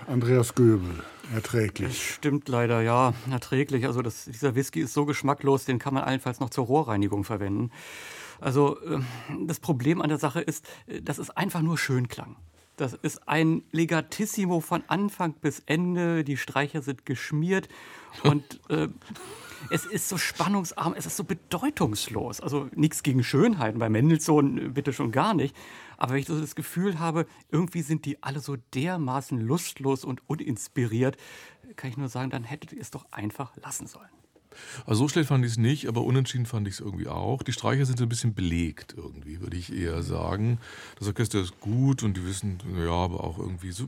Andreas 0.07 0.55
Göbel, 0.55 1.03
erträglich. 1.35 1.89
Das 1.89 1.97
stimmt 1.97 2.47
leider, 2.47 2.81
ja, 2.81 3.13
erträglich. 3.29 3.85
Also 3.85 4.01
das, 4.01 4.23
dieser 4.25 4.55
Whisky 4.55 4.79
ist 4.79 4.93
so 4.93 5.05
geschmacklos, 5.05 5.65
den 5.65 5.79
kann 5.79 5.93
man 5.93 6.03
allenfalls 6.03 6.39
noch 6.39 6.49
zur 6.49 6.65
Rohrreinigung 6.65 7.25
verwenden. 7.25 7.71
Also 8.39 8.77
ähm, 8.85 9.05
das 9.47 9.59
Problem 9.59 10.01
an 10.01 10.07
der 10.07 10.17
Sache 10.17 10.39
ist, 10.39 10.65
äh, 10.87 11.01
dass 11.01 11.17
es 11.17 11.29
einfach 11.29 11.61
nur 11.61 11.77
schön 11.77 12.07
klang. 12.07 12.37
Das 12.77 12.93
ist 12.93 13.27
ein 13.27 13.63
Legatissimo 13.71 14.61
von 14.61 14.83
Anfang 14.87 15.33
bis 15.33 15.61
Ende. 15.65 16.23
Die 16.23 16.37
Streicher 16.37 16.81
sind 16.81 17.05
geschmiert 17.05 17.67
und 18.23 18.61
äh, 18.69 18.87
es 19.71 19.85
ist 19.85 20.07
so 20.07 20.17
spannungsarm, 20.17 20.93
es 20.95 21.05
ist 21.05 21.17
so 21.17 21.25
bedeutungslos. 21.25 22.39
Also 22.39 22.69
nichts 22.75 23.03
gegen 23.03 23.23
Schönheiten, 23.23 23.79
bei 23.79 23.89
Mendelssohn 23.89 24.57
äh, 24.57 24.69
bitte 24.69 24.93
schon 24.93 25.11
gar 25.11 25.33
nicht. 25.33 25.55
Aber 25.97 26.13
wenn 26.13 26.19
ich 26.19 26.27
so 26.27 26.39
das 26.39 26.55
Gefühl 26.55 26.99
habe, 26.99 27.25
irgendwie 27.51 27.81
sind 27.81 28.05
die 28.05 28.21
alle 28.23 28.39
so 28.39 28.55
dermaßen 28.73 29.39
lustlos 29.39 30.05
und 30.05 30.27
uninspiriert, 30.29 31.17
kann 31.75 31.89
ich 31.89 31.97
nur 31.97 32.09
sagen, 32.09 32.29
dann 32.29 32.43
hättet 32.43 32.71
ihr 32.71 32.81
es 32.81 32.91
doch 32.91 33.11
einfach 33.11 33.55
lassen 33.57 33.87
sollen. 33.87 34.09
Also 34.85 35.03
so 35.03 35.09
schlecht 35.09 35.29
fand 35.29 35.45
ich 35.45 35.51
es 35.51 35.57
nicht, 35.57 35.87
aber 35.87 36.03
unentschieden 36.03 36.45
fand 36.45 36.67
ich 36.67 36.75
es 36.75 36.79
irgendwie 36.79 37.07
auch. 37.07 37.43
Die 37.43 37.51
Streicher 37.51 37.85
sind 37.85 37.97
so 37.97 38.05
ein 38.05 38.09
bisschen 38.09 38.33
belegt 38.33 38.95
irgendwie, 38.97 39.41
würde 39.41 39.57
ich 39.57 39.73
eher 39.73 40.03
sagen. 40.03 40.59
Das 40.99 41.07
Orchester 41.07 41.39
ist 41.39 41.59
gut 41.59 42.03
und 42.03 42.17
die 42.17 42.25
wissen, 42.25 42.59
ja, 42.77 42.91
aber 42.91 43.23
auch 43.23 43.39
irgendwie 43.39 43.71
so, 43.71 43.87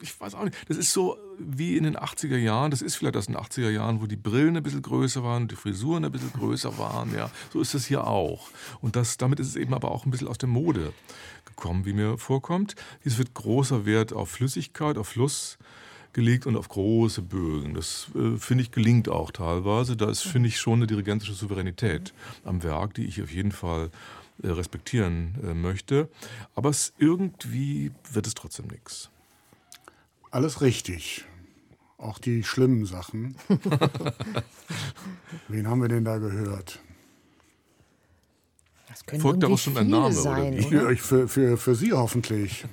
ich 0.00 0.20
weiß 0.20 0.34
auch 0.34 0.44
nicht, 0.44 0.56
das 0.68 0.76
ist 0.76 0.92
so 0.92 1.16
wie 1.38 1.76
in 1.76 1.84
den 1.84 1.96
80er 1.96 2.36
Jahren, 2.36 2.70
das 2.70 2.82
ist 2.82 2.96
vielleicht 2.96 3.16
aus 3.16 3.26
den 3.26 3.36
80er 3.36 3.70
Jahren, 3.70 4.00
wo 4.00 4.06
die 4.06 4.16
Brillen 4.16 4.56
ein 4.56 4.62
bisschen 4.62 4.82
größer 4.82 5.22
waren, 5.22 5.48
die 5.48 5.56
Frisuren 5.56 6.04
ein 6.04 6.12
bisschen 6.12 6.32
größer 6.32 6.78
waren, 6.78 7.14
ja. 7.14 7.30
So 7.52 7.60
ist 7.60 7.74
das 7.74 7.86
hier 7.86 8.06
auch. 8.06 8.48
Und 8.80 8.96
das, 8.96 9.16
damit 9.16 9.40
ist 9.40 9.48
es 9.48 9.56
eben 9.56 9.74
aber 9.74 9.90
auch 9.90 10.04
ein 10.04 10.10
bisschen 10.10 10.28
aus 10.28 10.38
der 10.38 10.48
Mode 10.48 10.92
gekommen, 11.46 11.84
wie 11.84 11.92
mir 11.92 12.18
vorkommt. 12.18 12.74
Es 13.04 13.18
wird 13.18 13.34
großer 13.34 13.86
Wert 13.86 14.12
auf 14.12 14.30
Flüssigkeit, 14.30 14.98
auf 14.98 15.08
Fluss 15.08 15.58
gelegt 16.12 16.46
und 16.46 16.56
auf 16.56 16.68
große 16.68 17.22
Bögen. 17.22 17.74
Das 17.74 18.08
äh, 18.14 18.36
finde 18.36 18.62
ich 18.62 18.70
gelingt 18.70 19.08
auch 19.08 19.30
teilweise. 19.30 19.96
Da 19.96 20.10
ist, 20.10 20.22
finde 20.22 20.48
ich, 20.48 20.58
schon 20.58 20.80
eine 20.80 20.86
dirigentische 20.86 21.34
Souveränität 21.34 22.12
am 22.44 22.62
Werk, 22.62 22.94
die 22.94 23.04
ich 23.04 23.22
auf 23.22 23.30
jeden 23.30 23.52
Fall 23.52 23.90
äh, 24.42 24.48
respektieren 24.48 25.38
äh, 25.42 25.54
möchte. 25.54 26.08
Aber 26.54 26.70
es, 26.70 26.92
irgendwie 26.98 27.92
wird 28.12 28.26
es 28.26 28.34
trotzdem 28.34 28.66
nichts. 28.66 29.10
Alles 30.30 30.60
richtig. 30.60 31.24
Auch 31.98 32.18
die 32.18 32.44
schlimmen 32.44 32.86
Sachen. 32.86 33.36
Wen 35.48 35.68
haben 35.68 35.82
wir 35.82 35.88
denn 35.88 36.04
da 36.04 36.18
gehört? 36.18 36.80
Das 38.88 39.20
Folgt 39.20 39.42
daraus 39.42 39.62
schon 39.62 39.76
ein 39.76 39.88
Name, 39.88 40.12
sein, 40.12 40.54
oder? 40.54 40.66
Oder? 40.66 40.92
Ja, 40.92 40.96
für, 40.96 41.28
für, 41.28 41.56
für 41.56 41.74
Sie 41.74 41.92
hoffentlich. 41.92 42.64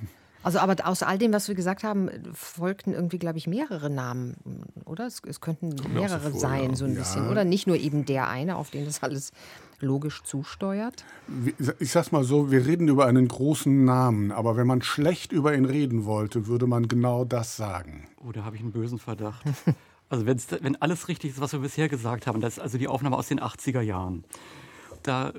Also 0.42 0.60
aber 0.60 0.76
aus 0.86 1.02
all 1.02 1.18
dem, 1.18 1.32
was 1.32 1.48
wir 1.48 1.54
gesagt 1.54 1.84
haben, 1.84 2.10
folgten 2.32 2.94
irgendwie, 2.94 3.18
glaube 3.18 3.38
ich, 3.38 3.46
mehrere 3.46 3.90
Namen, 3.90 4.36
oder? 4.84 5.06
Es, 5.06 5.20
es 5.26 5.40
könnten 5.40 5.76
Kommt 5.76 5.94
mehrere 5.94 6.20
so 6.20 6.30
vor, 6.30 6.40
sein, 6.40 6.70
ja. 6.70 6.76
so 6.76 6.84
ein 6.84 6.92
ja. 6.92 7.00
bisschen, 7.00 7.28
oder? 7.28 7.44
Nicht 7.44 7.66
nur 7.66 7.76
eben 7.76 8.04
der 8.04 8.28
eine, 8.28 8.56
auf 8.56 8.70
den 8.70 8.84
das 8.84 9.02
alles 9.02 9.32
logisch 9.80 10.22
zusteuert. 10.22 11.04
Ich 11.78 11.92
sag's 11.92 12.12
mal 12.12 12.24
so, 12.24 12.50
wir 12.50 12.66
reden 12.66 12.88
über 12.88 13.06
einen 13.06 13.28
großen 13.28 13.84
Namen, 13.84 14.32
aber 14.32 14.56
wenn 14.56 14.66
man 14.66 14.82
schlecht 14.82 15.32
über 15.32 15.54
ihn 15.54 15.64
reden 15.64 16.04
wollte, 16.04 16.46
würde 16.46 16.66
man 16.66 16.88
genau 16.88 17.24
das 17.24 17.56
sagen. 17.56 18.08
Oh, 18.26 18.32
da 18.32 18.44
habe 18.44 18.56
ich 18.56 18.62
einen 18.62 18.72
bösen 18.72 18.98
Verdacht. 18.98 19.44
also 20.08 20.26
wenn 20.26 20.76
alles 20.76 21.08
richtig 21.08 21.32
ist, 21.32 21.40
was 21.40 21.52
wir 21.52 21.60
bisher 21.60 21.88
gesagt 21.88 22.26
haben, 22.26 22.40
das 22.40 22.54
ist 22.54 22.60
also 22.60 22.78
die 22.78 22.88
Aufnahme 22.88 23.16
aus 23.16 23.28
den 23.28 23.40
80er 23.40 23.80
Jahren 23.80 24.24
da 25.02 25.30
äh, 25.30 25.32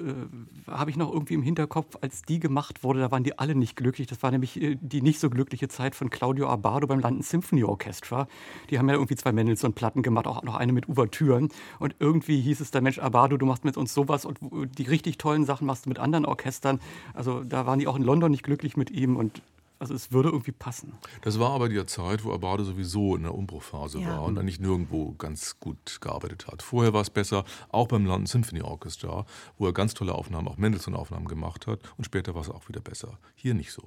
habe 0.68 0.90
ich 0.90 0.98
noch 0.98 1.12
irgendwie 1.12 1.34
im 1.34 1.42
Hinterkopf, 1.42 1.98
als 2.02 2.22
die 2.22 2.40
gemacht 2.40 2.84
wurde, 2.84 3.00
da 3.00 3.12
waren 3.12 3.24
die 3.24 3.38
alle 3.38 3.56
nicht 3.56 3.76
glücklich. 3.76 4.08
Das 4.08 4.24
war 4.24 4.32
nämlich 4.32 4.62
äh, 4.62 4.78
die 4.82 5.02
nicht 5.02 5.20
so 5.20 5.30
glückliche 5.30 5.68
Zeit 5.68 5.96
von 5.96 6.10
Claudio 6.10 6.48
Abbado 6.48 6.88
beim 6.88 7.00
London 7.00 7.22
Symphony 7.22 7.64
Orchestra. 7.64 8.28
Die 8.70 8.80
haben 8.80 8.88
ja 8.88 8.96
irgendwie 8.96 9.16
zwei 9.16 9.32
Mendelssohn-Platten 9.32 10.02
gemacht, 10.02 10.28
auch 10.28 10.44
noch 10.44 10.56
eine 10.56 10.74
mit 10.74 10.90
Ouvertüren. 10.90 11.50
Und 11.80 11.96
irgendwie 12.00 12.42
hieß 12.42 12.60
es 12.62 12.72
der 12.72 12.82
Mensch, 12.82 13.00
Abbado, 13.00 13.38
du 13.38 13.46
machst 13.46 13.66
mit 13.66 13.78
uns 13.78 13.94
sowas 13.94 14.26
und 14.26 14.40
die 14.78 14.84
richtig 14.84 15.18
tollen 15.18 15.46
Sachen 15.46 15.68
machst 15.68 15.86
du 15.86 15.90
mit 15.90 16.00
anderen 16.00 16.26
Orchestern. 16.26 16.80
Also 17.14 17.44
da 17.44 17.66
waren 17.66 17.80
die 17.80 17.88
auch 17.88 17.96
in 17.96 18.04
London 18.04 18.32
nicht 18.32 18.44
glücklich 18.44 18.78
mit 18.78 18.92
ihm 18.92 19.16
und 19.16 19.42
also 19.80 19.94
es 19.94 20.12
würde 20.12 20.30
irgendwie 20.30 20.52
passen. 20.52 20.94
Das 21.22 21.40
war 21.40 21.52
aber 21.52 21.70
die 21.70 21.84
Zeit, 21.86 22.26
wo 22.26 22.34
Abade 22.34 22.66
sowieso 22.66 23.16
in 23.16 23.24
der 23.24 23.34
Umbruchphase 23.34 24.00
ja. 24.00 24.10
war 24.10 24.24
und 24.24 24.38
eigentlich 24.38 24.60
nirgendwo 24.60 25.14
ganz 25.14 25.58
gut 25.60 26.00
gearbeitet 26.02 26.48
hat. 26.48 26.62
Vorher 26.62 26.94
war 26.94 27.02
es 27.02 27.10
besser, 27.10 27.46
auch 27.70 27.88
beim 27.88 28.06
London 28.06 28.26
Symphony 28.26 28.62
Orchestra, 28.62 29.26
wo 29.58 29.66
er 29.66 29.74
ganz 29.74 29.94
tolle 29.94 30.14
Aufnahmen, 30.14 30.50
auch 30.50 30.58
Mendelssohn-Aufnahmen 30.58 31.28
gemacht 31.28 31.66
hat. 31.66 31.80
Und 31.98 32.04
später 32.04 32.36
war 32.36 32.42
es 32.42 32.50
auch 32.50 32.68
wieder 32.68 32.82
besser. 32.82 33.18
Hier 33.36 33.54
nicht 33.54 33.72
so. 33.72 33.84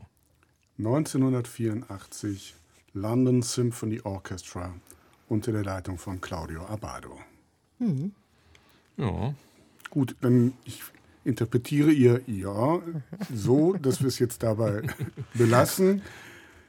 1984 0.79 2.55
London 2.95 3.43
Symphony 3.43 4.01
Orchestra 4.01 4.75
unter 5.29 5.53
der 5.53 5.65
Leitung 5.65 5.99
von 5.99 6.21
Claudio 6.21 6.65
Abado. 6.67 7.19
Mhm. 7.79 8.13
Ja. 8.97 9.35
Gut, 9.91 10.17
dann 10.23 10.55
ich 10.65 10.83
interpretiere 11.25 11.91
ihr 11.91 12.21
Ja 12.27 12.81
so, 13.33 13.75
dass 13.75 14.01
wir 14.01 14.09
es 14.09 14.19
jetzt 14.19 14.43
dabei 14.43 14.83
belassen. 15.35 16.03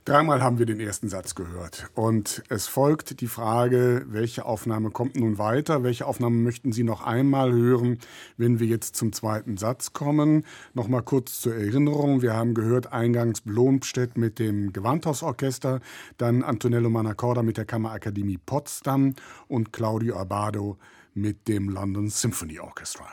Dreimal 0.06 0.42
haben 0.44 0.60
wir 0.60 0.66
den 0.66 0.82
ersten 0.82 1.08
Satz 1.08 1.34
gehört. 1.34 1.90
Und 1.96 2.44
es 2.50 2.68
folgt 2.68 3.22
die 3.22 3.28
Frage, 3.28 4.06
welche 4.10 4.44
Aufnahme 4.44 4.92
kommt 4.92 5.16
nun 5.16 5.38
weiter? 5.38 5.84
Welche 5.84 6.06
Aufnahme 6.06 6.36
möchten 6.36 6.74
Sie 6.74 6.84
noch 6.84 7.06
einmal 7.06 7.54
hören, 7.54 8.00
wenn 8.36 8.60
wir 8.60 8.68
jetzt 8.68 8.98
zum 8.98 9.14
zweiten 9.14 9.56
Satz 9.56 9.94
kommen? 9.94 10.44
Nochmal 10.74 11.04
kurz 11.04 11.40
zur 11.40 11.56
Erinnerung. 11.56 12.22
Wir 12.22 12.34
haben 12.34 12.54
gehört 12.54 12.92
eingangs 12.92 13.40
Blomstedt 13.40 14.18
mit 14.18 14.40
dem 14.40 14.74
Gewandhausorchester, 14.74 15.80
dann 16.18 16.44
Antonello 16.44 16.90
Manacorda 16.90 17.42
mit 17.42 17.56
der 17.56 17.66
Kammerakademie 17.66 18.40
Potsdam 18.46 19.14
und 19.48 19.72
Claudio 19.72 20.18
Abado 20.18 20.78
mit 21.14 21.48
dem 21.48 21.70
London 21.70 22.10
Symphony 22.10 22.60
Orchestra. 22.60 23.08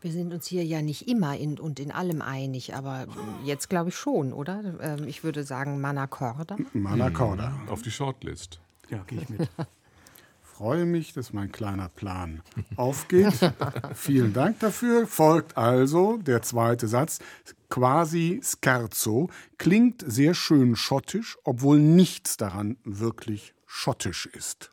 Wir 0.00 0.12
sind 0.12 0.32
uns 0.32 0.46
hier 0.46 0.64
ja 0.64 0.80
nicht 0.82 1.08
immer 1.08 1.36
in, 1.36 1.58
und 1.58 1.78
in 1.78 1.90
allem 1.92 2.22
einig, 2.22 2.74
aber 2.74 3.06
jetzt 3.44 3.68
glaube 3.68 3.90
ich 3.90 3.96
schon, 3.96 4.32
oder? 4.32 4.62
Ähm, 4.80 5.06
ich 5.06 5.24
würde 5.24 5.44
sagen 5.44 5.80
Manacorda. 5.80 6.56
Manacorda. 6.72 7.50
Mhm. 7.50 7.68
Auf 7.68 7.82
die 7.82 7.90
Shortlist. 7.90 8.60
Ja, 8.88 9.02
gehe 9.06 9.20
ich 9.20 9.28
mit. 9.28 9.48
freue 10.60 10.84
mich, 10.84 11.14
dass 11.14 11.32
mein 11.32 11.50
kleiner 11.52 11.88
Plan 11.88 12.42
aufgeht. 12.76 13.32
Vielen 13.94 14.34
Dank 14.34 14.58
dafür. 14.58 15.06
Folgt 15.06 15.56
also 15.56 16.18
der 16.18 16.42
zweite 16.42 16.86
Satz. 16.86 17.18
Quasi 17.70 18.42
Scherzo 18.44 19.30
klingt 19.56 20.04
sehr 20.06 20.34
schön 20.34 20.76
schottisch, 20.76 21.38
obwohl 21.44 21.78
nichts 21.78 22.36
daran 22.36 22.76
wirklich 22.84 23.54
schottisch 23.64 24.26
ist. 24.26 24.70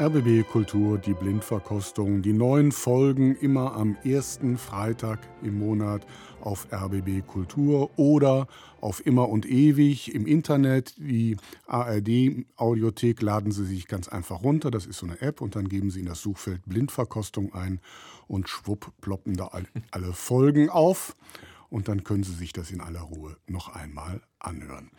RBB 0.00 0.46
Kultur, 0.48 0.96
die 0.96 1.12
Blindverkostung. 1.12 2.22
Die 2.22 2.32
neuen 2.32 2.70
Folgen 2.70 3.34
immer 3.34 3.74
am 3.74 3.96
ersten 4.04 4.56
Freitag 4.56 5.18
im 5.42 5.58
Monat 5.58 6.06
auf 6.40 6.68
RBB 6.72 7.26
Kultur 7.26 7.90
oder 7.98 8.46
auf 8.80 9.04
immer 9.04 9.28
und 9.28 9.44
ewig 9.44 10.14
im 10.14 10.24
Internet. 10.24 10.94
Die 10.98 11.36
ARD 11.66 12.46
Audiothek 12.54 13.20
laden 13.22 13.50
Sie 13.50 13.64
sich 13.64 13.88
ganz 13.88 14.06
einfach 14.06 14.44
runter. 14.44 14.70
Das 14.70 14.86
ist 14.86 14.98
so 14.98 15.06
eine 15.06 15.20
App 15.20 15.40
und 15.40 15.56
dann 15.56 15.68
geben 15.68 15.90
Sie 15.90 15.98
in 15.98 16.06
das 16.06 16.22
Suchfeld 16.22 16.62
Blindverkostung 16.66 17.52
ein 17.52 17.80
und 18.28 18.48
schwupp 18.48 18.92
ploppen 19.00 19.34
da 19.36 19.50
alle 19.90 20.12
Folgen 20.12 20.70
auf. 20.70 21.16
Und 21.70 21.88
dann 21.88 22.04
können 22.04 22.22
Sie 22.22 22.34
sich 22.34 22.52
das 22.52 22.70
in 22.70 22.80
aller 22.80 23.00
Ruhe 23.00 23.36
noch 23.48 23.74
einmal 23.74 24.20
anhören. 24.38 24.92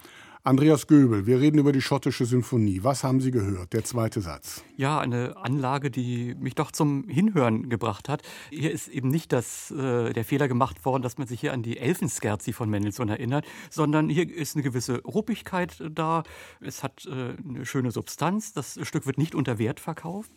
Andreas 0.49 0.87
Göbel, 0.87 1.27
wir 1.27 1.39
reden 1.39 1.59
über 1.59 1.71
die 1.71 1.79
schottische 1.79 2.25
Symphonie. 2.25 2.79
Was 2.81 3.03
haben 3.03 3.21
Sie 3.21 3.29
gehört? 3.29 3.71
Der 3.71 3.83
zweite 3.83 4.19
Satz. 4.19 4.63
Ja, 4.77 4.99
eine 4.99 5.37
Anlage, 5.37 5.91
die 5.91 6.33
mich 6.39 6.55
doch 6.55 6.71
zum 6.71 7.07
Hinhören 7.07 7.69
gebracht 7.69 8.09
hat. 8.09 8.23
Hier 8.49 8.71
ist 8.71 8.87
eben 8.87 9.09
nicht 9.09 9.31
das, 9.31 9.69
äh, 9.69 10.11
der 10.11 10.25
Fehler 10.25 10.47
gemacht 10.47 10.85
worden, 10.85 11.03
dass 11.03 11.19
man 11.19 11.27
sich 11.27 11.39
hier 11.39 11.53
an 11.53 11.61
die 11.61 11.77
Elfenskerzi 11.77 12.51
von 12.51 12.67
Mendelssohn 12.67 13.09
erinnert, 13.09 13.45
sondern 13.69 14.09
hier 14.09 14.27
ist 14.27 14.55
eine 14.55 14.63
gewisse 14.63 15.03
Ruppigkeit 15.03 15.83
da. 15.91 16.23
Es 16.61 16.81
hat 16.81 17.05
äh, 17.05 17.35
eine 17.47 17.67
schöne 17.67 17.91
Substanz. 17.91 18.51
Das 18.51 18.79
Stück 18.81 19.05
wird 19.05 19.19
nicht 19.19 19.35
unter 19.35 19.59
Wert 19.59 19.79
verkauft. 19.79 20.31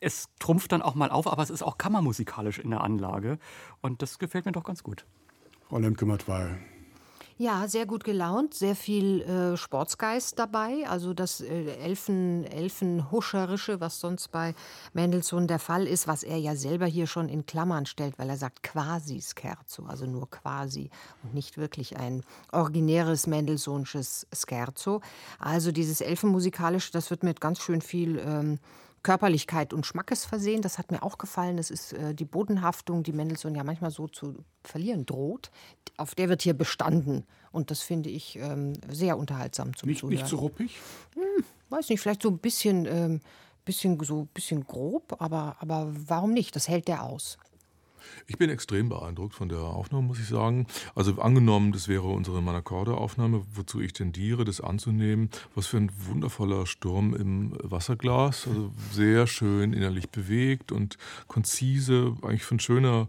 Es 0.00 0.30
trumpft 0.38 0.72
dann 0.72 0.80
auch 0.80 0.94
mal 0.94 1.10
auf, 1.10 1.30
aber 1.30 1.42
es 1.42 1.50
ist 1.50 1.62
auch 1.62 1.76
kammermusikalisch 1.76 2.60
in 2.60 2.70
der 2.70 2.80
Anlage. 2.80 3.38
Und 3.82 4.00
das 4.00 4.18
gefällt 4.18 4.46
mir 4.46 4.52
doch 4.52 4.64
ganz 4.64 4.82
gut. 4.82 5.04
Frau 5.68 5.76
Lemke-Matwei, 5.76 6.60
ja, 7.40 7.66
sehr 7.68 7.86
gut 7.86 8.04
gelaunt, 8.04 8.52
sehr 8.52 8.76
viel 8.76 9.22
äh, 9.22 9.56
Sportsgeist 9.56 10.38
dabei. 10.38 10.86
Also 10.86 11.14
das 11.14 11.40
äh, 11.40 11.74
Elfen, 11.76 12.44
Elfenhuscherische, 12.44 13.80
was 13.80 13.98
sonst 13.98 14.30
bei 14.30 14.54
Mendelssohn 14.92 15.46
der 15.46 15.58
Fall 15.58 15.86
ist, 15.86 16.06
was 16.06 16.22
er 16.22 16.36
ja 16.36 16.54
selber 16.54 16.84
hier 16.84 17.06
schon 17.06 17.30
in 17.30 17.46
Klammern 17.46 17.86
stellt, 17.86 18.18
weil 18.18 18.28
er 18.28 18.36
sagt 18.36 18.62
quasi 18.62 19.22
Scherzo, 19.22 19.86
also 19.86 20.04
nur 20.04 20.28
quasi 20.28 20.90
und 21.22 21.32
nicht 21.32 21.56
wirklich 21.56 21.96
ein 21.96 22.24
originäres 22.52 23.26
Mendelssohnsches 23.26 24.26
Scherzo. 24.34 25.00
Also 25.38 25.72
dieses 25.72 26.02
Elfenmusikalische, 26.02 26.92
das 26.92 27.08
wird 27.08 27.22
mit 27.22 27.40
ganz 27.40 27.62
schön 27.62 27.80
viel 27.80 28.18
ähm, 28.18 28.58
Körperlichkeit 29.02 29.72
und 29.72 29.86
Schmackes 29.86 30.24
versehen. 30.24 30.62
Das 30.62 30.78
hat 30.78 30.90
mir 30.90 31.02
auch 31.02 31.18
gefallen. 31.18 31.56
Das 31.56 31.70
ist 31.70 31.92
äh, 31.92 32.14
die 32.14 32.24
Bodenhaftung, 32.24 33.02
die 33.02 33.12
Mendelssohn 33.12 33.54
ja 33.54 33.64
manchmal 33.64 33.90
so 33.90 34.08
zu 34.08 34.44
verlieren 34.62 35.06
droht. 35.06 35.50
Auf 35.96 36.14
der 36.14 36.28
wird 36.28 36.42
hier 36.42 36.54
bestanden. 36.54 37.26
Und 37.52 37.70
das 37.70 37.80
finde 37.80 38.10
ich 38.10 38.36
ähm, 38.36 38.74
sehr 38.88 39.16
unterhaltsam 39.18 39.74
zum 39.76 39.88
nicht, 39.88 40.00
Zuhören. 40.00 40.14
Nicht 40.14 40.28
zu 40.28 40.36
so 40.36 40.42
ruppig? 40.42 40.78
Hm, 41.14 41.44
weiß 41.70 41.88
nicht, 41.88 42.00
vielleicht 42.00 42.22
so 42.22 42.28
ein 42.28 42.38
bisschen, 42.38 42.86
ähm, 42.86 43.20
bisschen, 43.64 43.98
so 44.04 44.28
bisschen 44.34 44.64
grob, 44.64 45.16
aber, 45.18 45.56
aber 45.60 45.90
warum 45.90 46.32
nicht? 46.32 46.54
Das 46.54 46.68
hält 46.68 46.88
der 46.88 47.02
aus. 47.04 47.38
Ich 48.26 48.38
bin 48.38 48.50
extrem 48.50 48.88
beeindruckt 48.88 49.34
von 49.34 49.48
der 49.48 49.60
Aufnahme, 49.60 50.06
muss 50.06 50.18
ich 50.18 50.26
sagen. 50.26 50.66
Also 50.94 51.20
angenommen, 51.20 51.72
das 51.72 51.88
wäre 51.88 52.08
unsere 52.08 52.42
Manacorde-Aufnahme, 52.42 53.42
wozu 53.54 53.80
ich 53.80 53.92
tendiere, 53.92 54.44
das 54.44 54.60
anzunehmen. 54.60 55.30
Was 55.54 55.66
für 55.66 55.78
ein 55.78 55.90
wundervoller 56.06 56.66
Sturm 56.66 57.14
im 57.14 57.56
Wasserglas. 57.62 58.46
Also 58.46 58.72
sehr 58.92 59.26
schön 59.26 59.72
innerlich 59.72 60.10
bewegt 60.10 60.72
und 60.72 60.98
konzise, 61.26 62.16
eigentlich 62.22 62.44
von 62.44 62.60
schöner 62.60 63.08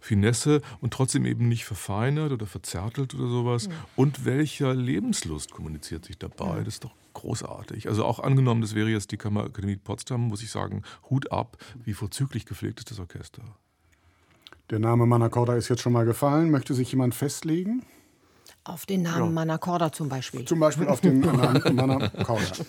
Finesse 0.00 0.62
und 0.80 0.92
trotzdem 0.92 1.26
eben 1.26 1.48
nicht 1.48 1.64
verfeinert 1.64 2.30
oder 2.30 2.46
verzärtelt 2.46 3.14
oder 3.14 3.28
sowas. 3.28 3.66
Ja. 3.66 3.72
Und 3.96 4.24
welcher 4.24 4.74
Lebenslust 4.74 5.50
kommuniziert 5.50 6.04
sich 6.04 6.16
dabei? 6.16 6.58
Ja. 6.58 6.64
Das 6.64 6.74
ist 6.74 6.84
doch 6.84 6.94
großartig. 7.14 7.88
Also 7.88 8.04
auch 8.04 8.20
angenommen, 8.20 8.60
das 8.60 8.74
wäre 8.74 8.88
jetzt 8.88 9.10
die 9.10 9.16
Kammerakademie 9.16 9.76
Potsdam, 9.76 10.28
muss 10.28 10.42
ich 10.42 10.50
sagen, 10.50 10.82
Hut 11.10 11.32
ab, 11.32 11.56
wie 11.84 11.94
vorzüglich 11.94 12.46
gepflegt 12.46 12.78
ist 12.78 12.90
das 12.90 13.00
Orchester. 13.00 13.42
Der 14.70 14.80
Name 14.80 15.06
Manacorda 15.06 15.54
ist 15.54 15.68
jetzt 15.68 15.82
schon 15.82 15.92
mal 15.92 16.04
gefallen. 16.04 16.50
Möchte 16.50 16.74
sich 16.74 16.90
jemand 16.90 17.14
festlegen? 17.14 17.84
Auf 18.64 18.84
den 18.84 19.02
Namen 19.02 19.26
ja. 19.26 19.30
Manacorda 19.30 19.92
zum 19.92 20.08
Beispiel. 20.08 20.44
Zum 20.44 20.58
Beispiel 20.58 20.88
auf 20.88 21.00
den 21.00 21.20
Namen 21.20 21.76
Manacorda. 21.76 22.64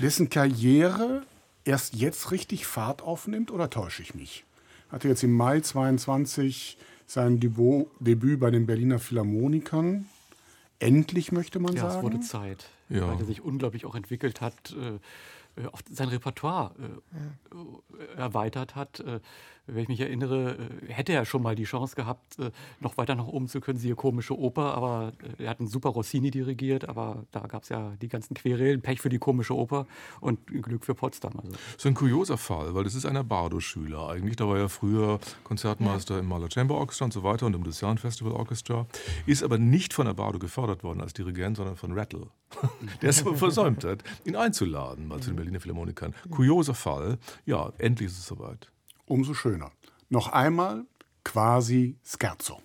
Dessen 0.00 0.30
Karriere 0.30 1.22
erst 1.64 1.94
jetzt 1.94 2.30
richtig 2.30 2.66
Fahrt 2.66 3.02
aufnimmt 3.02 3.50
oder 3.50 3.68
täusche 3.68 4.00
ich 4.00 4.14
mich? 4.14 4.44
Hatte 4.90 5.08
jetzt 5.08 5.22
im 5.22 5.34
Mai 5.34 5.60
22 5.60 6.78
sein 7.06 7.40
Debüt, 7.40 7.88
Debüt 8.00 8.40
bei 8.40 8.50
den 8.50 8.64
Berliner 8.64 8.98
Philharmonikern. 8.98 10.06
Endlich 10.78 11.30
möchte 11.30 11.58
man 11.58 11.74
ja, 11.74 11.82
sagen. 11.82 11.92
Ja, 11.92 11.98
es 11.98 12.04
wurde 12.04 12.20
Zeit, 12.20 12.68
ja. 12.88 13.06
weil 13.06 13.18
er 13.18 13.26
sich 13.26 13.42
unglaublich 13.42 13.84
auch 13.84 13.94
entwickelt 13.94 14.40
hat. 14.40 14.54
Äh, 14.80 14.98
äh, 15.58 15.66
auch 15.66 15.80
sein 15.90 16.08
Repertoire 16.08 16.74
äh, 16.78 18.16
erweitert 18.16 18.74
hat. 18.74 19.00
Äh, 19.00 19.20
wenn 19.68 19.82
ich 19.82 19.88
mich 19.88 20.00
erinnere, 20.00 20.56
äh, 20.88 20.92
hätte 20.92 21.12
er 21.12 21.24
schon 21.24 21.42
mal 21.42 21.54
die 21.54 21.64
Chance 21.64 21.94
gehabt, 21.94 22.38
äh, 22.38 22.50
noch 22.80 22.96
weiter 22.96 23.14
nach 23.14 23.26
oben 23.26 23.48
zu 23.48 23.60
können, 23.60 23.78
siehe 23.78 23.94
komische 23.94 24.38
Oper, 24.38 24.74
aber 24.74 25.12
äh, 25.38 25.44
er 25.44 25.50
hat 25.50 25.60
einen 25.60 25.68
super 25.68 25.90
Rossini 25.90 26.30
dirigiert, 26.30 26.88
aber 26.88 27.24
da 27.30 27.40
gab 27.40 27.62
es 27.62 27.68
ja 27.68 27.92
die 28.00 28.08
ganzen 28.08 28.34
Querelen, 28.34 28.80
Pech 28.80 29.00
für 29.00 29.08
die 29.08 29.18
komische 29.18 29.54
Oper 29.54 29.86
und 30.20 30.46
Glück 30.46 30.84
für 30.84 30.94
Potsdam. 30.94 31.32
Also. 31.36 31.52
Das 31.52 31.76
ist 31.76 31.86
ein 31.86 31.94
kurioser 31.94 32.38
Fall, 32.38 32.74
weil 32.74 32.84
das 32.84 32.94
ist 32.94 33.06
einer 33.06 33.24
Bardo-Schüler 33.24 34.08
eigentlich. 34.08 34.36
Da 34.36 34.48
war 34.48 34.58
er 34.58 34.68
früher 34.68 35.20
Konzertmeister 35.44 36.14
ja. 36.14 36.20
im 36.20 36.26
Mahler 36.26 36.50
Chamber 36.50 36.76
Orchestra 36.76 37.04
und 37.04 37.12
so 37.12 37.22
weiter 37.22 37.46
und 37.46 37.54
im 37.54 37.62
Lucerne 37.62 37.98
Festival 37.98 38.32
Orchestra. 38.32 38.86
Ist 39.26 39.42
aber 39.42 39.58
nicht 39.58 39.92
von 39.92 40.06
der 40.06 40.14
Bardo 40.14 40.38
gefördert 40.38 40.82
worden 40.82 41.00
als 41.00 41.12
Dirigent, 41.12 41.56
sondern 41.56 41.76
von 41.76 41.92
Rattle, 41.92 42.28
der 43.02 43.10
es 43.10 43.20
versäumt 43.20 43.84
hat, 43.84 44.02
ihn 44.24 44.36
einzuladen 44.36 45.06
mal 45.06 45.20
zu 45.20 45.30
den 45.30 45.36
Berliner 45.36 45.60
Philharmonikern. 45.60 46.14
Kurioser 46.30 46.74
Fall. 46.74 47.18
Ja, 47.44 47.72
endlich 47.78 48.08
ist 48.08 48.18
es 48.18 48.26
soweit 48.26 48.70
umso 49.08 49.34
schöner. 49.34 49.70
Noch 50.08 50.28
einmal 50.32 50.86
quasi 51.24 51.96
Scherzo. 52.04 52.62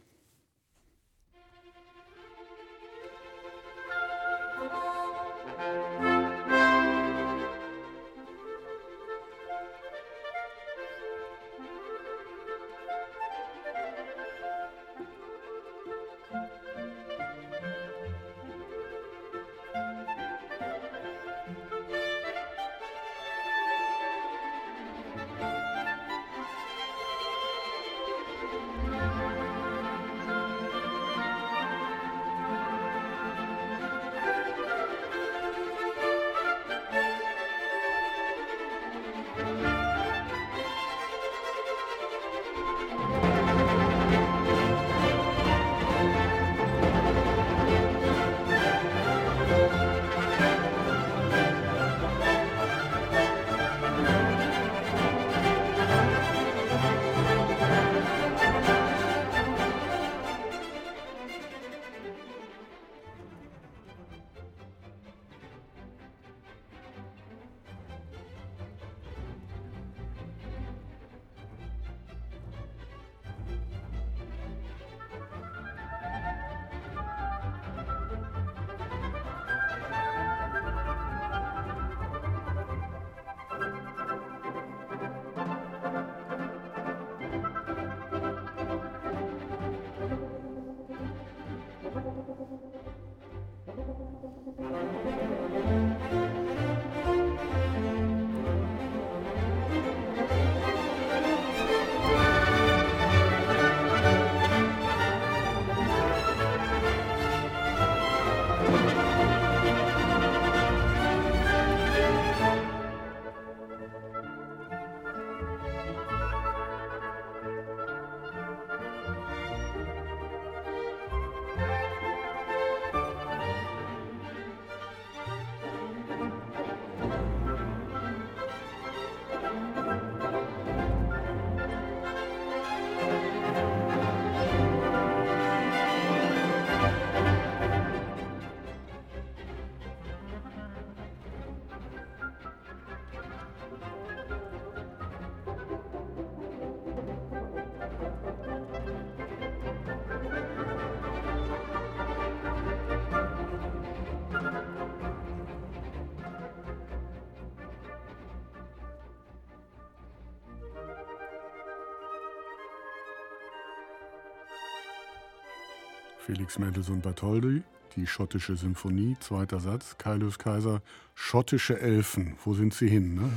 Felix 166.26 166.57
Mendelssohn 166.57 167.01
Bartholdy, 167.01 167.63
die 167.97 168.07
schottische 168.07 168.55
Symphonie, 168.55 169.17
zweiter 169.19 169.59
Satz, 169.59 169.97
Kaius 169.97 170.39
Kaiser, 170.39 170.82
schottische 171.15 171.82
Elfen, 171.82 172.38
wo 172.45 172.53
sind 172.53 172.74
sie 172.74 172.88
hin? 172.88 173.15
Ne? 173.15 173.30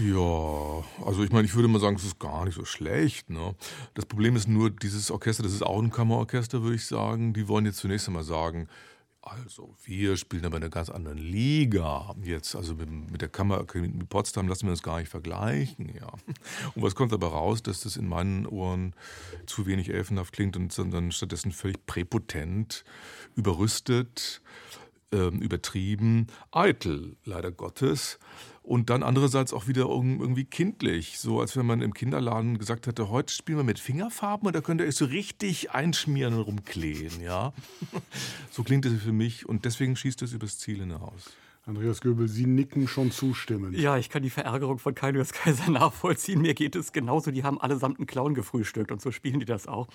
Ja, 0.00 0.84
also 1.06 1.22
ich 1.22 1.30
meine, 1.30 1.46
ich 1.46 1.54
würde 1.54 1.68
mal 1.68 1.78
sagen, 1.78 1.96
es 1.96 2.04
ist 2.04 2.18
gar 2.18 2.44
nicht 2.44 2.56
so 2.56 2.64
schlecht. 2.64 3.30
Ne? 3.30 3.54
Das 3.94 4.04
Problem 4.04 4.34
ist 4.34 4.48
nur, 4.48 4.70
dieses 4.70 5.12
Orchester, 5.12 5.44
das 5.44 5.52
ist 5.52 5.62
auch 5.62 5.80
ein 5.80 5.90
Kammerorchester, 5.90 6.62
würde 6.62 6.74
ich 6.74 6.86
sagen, 6.86 7.32
die 7.32 7.46
wollen 7.46 7.66
jetzt 7.66 7.78
zunächst 7.78 8.08
einmal 8.08 8.24
sagen, 8.24 8.68
also, 9.20 9.74
wir 9.84 10.16
spielen 10.16 10.44
aber 10.44 10.56
in 10.56 10.62
einer 10.62 10.70
ganz 10.70 10.90
anderen 10.90 11.18
Liga. 11.18 12.14
Jetzt, 12.22 12.54
also 12.54 12.74
mit, 12.74 12.88
mit 12.88 13.20
der 13.20 13.28
Kammerakademie 13.28 13.88
mit 13.88 14.08
Potsdam 14.08 14.48
lassen 14.48 14.66
wir 14.66 14.70
das 14.70 14.82
gar 14.82 15.00
nicht 15.00 15.08
vergleichen. 15.08 15.92
Ja. 15.94 16.08
Und 16.74 16.82
was 16.82 16.94
kommt 16.94 17.12
aber 17.12 17.28
raus, 17.28 17.62
dass 17.62 17.80
das 17.80 17.96
in 17.96 18.08
meinen 18.08 18.46
Ohren 18.46 18.94
zu 19.46 19.66
wenig 19.66 19.90
elfenhaft 19.90 20.32
klingt 20.32 20.56
und 20.56 20.72
sondern 20.72 21.12
stattdessen 21.12 21.52
völlig 21.52 21.84
präpotent, 21.86 22.84
überrüstet, 23.34 24.40
ähm, 25.12 25.40
übertrieben, 25.40 26.28
eitel, 26.52 27.16
leider 27.24 27.50
Gottes 27.50 28.18
und 28.68 28.90
dann 28.90 29.02
andererseits 29.02 29.54
auch 29.54 29.66
wieder 29.66 29.86
irgendwie 29.88 30.44
kindlich, 30.44 31.18
so 31.18 31.40
als 31.40 31.56
wenn 31.56 31.64
man 31.64 31.80
im 31.80 31.94
Kinderladen 31.94 32.58
gesagt 32.58 32.86
hätte, 32.86 33.08
heute 33.08 33.32
spielen 33.32 33.58
wir 33.58 33.64
mit 33.64 33.78
Fingerfarben 33.78 34.46
und 34.46 34.54
da 34.54 34.60
könnt 34.60 34.82
ihr 34.82 34.86
euch 34.86 34.96
so 34.96 35.06
richtig 35.06 35.70
einschmieren 35.70 36.34
und 36.34 36.40
rumklehen, 36.40 37.20
ja. 37.22 37.54
so 38.50 38.62
klingt 38.62 38.84
es 38.84 39.02
für 39.02 39.12
mich 39.12 39.48
und 39.48 39.64
deswegen 39.64 39.96
schießt 39.96 40.20
es 40.20 40.34
übers 40.34 40.58
Ziel 40.58 40.80
hinaus. 40.80 41.32
Andreas 41.64 42.00
Göbel, 42.00 42.28
Sie 42.28 42.46
nicken 42.46 42.88
schon 42.88 43.10
zustimmend. 43.10 43.76
Ja, 43.76 43.98
ich 43.98 44.08
kann 44.08 44.22
die 44.22 44.30
Verärgerung 44.30 44.78
von 44.78 44.94
Kaius 44.94 45.32
Kaiser 45.32 45.70
nachvollziehen. 45.70 46.40
Mir 46.40 46.54
geht 46.54 46.76
es 46.76 46.92
genauso. 46.92 47.30
Die 47.30 47.44
haben 47.44 47.60
allesamt 47.60 47.98
einen 47.98 48.06
Clown 48.06 48.32
gefrühstückt 48.32 48.90
und 48.90 49.02
so 49.02 49.10
spielen 49.10 49.38
die 49.38 49.44
das 49.44 49.66
auch 49.66 49.86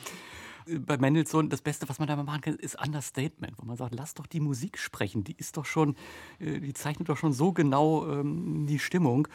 bei 0.79 0.97
Mendelssohn, 0.97 1.49
das 1.49 1.61
Beste, 1.61 1.87
was 1.89 1.99
man 1.99 2.07
da 2.07 2.15
machen 2.15 2.41
kann, 2.41 2.55
ist 2.55 2.79
Understatement, 2.81 3.57
wo 3.57 3.65
man 3.65 3.77
sagt, 3.77 3.95
lass 3.95 4.13
doch 4.13 4.27
die 4.27 4.39
Musik 4.39 4.77
sprechen, 4.77 5.23
die 5.23 5.35
ist 5.37 5.57
doch 5.57 5.65
schon, 5.65 5.95
äh, 6.39 6.59
die 6.59 6.73
zeichnet 6.73 7.09
doch 7.09 7.17
schon 7.17 7.33
so 7.33 7.51
genau 7.51 8.09
ähm, 8.09 8.65
die 8.67 8.79
Stimmung. 8.79 9.27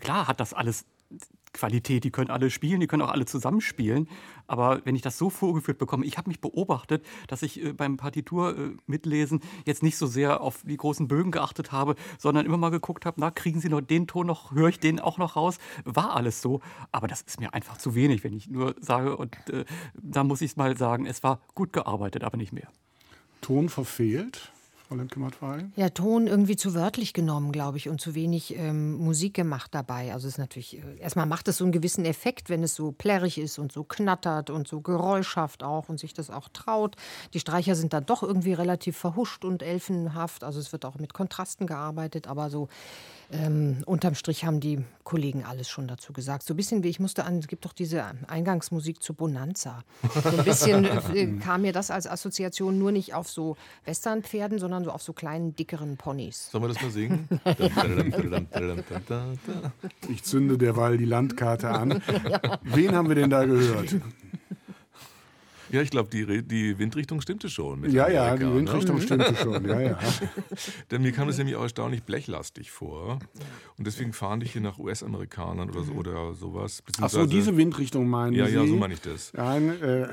Klar 0.00 0.28
hat 0.28 0.40
das 0.40 0.54
alles 0.54 0.86
Qualität, 1.54 2.04
die 2.04 2.10
können 2.10 2.30
alle 2.30 2.50
spielen, 2.50 2.80
die 2.80 2.86
können 2.86 3.02
auch 3.02 3.10
alle 3.10 3.24
zusammenspielen. 3.24 4.08
Aber 4.46 4.82
wenn 4.84 4.94
ich 4.94 5.00
das 5.00 5.16
so 5.16 5.30
vorgeführt 5.30 5.78
bekomme, 5.78 6.04
ich 6.04 6.18
habe 6.18 6.28
mich 6.28 6.40
beobachtet, 6.40 7.06
dass 7.28 7.42
ich 7.42 7.64
äh, 7.64 7.72
beim 7.72 7.96
Partitur 7.96 8.58
äh, 8.58 8.76
mitlesen 8.86 9.40
jetzt 9.64 9.82
nicht 9.82 9.96
so 9.96 10.06
sehr 10.06 10.42
auf 10.42 10.62
die 10.64 10.76
großen 10.76 11.08
Bögen 11.08 11.30
geachtet 11.30 11.72
habe, 11.72 11.94
sondern 12.18 12.44
immer 12.44 12.58
mal 12.58 12.70
geguckt 12.70 13.06
habe, 13.06 13.18
na, 13.20 13.30
kriegen 13.30 13.60
Sie 13.60 13.70
noch 13.70 13.80
den 13.80 14.06
Ton 14.06 14.26
noch, 14.26 14.52
höre 14.52 14.68
ich 14.68 14.80
den 14.80 15.00
auch 15.00 15.16
noch 15.16 15.36
raus? 15.36 15.58
War 15.84 16.14
alles 16.14 16.42
so. 16.42 16.60
Aber 16.92 17.06
das 17.06 17.22
ist 17.22 17.40
mir 17.40 17.54
einfach 17.54 17.78
zu 17.78 17.94
wenig, 17.94 18.24
wenn 18.24 18.34
ich 18.34 18.50
nur 18.50 18.74
sage, 18.80 19.16
und 19.16 19.34
äh, 19.48 19.64
da 19.94 20.24
muss 20.24 20.42
ich 20.42 20.50
es 20.52 20.56
mal 20.56 20.76
sagen, 20.76 21.06
es 21.06 21.22
war 21.22 21.40
gut 21.54 21.72
gearbeitet, 21.72 22.24
aber 22.24 22.36
nicht 22.36 22.52
mehr. 22.52 22.68
Ton 23.40 23.68
verfehlt? 23.68 24.52
Frau 24.94 25.00
Lemke-Matwei? 25.00 25.66
Ja, 25.76 25.88
Ton 25.90 26.26
irgendwie 26.26 26.56
zu 26.56 26.74
wörtlich 26.74 27.12
genommen, 27.12 27.52
glaube 27.52 27.78
ich, 27.78 27.88
und 27.88 28.00
zu 28.00 28.14
wenig 28.14 28.56
ähm, 28.56 28.94
Musik 28.94 29.34
gemacht 29.34 29.74
dabei. 29.74 30.12
Also 30.12 30.28
es 30.28 30.34
ist 30.34 30.38
natürlich, 30.38 30.78
äh, 30.78 31.00
erstmal 31.00 31.26
macht 31.26 31.48
es 31.48 31.58
so 31.58 31.64
einen 31.64 31.72
gewissen 31.72 32.04
Effekt, 32.04 32.48
wenn 32.48 32.62
es 32.62 32.74
so 32.74 32.92
plärrig 32.92 33.38
ist 33.38 33.58
und 33.58 33.72
so 33.72 33.82
knattert 33.82 34.50
und 34.50 34.68
so 34.68 34.80
geräuschhaft 34.80 35.62
auch 35.62 35.88
und 35.88 35.98
sich 35.98 36.14
das 36.14 36.30
auch 36.30 36.48
traut. 36.52 36.96
Die 37.32 37.40
Streicher 37.40 37.74
sind 37.74 37.92
dann 37.92 38.06
doch 38.06 38.22
irgendwie 38.22 38.52
relativ 38.52 38.96
verhuscht 38.96 39.44
und 39.44 39.62
elfenhaft. 39.62 40.44
Also 40.44 40.60
es 40.60 40.72
wird 40.72 40.84
auch 40.84 40.96
mit 40.98 41.12
Kontrasten 41.12 41.66
gearbeitet, 41.66 42.28
aber 42.28 42.50
so 42.50 42.68
ähm, 43.34 43.82
unterm 43.86 44.14
Strich 44.14 44.44
haben 44.44 44.60
die 44.60 44.84
Kollegen 45.02 45.44
alles 45.44 45.68
schon 45.68 45.88
dazu 45.88 46.12
gesagt. 46.12 46.44
So 46.44 46.54
ein 46.54 46.56
bisschen 46.56 46.82
wie 46.82 46.88
ich 46.88 47.00
musste 47.00 47.24
an, 47.24 47.38
es 47.38 47.48
gibt 47.48 47.64
doch 47.64 47.72
diese 47.72 48.04
Eingangsmusik 48.28 49.02
zu 49.02 49.14
Bonanza. 49.14 49.82
So 50.22 50.28
ein 50.28 50.44
bisschen 50.44 50.84
äh, 50.84 51.26
kam 51.40 51.62
mir 51.62 51.72
das 51.72 51.90
als 51.90 52.06
Assoziation 52.06 52.78
nur 52.78 52.92
nicht 52.92 53.14
auf 53.14 53.28
so 53.28 53.56
Westernpferden, 53.84 54.58
sondern 54.58 54.84
so 54.84 54.90
auf 54.90 55.02
so 55.02 55.12
kleinen, 55.12 55.56
dickeren 55.56 55.96
Ponys. 55.96 56.50
Sollen 56.50 56.64
wir 56.64 56.68
das 56.68 56.82
mal 56.82 56.90
singen? 56.90 57.28
Ich 60.08 60.22
zünde 60.22 60.58
derweil 60.58 60.96
die 60.96 61.04
Landkarte 61.04 61.70
an. 61.70 62.02
Wen 62.62 62.94
haben 62.94 63.08
wir 63.08 63.14
denn 63.16 63.30
da 63.30 63.44
gehört? 63.44 63.96
Ja, 65.74 65.82
ich 65.82 65.90
glaube, 65.90 66.08
die, 66.08 66.42
die 66.46 66.78
Windrichtung 66.78 67.20
stimmte 67.20 67.48
schon. 67.50 67.80
Mit 67.80 67.92
Ja, 67.92 68.08
ja, 68.08 68.26
Amerika, 68.32 68.48
die 68.50 68.56
Windrichtung 68.56 68.96
Ne? 68.96 69.02
stimmte 69.06 69.34
schon. 69.36 69.64
Ja, 69.68 69.80
ja. 69.80 69.98
Denn 70.90 71.02
mir 71.02 71.10
kam 71.12 71.26
das 71.26 71.36
nämlich 71.36 71.56
auch 71.56 71.62
erstaunlich 71.62 72.04
blechlastig 72.04 72.70
vor. 72.70 73.18
Und 73.76 73.86
deswegen 73.86 74.12
fahren 74.12 74.38
die 74.40 74.46
hier 74.46 74.60
nach 74.60 74.78
US-Amerikanern 74.78 75.68
oder, 75.70 75.82
so, 75.82 75.92
oder 75.94 76.34
sowas. 76.34 76.82
Ach 77.00 77.10
so, 77.10 77.26
diese 77.26 77.56
Windrichtung 77.56 78.08
meinen 78.08 78.34
Ja, 78.34 78.46
Sie? 78.46 78.54
ja, 78.54 78.66
so 78.66 78.76
meine 78.76 78.94
ich 78.94 79.00
das. 79.00 79.32
Nein, 79.34 79.68
äh, 79.82 80.06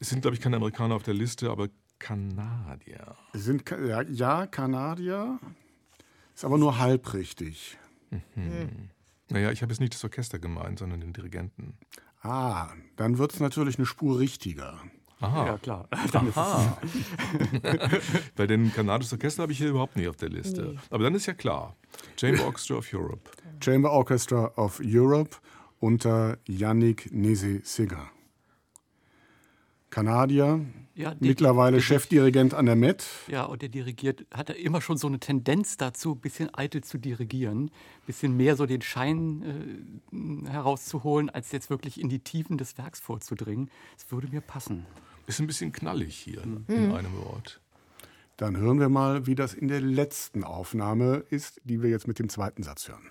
Es 0.00 0.08
sind, 0.08 0.22
glaube 0.22 0.34
ich, 0.36 0.40
keine 0.40 0.56
Amerikaner 0.56 0.94
auf 0.94 1.02
der 1.02 1.14
Liste, 1.14 1.50
aber 1.50 1.68
Kanadier. 1.98 3.14
sind, 3.34 3.68
ja, 3.70 4.02
ja, 4.02 4.46
Kanadier. 4.46 5.38
Ist 6.34 6.44
aber 6.44 6.58
nur 6.58 6.78
halb 6.78 7.12
richtig. 7.14 7.76
Naja, 9.30 9.50
ich 9.52 9.62
habe 9.62 9.72
jetzt 9.72 9.80
nicht 9.80 9.94
das 9.94 10.04
Orchester 10.04 10.38
gemeint, 10.38 10.78
sondern 10.78 11.00
den 11.00 11.12
Dirigenten. 11.12 11.74
Ah, 12.24 12.68
dann 12.96 13.18
wird 13.18 13.34
es 13.34 13.40
natürlich 13.40 13.76
eine 13.78 13.86
Spur 13.86 14.18
richtiger. 14.18 14.80
Aha. 15.20 15.46
Ja, 15.46 15.58
klar. 15.58 15.88
Dann 16.12 16.32
Aha. 16.34 16.78
Bei 18.36 18.46
den 18.46 18.72
kanadischen 18.72 19.16
Orchester 19.16 19.42
habe 19.42 19.52
ich 19.52 19.58
hier 19.58 19.68
überhaupt 19.68 19.96
nicht 19.96 20.08
auf 20.08 20.16
der 20.16 20.28
Liste. 20.28 20.76
Aber 20.90 21.04
dann 21.04 21.14
ist 21.14 21.26
ja 21.26 21.32
klar. 21.32 21.76
Chamber 22.18 22.44
Orchestra 22.44 22.76
of 22.76 22.92
Europe. 22.92 23.30
Chamber 23.60 23.90
Orchestra 23.92 24.52
of 24.56 24.80
Europe 24.84 25.36
unter 25.80 26.38
Yannick 26.46 27.10
Nese-Singer. 27.12 28.10
Kanadier, 29.90 30.60
Ja, 30.96 31.14
mittlerweile 31.18 31.80
Chefdirigent 31.80 32.54
an 32.54 32.66
der 32.66 32.76
Met. 32.76 33.04
Ja, 33.26 33.44
und 33.44 33.62
der 33.62 33.68
dirigiert, 33.68 34.26
hat 34.32 34.50
er 34.50 34.56
immer 34.56 34.80
schon 34.80 34.96
so 34.96 35.08
eine 35.08 35.18
Tendenz 35.18 35.76
dazu, 35.76 36.12
ein 36.12 36.20
bisschen 36.20 36.54
eitel 36.54 36.84
zu 36.84 36.98
dirigieren, 36.98 37.64
ein 37.64 38.06
bisschen 38.06 38.36
mehr 38.36 38.54
so 38.54 38.64
den 38.64 38.80
Schein 38.80 39.92
äh, 40.12 40.48
herauszuholen, 40.48 41.30
als 41.30 41.50
jetzt 41.50 41.68
wirklich 41.68 42.00
in 42.00 42.08
die 42.08 42.20
Tiefen 42.20 42.58
des 42.58 42.78
Werks 42.78 43.00
vorzudringen. 43.00 43.70
Das 43.96 44.12
würde 44.12 44.28
mir 44.28 44.40
passen. 44.40 44.86
Ist 45.26 45.40
ein 45.40 45.46
bisschen 45.46 45.72
knallig 45.72 46.16
hier 46.16 46.42
in 46.42 46.92
einem 46.92 47.16
Wort. 47.16 47.60
Dann 48.36 48.56
hören 48.56 48.78
wir 48.78 48.88
mal, 48.88 49.26
wie 49.26 49.34
das 49.34 49.54
in 49.54 49.68
der 49.68 49.80
letzten 49.80 50.44
Aufnahme 50.44 51.24
ist, 51.30 51.60
die 51.64 51.82
wir 51.82 51.90
jetzt 51.90 52.06
mit 52.06 52.18
dem 52.18 52.28
zweiten 52.28 52.62
Satz 52.62 52.88
hören. 52.88 53.10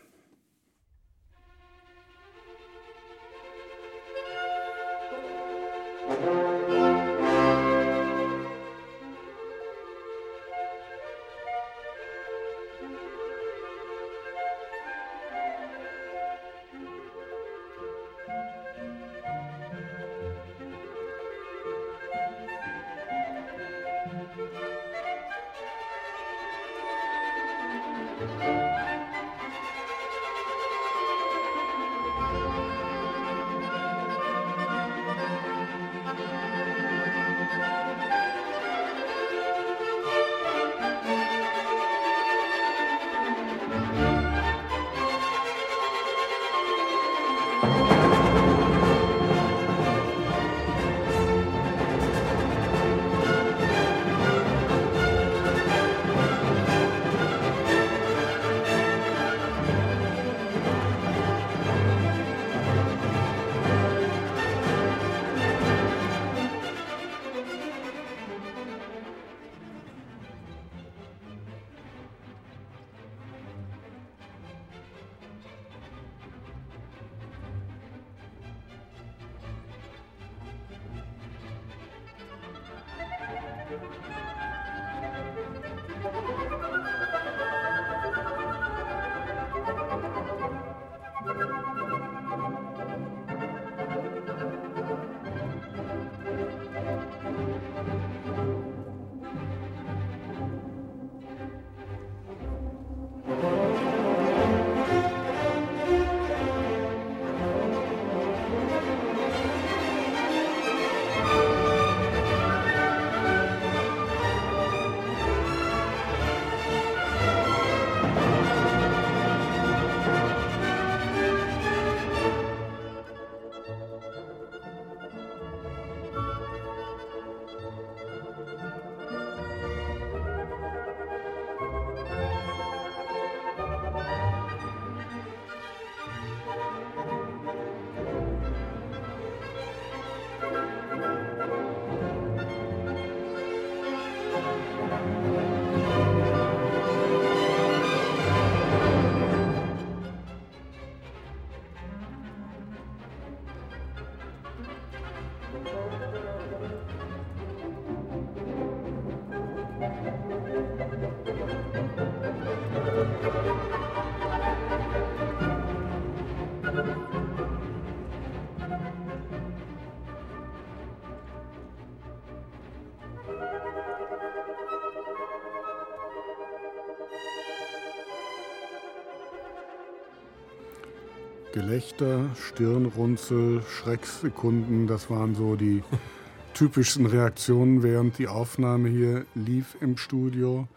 Stirnrunzel, 182.36 183.64
Schrecksekunden, 183.64 184.88
das 184.88 185.10
waren 185.10 185.36
so 185.36 185.56
die 185.56 185.84
typischsten 186.54 187.06
Reaktionen, 187.06 187.84
während 187.84 188.18
die 188.18 188.28
Aufnahme 188.28 188.90
hier 188.90 189.26
lief 189.36 189.76
im 189.82 189.98
Studio. 189.98 190.68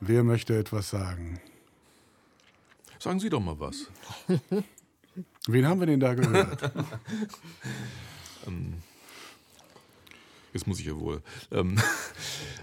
Wer 0.00 0.24
möchte 0.24 0.56
etwas 0.56 0.90
sagen? 0.90 1.40
Sagen 2.98 3.20
Sie 3.20 3.28
doch 3.28 3.40
mal 3.40 3.58
was. 3.58 3.86
Wen 5.46 5.66
haben 5.66 5.80
wir 5.80 5.86
denn 5.86 6.00
da 6.00 6.14
gehört? 6.14 6.72
ähm, 8.46 8.74
jetzt 10.52 10.66
muss 10.66 10.80
ich 10.80 10.86
ja 10.86 10.98
wohl. 10.98 11.22
Ähm, 11.50 11.80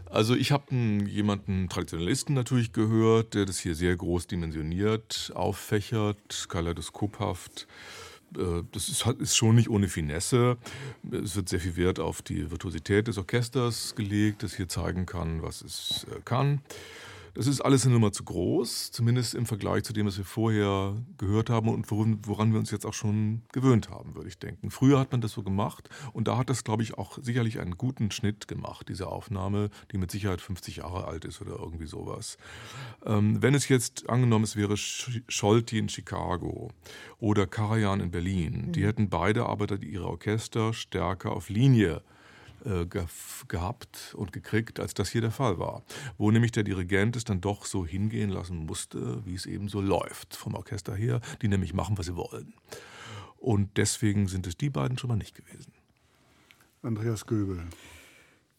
also 0.09 0.35
ich 0.35 0.51
habe 0.51 0.75
jemanden, 0.75 1.69
Traditionalisten 1.69 2.35
natürlich 2.35 2.73
gehört, 2.73 3.33
der 3.33 3.45
das 3.45 3.59
hier 3.59 3.73
sehr 3.73 3.95
groß 3.95 4.27
dimensioniert, 4.27 5.31
auffächert, 5.33 6.47
kaleidoskophaft. 6.49 7.67
Äh, 8.37 8.63
das 8.71 8.89
ist, 8.89 9.05
ist, 9.19 9.35
schon 9.35 9.55
nicht 9.55 9.69
ohne 9.69 9.87
Finesse. 9.87 10.57
Es 11.11 11.35
wird 11.35 11.49
sehr 11.49 11.59
viel 11.59 11.75
Wert 11.75 11.99
auf 11.99 12.21
die 12.21 12.49
Virtuosität 12.51 13.07
des 13.07 13.17
Orchesters 13.17 13.95
gelegt, 13.95 14.43
das 14.43 14.55
hier 14.55 14.67
zeigen 14.67 15.05
kann, 15.05 15.41
was 15.41 15.61
es 15.61 16.05
äh, 16.11 16.19
kann. 16.23 16.61
Das 17.35 17.47
ist 17.47 17.61
alles 17.61 17.85
eine 17.85 17.93
Nummer 17.93 18.11
zu 18.11 18.23
groß, 18.23 18.91
zumindest 18.91 19.33
im 19.33 19.47
Vergleich 19.47 19.83
zu 19.83 19.93
dem, 19.93 20.05
was 20.05 20.17
wir 20.17 20.25
vorher 20.25 20.95
gehört 21.17 21.49
haben 21.49 21.67
und 21.69 21.89
woran, 21.89 22.19
woran 22.25 22.51
wir 22.53 22.59
uns 22.59 22.69
jetzt 22.69 22.85
auch 22.85 22.93
schon 22.93 23.41
gewöhnt 23.51 23.89
haben, 23.89 24.13
würde 24.13 24.29
ich 24.29 24.37
denken. 24.37 24.69
Früher 24.69 24.99
hat 24.99 25.11
man 25.11 25.21
das 25.21 25.31
so 25.31 25.41
gemacht 25.41 25.89
und 26.13 26.27
da 26.27 26.37
hat 26.37 26.51
das, 26.51 26.63
glaube 26.63 26.83
ich, 26.83 26.95
auch 26.95 27.17
sicherlich 27.21 27.59
einen 27.59 27.75
guten 27.75 28.11
Schnitt 28.11 28.47
gemacht, 28.47 28.87
diese 28.87 29.07
Aufnahme, 29.07 29.71
die 29.91 29.97
mit 29.97 30.11
Sicherheit 30.11 30.41
50 30.41 30.77
Jahre 30.77 31.05
alt 31.05 31.25
ist 31.25 31.41
oder 31.41 31.57
irgendwie 31.57 31.87
sowas. 31.87 32.37
Ähm, 33.03 33.41
wenn 33.41 33.55
es 33.55 33.67
jetzt 33.67 34.09
angenommen, 34.09 34.43
es 34.43 34.55
wäre 34.55 34.77
Scholti 34.77 35.79
in 35.79 35.89
Chicago 35.89 36.69
oder 37.19 37.47
Karajan 37.47 37.99
in 37.99 38.11
Berlin, 38.11 38.67
mhm. 38.67 38.71
die 38.73 38.85
hätten 38.85 39.09
beide 39.09 39.47
aber 39.47 39.81
ihre 39.81 40.05
Orchester 40.05 40.71
stärker 40.73 41.31
auf 41.31 41.49
Linie 41.49 42.03
äh, 42.65 42.85
ge 42.85 43.05
gehabt 43.47 44.13
und 44.17 44.31
gekriegt, 44.31 44.79
als 44.79 44.93
das 44.93 45.09
hier 45.09 45.21
der 45.21 45.31
Fall 45.31 45.59
war. 45.59 45.83
Wo 46.17 46.31
nämlich 46.31 46.51
der 46.51 46.63
Dirigent 46.63 47.15
es 47.15 47.23
dann 47.23 47.41
doch 47.41 47.65
so 47.65 47.85
hingehen 47.85 48.29
lassen 48.29 48.65
musste, 48.65 49.25
wie 49.25 49.35
es 49.35 49.45
eben 49.45 49.67
so 49.67 49.81
läuft 49.81 50.35
vom 50.35 50.55
Orchester 50.55 50.95
her, 50.95 51.21
die 51.41 51.47
nämlich 51.47 51.73
machen, 51.73 51.97
was 51.97 52.05
sie 52.05 52.15
wollen. 52.15 52.53
Und 53.37 53.77
deswegen 53.77 54.27
sind 54.27 54.47
es 54.47 54.55
die 54.55 54.69
beiden 54.69 54.97
schon 54.97 55.09
mal 55.09 55.17
nicht 55.17 55.35
gewesen. 55.35 55.73
Andreas 56.81 57.25
Göbel. 57.25 57.63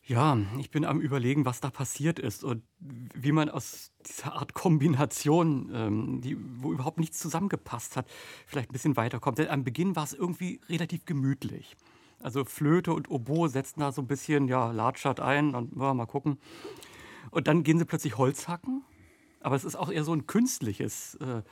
Ja, 0.06 0.36
ich 0.58 0.70
bin 0.70 0.84
am 0.84 1.00
Überlegen, 1.00 1.46
was 1.46 1.60
da 1.60 1.70
passiert 1.70 2.18
ist 2.18 2.44
und 2.44 2.62
wie 2.78 3.32
man 3.32 3.48
aus 3.48 3.90
dieser 4.06 4.34
Art 4.34 4.52
Kombination, 4.52 5.70
ähm, 5.72 6.20
die, 6.20 6.36
wo 6.38 6.74
überhaupt 6.74 6.98
nichts 6.98 7.18
zusammengepasst 7.18 7.96
hat, 7.96 8.06
vielleicht 8.46 8.68
ein 8.68 8.74
bisschen 8.74 8.98
weiterkommt. 8.98 9.38
Denn 9.38 9.48
am 9.48 9.64
Beginn 9.64 9.96
war 9.96 10.04
es 10.04 10.12
irgendwie 10.12 10.60
relativ 10.68 11.06
gemütlich. 11.06 11.74
Also 12.24 12.46
Flöte 12.46 12.94
und 12.94 13.10
Oboe 13.10 13.50
setzen 13.50 13.80
da 13.80 13.92
so 13.92 14.00
ein 14.00 14.06
bisschen, 14.06 14.48
ja, 14.48 14.72
Latschat 14.72 15.20
ein 15.20 15.54
und 15.54 15.76
ja, 15.78 15.92
mal 15.92 16.06
gucken. 16.06 16.38
Und 17.30 17.48
dann 17.48 17.64
gehen 17.64 17.78
sie 17.78 17.84
plötzlich 17.84 18.16
Holz 18.16 18.48
hacken. 18.48 18.82
Aber 19.40 19.56
es 19.56 19.64
ist 19.64 19.76
auch 19.76 19.90
eher 19.90 20.04
so 20.04 20.14
ein 20.14 20.26
künstliches 20.26 21.16
äh, 21.16 21.42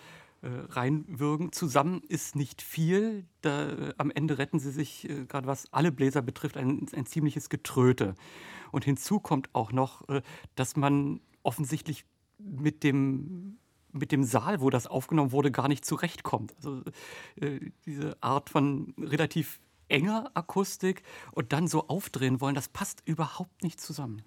äh, 0.41 0.49
Reinwürgen. 0.71 1.53
Zusammen 1.53 2.01
ist 2.09 2.37
nicht 2.37 2.63
viel. 2.63 3.27
Da, 3.43 3.69
äh, 3.69 3.95
am 3.99 4.11
Ende 4.11 4.39
retten 4.39 4.61
sie 4.61 4.71
sich, 4.71 5.07
äh, 5.11 5.27
gerade 5.27 5.47
was 5.47 5.71
alle 5.75 5.93
Bläser 5.93 6.23
betrifft, 6.23 6.57
ein, 6.57 6.87
ein, 6.95 7.05
ziemliches 7.05 7.51
Getröte. 7.51 8.15
Und 8.71 8.87
hinzu 8.87 9.21
kommt 9.21 9.51
auch 9.53 9.73
noch, 9.73 10.09
äh, 10.09 10.23
dass 10.55 10.75
man 10.77 11.21
offensichtlich 11.43 12.07
mit 12.39 12.83
dem 12.83 13.59
mit 13.95 14.11
dem 14.11 14.25
Saal, 14.25 14.63
wo 14.63 14.71
das 14.71 14.87
aufgenommen 14.87 15.33
wurde, 15.33 15.51
gar 15.51 15.69
nicht 15.69 15.85
zurechtkommt. 15.85 16.57
Also 16.57 16.81
äh, 17.37 17.61
diese 17.85 18.17
Art 18.23 18.49
von 18.49 18.95
relativ 18.99 19.61
enger 19.93 20.31
Akustik 20.35 21.03
und 21.33 21.53
dann 21.53 21.69
so 21.69 21.89
aufdrehen 21.89 22.41
wollen, 22.41 22.55
das 22.55 22.69
passt 22.69 23.03
überhaupt 23.05 23.63
nicht 23.63 23.81
zusammen. 23.81 24.23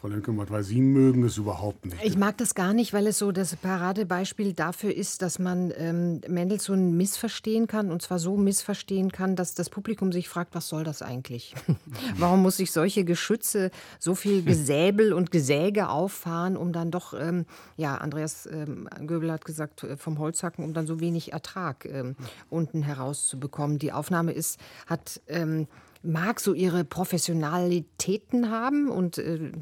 Frau 0.00 0.08
Lenkemann, 0.08 0.48
weil 0.48 0.62
Sie 0.62 0.80
mögen 0.80 1.24
es 1.24 1.36
überhaupt 1.36 1.84
nicht. 1.84 2.02
Ich 2.02 2.16
mag 2.16 2.38
das 2.38 2.54
gar 2.54 2.72
nicht, 2.72 2.94
weil 2.94 3.06
es 3.06 3.18
so 3.18 3.32
das 3.32 3.54
Paradebeispiel 3.54 4.54
dafür 4.54 4.94
ist, 4.94 5.20
dass 5.20 5.38
man 5.38 5.74
ähm, 5.76 6.22
Mendelssohn 6.26 6.96
missverstehen 6.96 7.66
kann 7.66 7.90
und 7.90 8.00
zwar 8.00 8.18
so 8.18 8.38
missverstehen 8.38 9.12
kann, 9.12 9.36
dass 9.36 9.54
das 9.54 9.68
Publikum 9.68 10.10
sich 10.10 10.26
fragt, 10.26 10.54
was 10.54 10.68
soll 10.68 10.84
das 10.84 11.02
eigentlich? 11.02 11.54
Warum 12.16 12.40
muss 12.40 12.58
ich 12.60 12.72
solche 12.72 13.04
Geschütze, 13.04 13.70
so 13.98 14.14
viel 14.14 14.42
Gesäbel 14.44 15.12
und 15.12 15.30
Gesäge 15.30 15.90
auffahren, 15.90 16.56
um 16.56 16.72
dann 16.72 16.90
doch, 16.90 17.12
ähm, 17.12 17.44
ja, 17.76 17.96
Andreas 17.96 18.48
ähm, 18.50 18.88
Göbel 19.06 19.30
hat 19.30 19.44
gesagt, 19.44 19.84
äh, 19.84 19.98
vom 19.98 20.18
Holzhacken, 20.18 20.64
um 20.64 20.72
dann 20.72 20.86
so 20.86 21.00
wenig 21.00 21.34
Ertrag 21.34 21.84
ähm, 21.84 22.16
unten 22.48 22.82
herauszubekommen. 22.82 23.78
Die 23.78 23.92
Aufnahme 23.92 24.32
ist, 24.32 24.58
hat 24.86 25.20
ähm, 25.26 25.66
mag 26.02 26.40
so 26.40 26.54
ihre 26.54 26.84
Professionalitäten 26.84 28.50
haben 28.50 28.88
und 28.88 29.18
äh, 29.18 29.52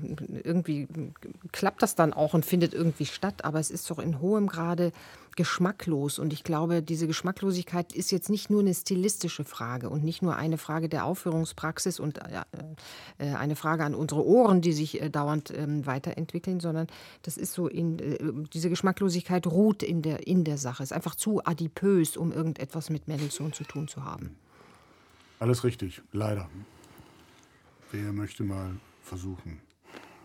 irgendwie 0.45 0.87
klappt 1.51 1.83
das 1.83 1.97
dann 1.97 2.13
auch 2.13 2.35
und 2.35 2.47
findet 2.47 2.75
irgendwie 2.75 3.07
statt, 3.07 3.45
aber 3.45 3.59
es 3.59 3.71
ist 3.71 3.91
doch 3.91 3.99
in 3.99 4.21
hohem 4.21 4.47
Grade 4.47 4.93
geschmacklos 5.35 6.19
und 6.19 6.33
ich 6.33 6.43
glaube, 6.43 6.83
diese 6.83 7.07
Geschmacklosigkeit 7.07 7.93
ist 7.93 8.11
jetzt 8.11 8.29
nicht 8.29 8.51
nur 8.51 8.61
eine 8.61 8.75
stilistische 8.75 9.45
Frage 9.45 9.89
und 9.89 10.03
nicht 10.03 10.21
nur 10.21 10.37
eine 10.37 10.59
Frage 10.59 10.89
der 10.89 11.05
Aufführungspraxis 11.05 12.01
und 12.01 12.19
äh, 12.19 12.43
äh 13.19 13.35
eine 13.35 13.57
Frage 13.57 13.85
an 13.85 13.95
unsere 13.95 14.25
Ohren, 14.25 14.61
die 14.61 14.73
sich 14.73 15.01
dauernd 15.13 15.51
äh, 15.51 15.87
weiterentwickeln, 15.87 16.61
sondern 16.61 16.87
das 17.23 17.37
ist 17.37 17.53
so 17.53 17.69
in 17.69 18.49
diese 18.53 18.71
Geschmacklosigkeit 18.71 19.47
ruht 19.47 19.83
in 19.83 20.03
der 20.03 20.27
in 20.27 20.45
der 20.45 20.59
Sache, 20.59 20.83
ist 20.83 20.93
einfach 20.93 21.15
zu 21.15 21.45
adipös, 21.45 22.17
um 22.17 22.33
irgendetwas 22.33 22.91
mit 22.91 23.09
Mendelssohn 23.09 23.53
zu 23.53 23.65
tun 23.65 23.89
zu 23.89 24.05
haben. 24.05 24.37
Alles 25.41 25.65
richtig, 25.65 26.03
leider. 26.13 26.49
Wer 27.93 28.13
möchte 28.13 28.43
mal 28.43 28.77
versuchen? 29.03 29.61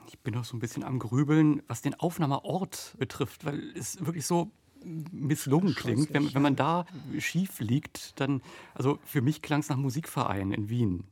Ich 0.08 0.20
bin 0.20 0.34
noch 0.34 0.46
so 0.46 0.56
ein 0.58 0.60
bisschen 0.60 0.84
am 0.84 1.00
Grübeln, 1.00 1.62
was 1.68 1.82
den 1.82 1.96
Aufnahmeort 1.96 2.96
betrifft, 2.98 3.46
weil 3.46 3.76
es 3.78 4.04
wirklich 4.06 4.26
so 4.26 4.52
misslungen 4.84 5.76
klingt. 5.76 6.14
Wenn, 6.14 6.34
wenn 6.34 6.42
man 6.42 6.56
da 6.56 6.86
schief 7.20 7.60
liegt, 7.60 8.20
dann, 8.20 8.42
also 8.74 9.00
für 9.06 9.22
mich 9.22 9.42
klang 9.42 9.62
es 9.62 9.70
nach 9.70 9.78
Musikverein 9.78 10.52
in 10.52 10.70
Wien. 10.70 11.06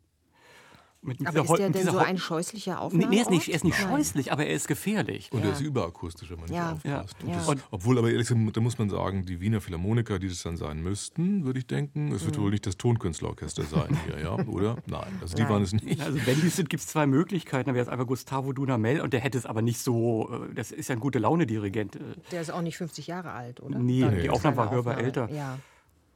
Mit 1.03 1.25
aber 1.25 1.41
ist 1.41 1.57
der 1.57 1.69
denn 1.71 1.87
so 1.87 1.97
ein 1.97 2.19
scheußlicher 2.19 2.79
Aufnahmeort? 2.79 3.09
Nee, 3.09 3.17
er 3.17 3.21
ist 3.23 3.31
nicht, 3.31 3.49
er 3.49 3.55
ist 3.55 3.63
nicht 3.63 3.77
scheußlich, 3.77 4.31
aber 4.31 4.45
er 4.45 4.53
ist 4.53 4.67
gefährlich. 4.67 5.29
Und 5.31 5.39
ja. 5.39 5.47
er 5.47 5.53
ist 5.53 5.61
überakustisch, 5.61 6.29
wenn 6.29 6.39
man 6.39 6.45
nicht 6.47 6.55
ja. 6.55 6.73
aufpasst. 6.73 7.15
Ja. 7.25 7.43
Das, 7.43 7.55
obwohl, 7.71 7.97
aber 7.97 8.11
ehrlich 8.11 8.27
gesagt, 8.27 8.55
da 8.55 8.61
muss 8.61 8.77
man 8.77 8.89
sagen, 8.89 9.25
die 9.25 9.41
Wiener 9.41 9.61
Philharmoniker, 9.61 10.19
die 10.19 10.27
das 10.27 10.43
dann 10.43 10.57
sein 10.57 10.83
müssten, 10.83 11.43
würde 11.43 11.57
ich 11.57 11.65
denken, 11.65 12.11
es 12.11 12.23
wird 12.23 12.37
mhm. 12.37 12.43
wohl 12.43 12.51
nicht 12.51 12.67
das 12.67 12.77
Tonkünstlerorchester 12.77 13.63
sein 13.63 13.97
hier, 14.05 14.21
ja? 14.21 14.35
oder? 14.47 14.77
Nein, 14.85 15.17
also 15.21 15.35
die 15.35 15.41
Nein. 15.41 15.51
waren 15.51 15.63
es 15.63 15.73
nicht. 15.73 15.99
Also 16.01 16.19
wenn 16.23 16.39
dies 16.39 16.55
sind, 16.55 16.69
gibt 16.69 16.83
es 16.83 16.87
zwei 16.87 17.07
Möglichkeiten. 17.07 17.65
Dann 17.65 17.75
wäre 17.75 17.83
es 17.83 17.89
einfach 17.89 18.05
Gustavo 18.05 18.53
Dunamel 18.53 19.01
und 19.01 19.13
der 19.13 19.21
hätte 19.21 19.39
es 19.39 19.47
aber 19.47 19.63
nicht 19.63 19.79
so, 19.79 20.29
äh, 20.31 20.53
das 20.53 20.71
ist 20.71 20.89
ja 20.89 20.95
ein 20.95 20.99
gute 20.99 21.17
Laune-Dirigent. 21.17 21.95
Äh. 21.95 21.99
Der 22.31 22.41
ist 22.41 22.51
auch 22.51 22.61
nicht 22.61 22.77
50 22.77 23.07
Jahre 23.07 23.31
alt, 23.31 23.59
oder? 23.59 23.79
Nee, 23.79 24.05
nee. 24.05 24.21
die 24.21 24.29
Aufnahme 24.29 24.57
war 24.57 24.69
hörbar 24.69 24.99
älter. 24.99 25.29
Ja. 25.31 25.57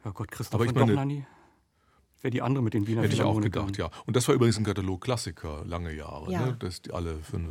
Ja 0.06 0.12
Gott, 0.12 0.30
Christoph 0.30 0.62
aber 0.62 0.66
ich 0.66 0.76
meine, 0.76 1.26
wäre 2.22 2.32
die 2.32 2.42
andere 2.42 2.64
mit 2.64 2.74
den 2.74 2.88
Wiener 2.88 3.04
Hätte 3.04 3.14
ich 3.14 3.22
auch 3.22 3.40
gedacht, 3.40 3.78
ja. 3.78 3.90
Und 4.06 4.16
das 4.16 4.28
war 4.28 4.36
übrigens 4.36 4.58
ein 4.58 4.64
Katalog 4.64 5.02
Klassiker, 5.02 5.64
lange 5.66 5.94
Jahre. 5.94 6.32
Ja. 6.32 6.46
Ne? 6.46 6.56
Das 6.60 6.82
die 6.82 6.92
alle 6.92 7.16
fünf. 7.20 7.50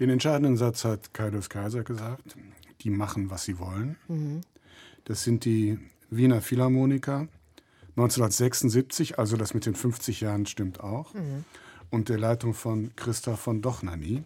Den 0.00 0.10
entscheidenden 0.10 0.56
Satz 0.56 0.84
hat 0.84 1.14
Kaidos 1.14 1.48
Kaiser 1.48 1.84
gesagt. 1.84 2.36
Die 2.80 2.90
machen, 2.90 3.30
was 3.30 3.44
sie 3.44 3.58
wollen. 3.58 3.96
Mhm. 4.08 4.40
Das 5.04 5.22
sind 5.22 5.44
die 5.44 5.78
Wiener 6.10 6.40
Philharmoniker. 6.40 7.28
1976, 7.96 9.18
also 9.18 9.36
das 9.36 9.54
mit 9.54 9.66
den 9.66 9.76
50 9.76 10.20
Jahren 10.20 10.46
stimmt 10.46 10.80
auch. 10.80 11.14
Mhm. 11.14 11.44
Und 11.90 12.08
der 12.08 12.18
Leitung 12.18 12.54
von 12.54 12.90
Christoph 12.96 13.40
von 13.40 13.62
Dochnany. 13.62 14.24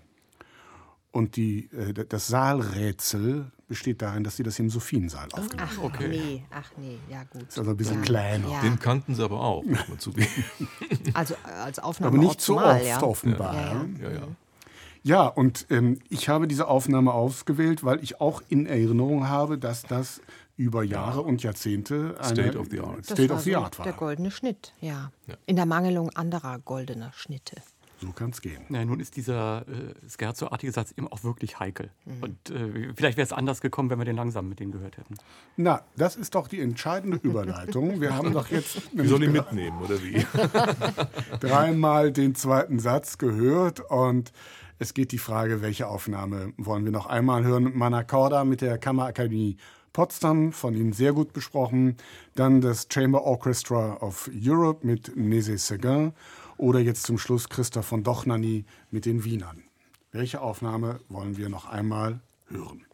Und 1.10 1.36
die, 1.36 1.70
äh, 1.72 1.92
das 1.92 2.28
Saalrätsel 2.28 3.50
besteht 3.66 4.02
darin, 4.02 4.24
dass 4.24 4.36
sie 4.36 4.42
das 4.42 4.58
im 4.58 4.70
Sophiensaal 4.70 5.28
aufgenommen 5.32 5.70
haben. 5.70 5.78
Ach, 5.80 5.84
okay. 5.84 6.08
nee, 6.08 6.44
ach 6.50 6.70
nee, 6.76 6.98
ja 7.10 7.24
gut. 7.24 7.48
Ist 7.48 7.58
also 7.58 7.70
ein 7.70 7.76
bisschen 7.76 7.98
ja. 7.98 8.02
kleiner. 8.02 8.48
Ja. 8.48 8.60
Den 8.60 8.78
kannten 8.78 9.14
sie 9.14 9.22
aber 9.22 9.40
auch, 9.40 9.64
muss 9.64 9.88
man 9.88 9.98
zugeben. 9.98 10.44
Also 11.14 11.34
als 11.42 11.78
Aufnahme 11.78 12.16
Aber 12.16 12.26
nicht 12.26 12.40
so 12.40 12.60
oft 12.60 12.84
ja. 12.84 13.02
offenbar. 13.02 13.54
Ja, 13.54 13.86
ja. 14.02 14.10
ja, 14.10 14.28
ja. 15.02 15.26
und 15.26 15.66
ähm, 15.70 15.98
ich 16.10 16.28
habe 16.28 16.46
diese 16.46 16.68
Aufnahme 16.68 17.12
ausgewählt, 17.12 17.82
weil 17.82 18.02
ich 18.02 18.20
auch 18.20 18.42
in 18.48 18.66
Erinnerung 18.66 19.28
habe, 19.28 19.58
dass 19.58 19.82
das 19.82 20.20
über 20.56 20.82
Jahre 20.82 21.22
und 21.22 21.42
Jahrzehnte 21.42 22.16
eine 22.18 22.28
State 22.28 22.58
of 22.58 22.66
the 22.70 22.80
Art, 22.80 23.04
State 23.06 23.32
of 23.32 23.40
the 23.40 23.56
Art 23.56 23.78
war. 23.78 23.84
Der 23.84 23.94
goldene 23.94 24.30
Schnitt, 24.30 24.74
ja. 24.80 25.10
In 25.46 25.56
der 25.56 25.66
Mangelung 25.66 26.10
anderer 26.10 26.58
goldener 26.58 27.12
Schnitte. 27.14 27.56
So 28.00 28.12
kann 28.12 28.30
es 28.30 28.40
gehen. 28.40 28.62
Ja, 28.68 28.84
nun 28.84 29.00
ist 29.00 29.16
dieser 29.16 29.62
äh, 29.62 29.94
Scherzo-artige 30.08 30.72
Satz 30.72 30.92
eben 30.96 31.08
auch 31.08 31.24
wirklich 31.24 31.58
heikel. 31.58 31.90
Mhm. 32.04 32.22
Und 32.22 32.50
äh, 32.50 32.92
vielleicht 32.94 33.16
wäre 33.16 33.24
es 33.24 33.32
anders 33.32 33.60
gekommen, 33.60 33.90
wenn 33.90 33.98
wir 33.98 34.04
den 34.04 34.16
langsam 34.16 34.48
mit 34.48 34.60
denen 34.60 34.72
gehört 34.72 34.96
hätten. 34.98 35.16
Na, 35.56 35.82
das 35.96 36.16
ist 36.16 36.34
doch 36.34 36.46
die 36.46 36.60
entscheidende 36.60 37.16
Überleitung. 37.22 38.00
Wir 38.00 38.14
haben 38.14 38.32
doch 38.32 38.48
jetzt. 38.48 38.82
Wir 38.92 39.08
sollen 39.08 39.22
ihn 39.22 39.32
mitnehmen, 39.32 39.78
oder 39.82 40.02
wie? 40.02 40.24
dreimal 41.40 42.12
den 42.12 42.34
zweiten 42.34 42.78
Satz 42.78 43.18
gehört 43.18 43.80
und 43.80 44.32
es 44.78 44.94
geht 44.94 45.10
die 45.10 45.18
Frage, 45.18 45.60
welche 45.60 45.88
Aufnahme 45.88 46.52
wollen 46.56 46.84
wir 46.84 46.92
noch 46.92 47.06
einmal 47.06 47.44
hören? 47.44 47.76
Manacorda 47.76 48.44
mit 48.44 48.60
der 48.60 48.78
Kammerakademie 48.78 49.56
Potsdam, 49.92 50.52
von 50.52 50.76
Ihnen 50.76 50.92
sehr 50.92 51.12
gut 51.12 51.32
besprochen. 51.32 51.96
Dann 52.36 52.60
das 52.60 52.86
Chamber 52.88 53.24
Orchestra 53.24 53.96
of 53.96 54.30
Europe 54.32 54.86
mit 54.86 55.16
Nézet 55.16 55.58
Seguin 55.58 56.12
oder 56.58 56.80
jetzt 56.80 57.04
zum 57.04 57.18
Schluss 57.18 57.48
Christoph 57.48 57.86
von 57.86 58.04
Dochnany 58.04 58.64
mit 58.90 59.06
den 59.06 59.24
Wienern. 59.24 59.64
Welche 60.12 60.40
Aufnahme 60.40 61.00
wollen 61.08 61.36
wir 61.36 61.48
noch 61.48 61.66
einmal 61.66 62.20
hören? 62.48 62.84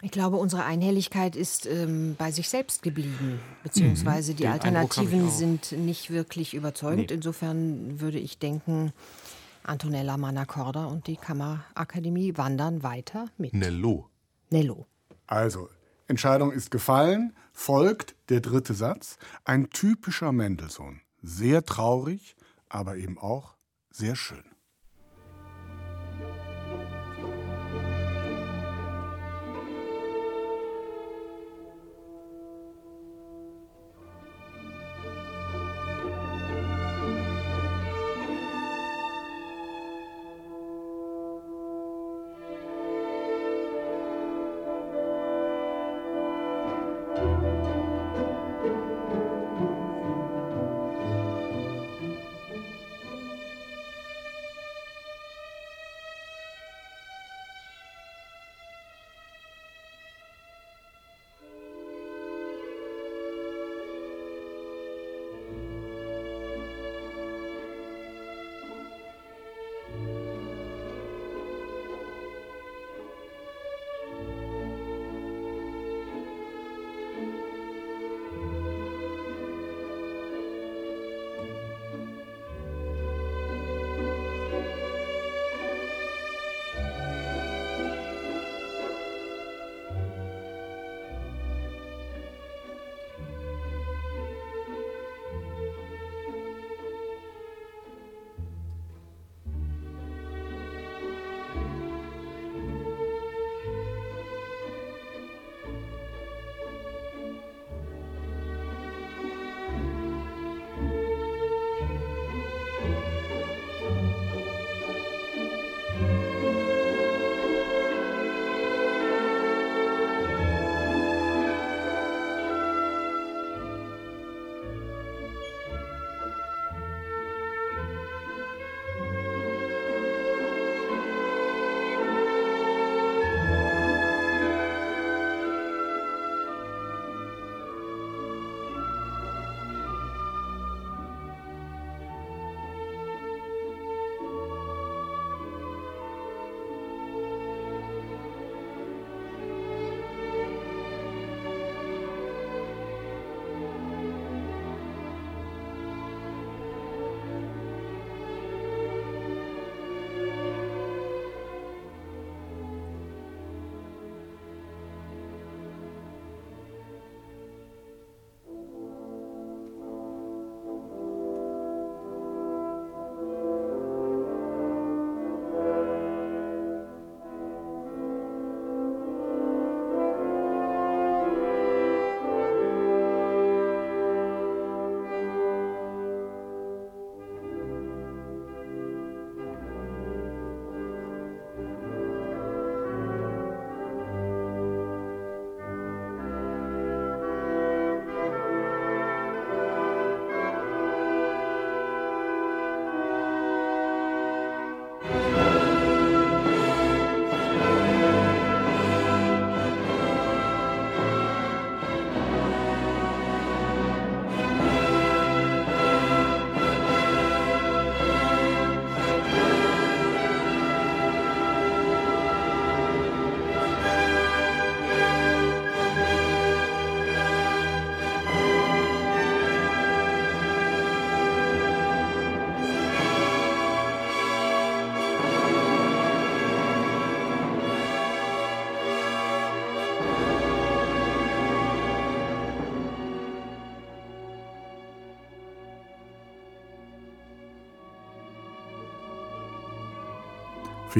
Ich 0.00 0.12
glaube, 0.12 0.36
unsere 0.36 0.64
Einhelligkeit 0.64 1.34
ist 1.34 1.66
ähm, 1.66 2.14
bei 2.16 2.30
sich 2.30 2.48
selbst 2.48 2.82
geblieben, 2.82 3.40
beziehungsweise 3.64 4.32
die 4.32 4.44
Den 4.44 4.52
Alternativen 4.52 5.28
sind 5.28 5.72
nicht 5.72 6.10
wirklich 6.10 6.54
überzeugend. 6.54 7.10
Nee. 7.10 7.16
Insofern 7.16 8.00
würde 8.00 8.18
ich 8.18 8.38
denken, 8.38 8.92
Antonella 9.64 10.16
Manacorda 10.16 10.86
und 10.86 11.08
die 11.08 11.16
Kammerakademie 11.16 12.36
wandern 12.36 12.84
weiter 12.84 13.26
mit. 13.38 13.54
Nello. 13.54 14.08
Nello. 14.50 14.86
Also, 15.26 15.68
Entscheidung 16.06 16.52
ist 16.52 16.70
gefallen, 16.70 17.34
folgt 17.52 18.14
der 18.28 18.40
dritte 18.40 18.74
Satz. 18.74 19.18
Ein 19.44 19.68
typischer 19.68 20.30
Mendelssohn. 20.30 21.00
Sehr 21.22 21.64
traurig, 21.64 22.36
aber 22.68 22.96
eben 22.96 23.18
auch 23.18 23.56
sehr 23.90 24.16
schön. 24.16 24.44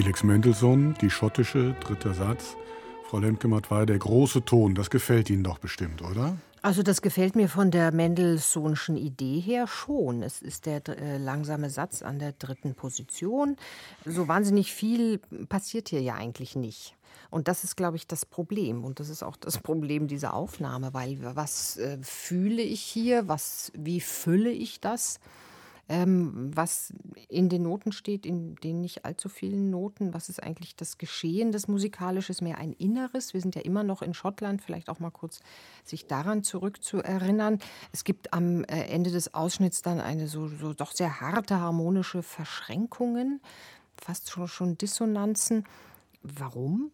Felix 0.01 0.23
Mendelssohn, 0.23 0.95
die 1.01 1.11
schottische, 1.11 1.75
dritter 1.81 2.15
Satz. 2.15 2.57
Frau 3.09 3.19
Lemke-Matt 3.19 3.69
war 3.73 3.85
der 3.85 3.99
große 3.99 4.45
Ton. 4.45 4.77
Das 4.77 4.91
gefällt 4.91 5.29
Ihnen 5.29 5.43
doch 5.43 5.59
bestimmt, 5.59 6.03
oder? 6.03 6.37
Also 6.63 6.85
das 6.85 7.03
gefällt 7.03 7.35
mir 7.35 7.49
von 7.49 7.73
der 7.73 7.91
Mendelssohnschen 7.91 8.97
Idee 8.97 9.41
her 9.41 9.67
schon. 9.67 10.23
Es 10.23 10.41
ist 10.41 10.67
der 10.67 10.87
äh, 10.87 11.19
langsame 11.19 11.69
Satz 11.69 12.03
an 12.03 12.21
der 12.21 12.31
dritten 12.31 12.77
Position. 12.77 13.57
So 14.05 14.29
wahnsinnig 14.29 14.73
viel 14.73 15.19
passiert 15.49 15.89
hier 15.89 16.01
ja 16.01 16.15
eigentlich 16.15 16.55
nicht. 16.55 16.95
Und 17.29 17.49
das 17.49 17.65
ist, 17.65 17.77
glaube 17.77 17.97
ich, 17.97 18.07
das 18.07 18.25
Problem. 18.25 18.85
Und 18.85 19.01
das 19.01 19.09
ist 19.09 19.25
auch 19.25 19.35
das 19.35 19.59
Problem 19.59 20.07
dieser 20.07 20.33
Aufnahme, 20.33 20.95
weil 20.95 21.19
was 21.35 21.77
äh, 21.77 21.99
fühle 22.03 22.63
ich 22.63 22.83
hier? 22.83 23.27
Was, 23.27 23.73
wie 23.75 24.01
fülle 24.01 24.51
ich 24.51 24.79
das? 24.79 25.19
Ähm, 25.89 26.51
was 26.55 26.93
in 27.29 27.49
den 27.49 27.63
Noten 27.63 27.93
steht, 27.93 28.27
in 28.27 28.57
den 28.57 28.81
nicht 28.81 29.05
allzu 29.05 29.29
vielen 29.29 29.71
Noten, 29.71 30.13
was 30.13 30.29
ist 30.29 30.43
eigentlich 30.43 30.77
das 30.77 30.99
Geschehen 30.99 31.51
des 31.51 31.67
Musikalisches, 31.67 32.43
mehr 32.43 32.59
ein 32.59 32.73
Inneres. 32.75 33.33
Wir 33.33 33.41
sind 33.41 33.55
ja 33.55 33.63
immer 33.63 33.85
noch 33.85 34.03
in 34.03 34.13
Schottland, 34.13 34.61
vielleicht 34.61 34.91
auch 34.91 35.01
mal 35.01 35.11
kurz 35.11 35.41
sich 35.85 36.07
daran 36.07 36.43
zurückzuerinnern. 36.43 37.59
Es 37.93 38.05
gibt 38.05 38.35
am 38.35 38.65
äh, 38.65 38.85
Ende 38.85 39.11
des 39.11 39.33
Ausschnitts 39.33 39.83
dann 39.83 40.01
eine 40.01 40.29
so, 40.29 40.49
so 40.49 40.75
doch 40.75 40.93
sehr 40.93 41.21
harte 41.21 41.59
harmonische 41.59 42.23
Verschränkungen 42.23 43.41
fast 44.01 44.31
schon, 44.31 44.49
schon 44.49 44.79
Dissonanzen. 44.79 45.65
Warum? 46.23 46.91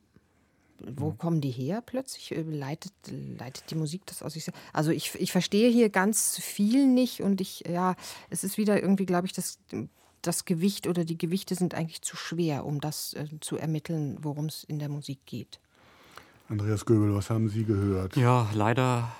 Wo 0.97 1.11
Mhm. 1.11 1.18
kommen 1.18 1.41
die 1.41 1.51
her 1.51 1.82
plötzlich? 1.85 2.32
Äh, 2.32 2.43
Leitet, 2.43 2.93
leitet 3.11 3.70
die 3.70 3.74
Musik 3.74 4.03
das 4.07 4.22
aus 4.22 4.35
sich 4.35 4.45
selbst? 4.45 4.61
Also 4.72 4.91
ich, 4.91 5.14
ich 5.14 5.32
verstehe 5.32 5.70
hier 5.70 5.89
ganz 5.91 6.39
viel 6.41 6.87
nicht 6.87 7.20
und 7.20 7.41
ich, 7.41 7.64
ja, 7.68 7.95
es 8.30 8.45
ist 8.45 8.59
wieder 8.59 8.80
irgendwie, 8.82 9.07
glaube 9.07 9.26
ich, 9.26 9.32
das, 9.32 9.59
das 10.22 10.45
Gewicht 10.45 10.87
oder 10.87 11.05
die 11.05 11.18
Gewichte 11.18 11.55
sind 11.55 11.74
eigentlich 11.74 12.03
zu 12.03 12.16
schwer, 12.16 12.64
um 12.64 12.80
das 12.80 13.14
äh, 13.14 13.26
zu 13.41 13.57
ermitteln, 13.57 14.18
worum 14.22 14.47
es 14.47 14.64
in 14.64 14.78
der 14.78 14.89
Musik 14.89 15.18
geht. 15.26 15.61
Andreas 16.49 16.85
Göbel, 16.85 17.14
was 17.14 17.30
haben 17.30 17.49
Sie 17.49 17.64
gehört? 17.64 18.16
Ja, 18.16 18.49
leider 18.53 19.11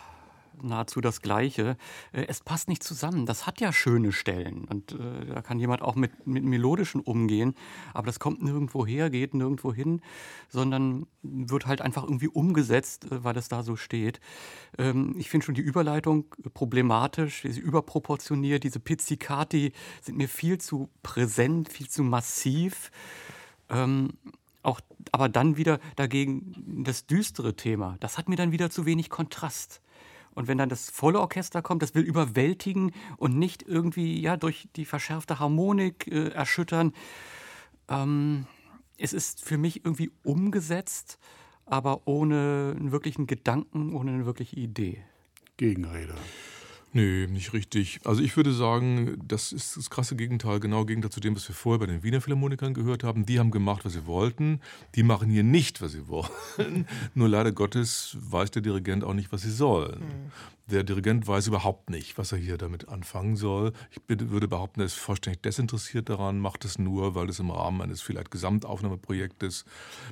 nahezu 0.63 1.01
das 1.01 1.21
Gleiche. 1.23 1.77
Äh, 2.13 2.27
Es 2.29 2.41
passt 2.41 2.69
nicht 2.69 2.83
zusammen. 2.83 3.27
Das 3.27 3.47
hat 3.47 3.61
ja 3.61 3.73
schöne 3.73 4.13
Stellen 4.13 4.65
und 4.65 4.93
äh, 4.93 5.27
da 5.27 5.43
kann 5.43 5.59
jemand 5.59 5.83
auch 5.83 5.95
mit, 5.95 6.27
mit 6.27 6.45
Melodischen 6.45 7.01
umgehen, 7.01 7.55
aber 7.93 8.07
das 8.07 8.19
kommt 8.19 8.43
nirgendwo 8.43 8.87
her, 8.87 9.11
geht 9.11 9.35
nirgendwo 9.35 9.73
hin, 9.73 10.01
sondern 10.49 11.07
wird 11.23 11.67
halt 11.67 11.81
einfach 11.81 12.05
irgendwie 12.05 12.29
umgesetzt, 12.29 13.05
äh, 13.11 13.25
weil 13.25 13.37
es 13.37 13.49
da 13.49 13.63
so 13.63 13.77
steht. 13.77 14.21
Ähm, 14.79 15.15
Ich 15.19 15.31
finde 15.31 15.47
schon 15.47 15.55
die 15.55 15.63
Überleitung 15.63 16.27
problematisch, 16.55 17.43
sie 17.43 17.49
ist 17.49 17.59
überproportioniert, 17.59 18.65
diese 18.65 18.81
Pizzicati 18.81 19.73
sind 20.03 20.19
mir 20.19 20.29
viel 20.29 20.59
zu 20.59 20.91
präsent, 21.03 21.71
viel 21.71 21.89
zu 21.89 22.03
massiv. 22.03 22.91
Ähm, 23.71 24.11
auch, 24.63 24.81
aber 25.13 25.29
dann 25.29 25.57
wieder 25.57 25.79
dagegen 25.97 26.83
das 26.85 27.07
düstere 27.07 27.55
Thema. 27.55 27.97
Das 28.01 28.17
hat 28.19 28.29
mir 28.29 28.37
dann 28.37 28.53
wieder 28.53 28.71
zu 28.71 28.87
wenig 28.87 29.11
Kontrast. 29.11 29.81
Und 30.35 30.49
wenn 30.49 30.59
dann 30.59 30.69
das 30.69 30.91
volle 30.91 31.21
Orchester 31.21 31.63
kommt, 31.63 31.83
das 31.83 31.95
will 31.95 32.03
überwältigen 32.03 32.93
und 33.17 33.39
nicht 33.39 33.63
irgendwie 33.63 34.21
ja 34.21 34.37
durch 34.37 34.69
die 34.77 34.85
verschärfte 34.85 35.39
Harmonik 35.39 36.07
äh, 36.09 36.29
erschüttern. 36.29 36.93
Ähm, 37.89 38.47
es 38.99 39.13
ist 39.13 39.45
für 39.45 39.59
mich 39.59 39.85
irgendwie 39.85 40.11
umgesetzt, 40.23 41.19
aber 41.67 42.07
ohne 42.07 42.75
einen 42.77 42.93
wirklichen 42.93 43.27
Gedanken, 43.27 43.95
ohne 43.95 44.13
eine 44.13 44.27
wirkliche 44.27 44.57
Idee. 44.57 45.03
Gegenrede. 45.57 46.15
Nee, 46.97 47.27
nicht 47.27 47.53
richtig. 47.53 47.99
Also 48.05 48.23
ich 48.23 48.37
würde 48.37 48.53
sagen, 48.53 49.21
das 49.27 49.51
ist 49.51 49.77
das 49.77 49.91
krasse 49.91 50.15
Gegenteil, 50.15 50.61
genau 50.61 50.85
Gegenteil 50.85 51.11
zu 51.11 51.19
dem, 51.19 51.35
was 51.35 51.49
wir 51.49 51.55
vorher 51.55 51.81
bei 51.81 51.87
den 51.87 52.05
Wiener 52.05 52.21
Philharmonikern 52.21 52.73
gehört 52.73 53.03
haben. 53.03 53.27
Die 53.27 53.41
haben 53.41 53.51
gemacht, 53.51 53.85
was 53.85 53.95
sie 53.95 54.07
wollten. 54.07 54.61
Die 54.95 55.03
machen 55.03 55.29
hier 55.29 55.43
nicht, 55.43 55.83
was 55.83 55.91
sie 55.91 56.07
wollen. 56.07 56.31
Nur 57.15 57.29
leider 57.29 57.51
Gottes 57.51 58.17
weiß 58.21 58.53
der 58.53 58.63
Dirigent 58.63 59.03
auch 59.03 59.13
nicht, 59.13 59.33
was 59.33 59.43
sie 59.43 59.51
sollen. 59.51 60.31
Der 60.71 60.85
Dirigent 60.85 61.27
weiß 61.27 61.49
überhaupt 61.49 61.91
nicht, 61.91 62.17
was 62.17 62.31
er 62.31 62.39
hier 62.39 62.57
damit 62.57 62.89
anfangen 62.89 63.37
soll. 63.37 63.73
Ich 63.91 64.01
würde 64.09 64.49
behaupten, 64.49 64.81
er 64.81 64.87
ist 64.87 64.95
vollständig 64.95 65.43
desinteressiert 65.43 66.09
daran, 66.09 66.39
macht 66.39 66.65
es 66.65 66.79
nur, 66.79 67.15
weil 67.15 67.29
es 67.29 67.39
im 67.39 67.51
Rahmen 67.51 67.83
eines 67.83 68.01
vielleicht 68.01 68.31
Gesamtaufnahmeprojektes, 68.31 69.67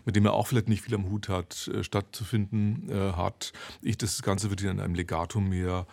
mit 0.05 0.15
dem 0.15 0.27
er 0.27 0.35
auch 0.35 0.49
vielleicht 0.49 0.69
nicht 0.69 0.83
viel 0.83 0.97
am 0.97 1.09
Hut 1.09 1.31
hat, 1.31 1.69
äh, 1.69 1.85
stattzufinden 1.85 2.91
äh, 2.91 3.13
hat. 3.13 3.53
Ich, 3.81 3.97
das 3.97 4.21
Ganze 4.21 4.51
wird 4.51 4.61
hier 4.61 4.73
in 4.73 4.81
einem 4.81 4.95
Legato 4.95 5.41
mehr 5.41 5.87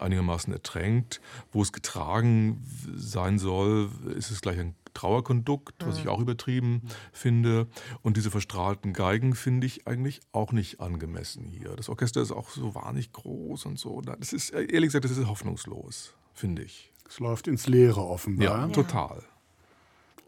einigermaßen 0.00 0.52
ertränkt. 0.52 1.20
Wo 1.52 1.62
es 1.62 1.72
getragen 1.72 2.64
sein 2.94 3.38
soll, 3.38 3.90
ist 4.16 4.30
es 4.30 4.40
gleich 4.40 4.58
ein 4.58 4.74
Trauerkondukt, 4.94 5.86
was 5.86 5.98
ich 5.98 6.08
auch 6.08 6.20
übertrieben 6.20 6.82
finde. 7.12 7.68
Und 8.02 8.16
diese 8.16 8.30
verstrahlten 8.30 8.92
Geigen 8.92 9.34
finde 9.34 9.66
ich 9.66 9.86
eigentlich 9.86 10.20
auch 10.32 10.52
nicht 10.52 10.80
angemessen 10.80 11.48
hier. 11.48 11.76
Das 11.76 11.88
Orchester 11.88 12.20
ist 12.20 12.32
auch 12.32 12.50
so 12.50 12.74
wahnsinnig 12.74 13.12
groß 13.12 13.66
und 13.66 13.78
so. 13.78 14.00
Das 14.00 14.32
ist, 14.32 14.50
ehrlich 14.50 14.88
gesagt, 14.88 15.04
das 15.04 15.12
ist 15.12 15.26
hoffnungslos, 15.26 16.14
finde 16.34 16.62
ich. 16.62 16.92
Es 17.08 17.18
läuft 17.18 17.48
ins 17.48 17.66
Leere 17.66 18.00
offenbar. 18.00 18.46
Ja, 18.46 18.68
total. 18.68 19.22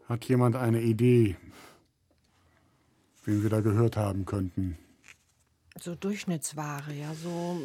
Hat 0.07 0.25
jemand 0.25 0.55
eine 0.55 0.81
Idee, 0.81 1.37
wen 3.25 3.41
wir 3.41 3.49
da 3.49 3.61
gehört 3.61 3.95
haben 3.95 4.25
könnten? 4.25 4.77
So 5.79 5.95
Durchschnittsware, 5.95 6.93
ja, 6.93 7.13
so. 7.15 7.61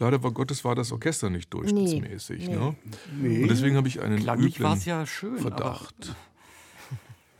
Leider 0.00 0.22
war 0.22 0.32
Gottes 0.32 0.64
war 0.64 0.74
das 0.74 0.90
Orchester 0.92 1.30
nicht 1.30 1.52
durchschnittsmäßig. 1.54 2.48
Nee, 2.48 2.56
Ne? 2.56 2.74
Nee. 3.20 3.42
Und 3.42 3.48
deswegen 3.48 3.76
habe 3.76 3.86
ich 3.86 4.00
einen 4.00 4.18
Klanglich 4.18 4.58
üblen 4.58 4.80
ja 4.84 5.06
schön, 5.06 5.38
aber 5.38 5.40
Verdacht. 5.40 6.16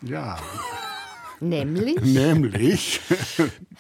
Ja, 0.03 0.39
Nämlich. 1.41 1.97
nämlich. 2.03 3.01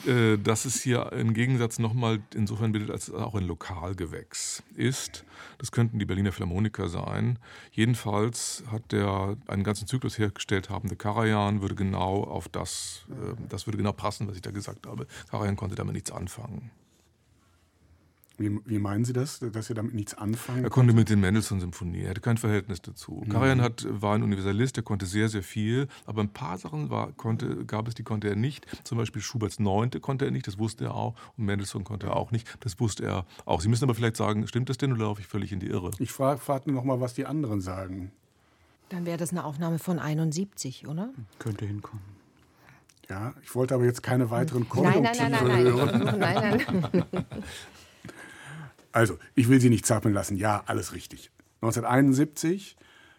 äh, 0.06 0.38
dass 0.38 0.64
es 0.64 0.82
hier 0.82 1.12
im 1.12 1.34
Gegensatz 1.34 1.78
nochmal 1.78 2.20
insofern 2.34 2.72
bildet, 2.72 2.90
als 2.90 3.08
es 3.08 3.14
auch 3.14 3.34
ein 3.34 3.44
Lokalgewächs 3.44 4.62
ist. 4.74 5.24
Das 5.58 5.70
könnten 5.70 5.98
die 5.98 6.06
Berliner 6.06 6.32
Philharmoniker 6.32 6.88
sein. 6.88 7.38
Jedenfalls 7.70 8.64
hat 8.70 8.92
der 8.92 9.36
einen 9.46 9.62
ganzen 9.62 9.86
Zyklus 9.86 10.18
hergestellt 10.18 10.70
habende 10.70 10.96
Karajan 10.96 11.60
würde 11.60 11.74
genau 11.74 12.24
auf 12.24 12.48
das, 12.48 13.04
äh, 13.10 13.34
das 13.48 13.66
würde 13.66 13.76
genau 13.76 13.92
passen, 13.92 14.26
was 14.26 14.36
ich 14.36 14.42
da 14.42 14.50
gesagt 14.50 14.86
habe. 14.86 15.06
Karajan 15.30 15.56
konnte 15.56 15.74
damit 15.74 15.94
nichts 15.94 16.10
anfangen. 16.10 16.70
Wie, 18.40 18.58
wie 18.64 18.78
meinen 18.78 19.04
Sie 19.04 19.12
das, 19.12 19.38
dass 19.38 19.66
Sie 19.66 19.74
damit 19.74 19.92
nichts 19.92 20.14
anfangen? 20.14 20.64
Er 20.64 20.70
konnte 20.70 20.94
mit 20.94 21.10
den 21.10 21.20
Mendelssohn-Symphonien, 21.20 22.04
er 22.04 22.10
hatte 22.10 22.22
kein 22.22 22.38
Verhältnis 22.38 22.80
dazu. 22.80 23.22
Karajan 23.28 23.60
hat, 23.60 23.86
war 23.90 24.14
ein 24.14 24.22
Universalist, 24.22 24.78
er 24.78 24.82
konnte 24.82 25.04
sehr, 25.04 25.28
sehr 25.28 25.42
viel, 25.42 25.88
aber 26.06 26.22
ein 26.22 26.32
paar 26.32 26.56
Sachen 26.56 26.88
war, 26.88 27.12
konnte, 27.12 27.66
gab 27.66 27.86
es, 27.86 27.94
die 27.94 28.02
konnte 28.02 28.30
er 28.30 28.36
nicht. 28.36 28.66
Zum 28.82 28.96
Beispiel 28.96 29.20
Schuberts 29.20 29.58
Neunte 29.58 30.00
konnte 30.00 30.24
er 30.24 30.30
nicht, 30.30 30.46
das 30.46 30.58
wusste 30.58 30.86
er 30.86 30.94
auch. 30.94 31.16
Und 31.36 31.44
Mendelssohn 31.44 31.84
konnte 31.84 32.06
er 32.06 32.16
auch 32.16 32.30
nicht, 32.30 32.48
das 32.60 32.80
wusste 32.80 33.04
er 33.04 33.26
auch. 33.44 33.60
Sie 33.60 33.68
müssen 33.68 33.84
aber 33.84 33.94
vielleicht 33.94 34.16
sagen, 34.16 34.46
stimmt 34.46 34.70
das 34.70 34.78
denn 34.78 34.90
oder 34.94 35.02
laufe 35.04 35.20
ich 35.20 35.26
völlig 35.26 35.52
in 35.52 35.60
die 35.60 35.66
Irre? 35.66 35.90
Ich 35.98 36.10
frage 36.10 36.40
frag 36.40 36.66
noch 36.66 36.84
mal, 36.84 36.98
was 36.98 37.12
die 37.12 37.26
anderen 37.26 37.60
sagen. 37.60 38.10
Dann 38.88 39.04
wäre 39.04 39.18
das 39.18 39.32
eine 39.32 39.44
Aufnahme 39.44 39.78
von 39.78 39.98
71, 39.98 40.88
oder? 40.88 41.10
könnte 41.38 41.66
hinkommen. 41.66 42.02
Ja, 43.10 43.34
ich 43.42 43.54
wollte 43.54 43.74
aber 43.74 43.84
jetzt 43.84 44.02
keine 44.02 44.30
weiteren 44.30 44.66
Nein, 44.74 45.02
nein, 45.02 45.12
Konjunktive 45.12 45.30
nein, 45.30 45.46
nein, 45.46 45.64
hören. 45.64 46.18
nein. 46.18 46.18
nein, 46.18 47.06
nein. 47.12 47.26
Also, 48.92 49.18
ich 49.34 49.48
will 49.48 49.60
Sie 49.60 49.70
nicht 49.70 49.86
zappeln 49.86 50.14
lassen. 50.14 50.36
Ja, 50.36 50.62
alles 50.66 50.92
richtig. 50.92 51.30
1971, 51.62 52.76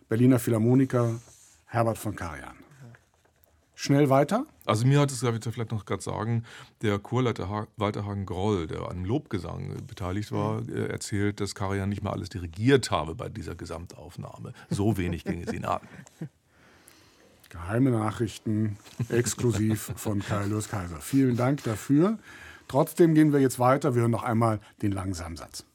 Berliner 0.10 0.40
Philharmoniker 0.40 1.20
Herbert 1.66 1.98
von 1.98 2.16
Karajan. 2.16 2.56
Schnell 3.76 4.10
weiter. 4.10 4.46
Also 4.66 4.86
mir 4.86 5.00
hat 5.00 5.12
es, 5.12 5.22
darf 5.22 5.36
ich 5.36 5.54
vielleicht 5.54 5.72
noch 5.72 5.86
gerade 5.86 6.04
sagen, 6.04 6.44
der 6.84 7.00
Chorleiter 7.00 7.50
ha 7.50 7.68
Walter 7.78 8.06
Hagen-Groll, 8.06 8.68
der 8.68 8.88
an 8.90 8.98
dem 8.98 9.06
Lobgesang 9.06 9.76
beteiligt 9.88 10.32
war, 10.32 10.62
äh, 10.70 10.88
erzählt, 10.88 11.40
dass 11.40 11.56
Karajan 11.56 11.90
nicht 11.90 12.04
mal 12.04 12.12
alles 12.12 12.30
dirigiert 12.30 12.92
habe 12.92 13.16
bei 13.16 13.28
dieser 13.28 13.56
Gesamtaufnahme. 13.56 14.54
So 14.70 14.98
wenig 14.98 15.24
ging 15.24 15.42
es 15.42 15.52
ihn 15.52 15.66
an. 15.66 15.82
Geheime 17.50 17.90
Nachrichten, 17.90 18.78
exklusiv 19.10 19.94
von 19.96 20.20
Kai 20.20 20.48
Kaiser. 20.48 21.00
Vielen 21.02 21.36
Dank 21.36 21.64
dafür. 21.64 22.20
Trotzdem 22.72 23.16
gehen 23.16 23.34
wir 23.34 23.42
jetzt 23.42 23.60
weiter. 23.60 23.96
Wir 23.96 24.04
hören 24.04 24.12
noch 24.12 24.24
einmal 24.24 24.62
den 24.82 24.94
langsamen 24.94 25.36
Satz. 25.36 25.66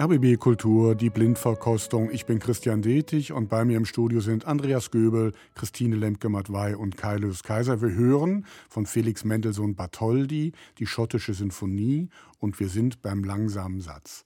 RBB 0.00 0.38
Kultur, 0.38 0.94
die 0.94 1.10
Blindverkostung. 1.10 2.10
Ich 2.10 2.24
bin 2.24 2.38
Christian 2.38 2.80
Detig 2.80 3.32
und 3.32 3.50
bei 3.50 3.66
mir 3.66 3.76
im 3.76 3.84
Studio 3.84 4.22
sind 4.22 4.46
Andreas 4.46 4.90
Göbel, 4.90 5.34
Christine 5.54 5.94
Lemke-Matwei 5.94 6.74
und 6.74 6.96
Kaius 6.96 7.42
Kaiser. 7.42 7.82
Wir 7.82 7.90
hören 7.90 8.46
von 8.70 8.86
Felix 8.86 9.24
Mendelssohn 9.24 9.74
Bartholdy 9.74 10.52
die 10.78 10.86
schottische 10.86 11.34
Sinfonie 11.34 12.08
und 12.38 12.58
wir 12.60 12.70
sind 12.70 13.02
beim 13.02 13.24
langsamen 13.24 13.82
Satz. 13.82 14.24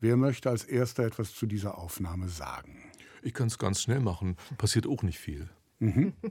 Wer 0.00 0.16
möchte 0.16 0.48
als 0.48 0.64
erster 0.64 1.04
etwas 1.04 1.34
zu 1.34 1.44
dieser 1.44 1.76
Aufnahme 1.76 2.28
sagen? 2.28 2.78
Ich 3.20 3.34
kann 3.34 3.48
es 3.48 3.58
ganz 3.58 3.82
schnell 3.82 4.00
machen. 4.00 4.38
Passiert 4.56 4.86
auch 4.86 5.02
nicht 5.02 5.18
viel. 5.18 5.50
Mhm. 5.78 6.14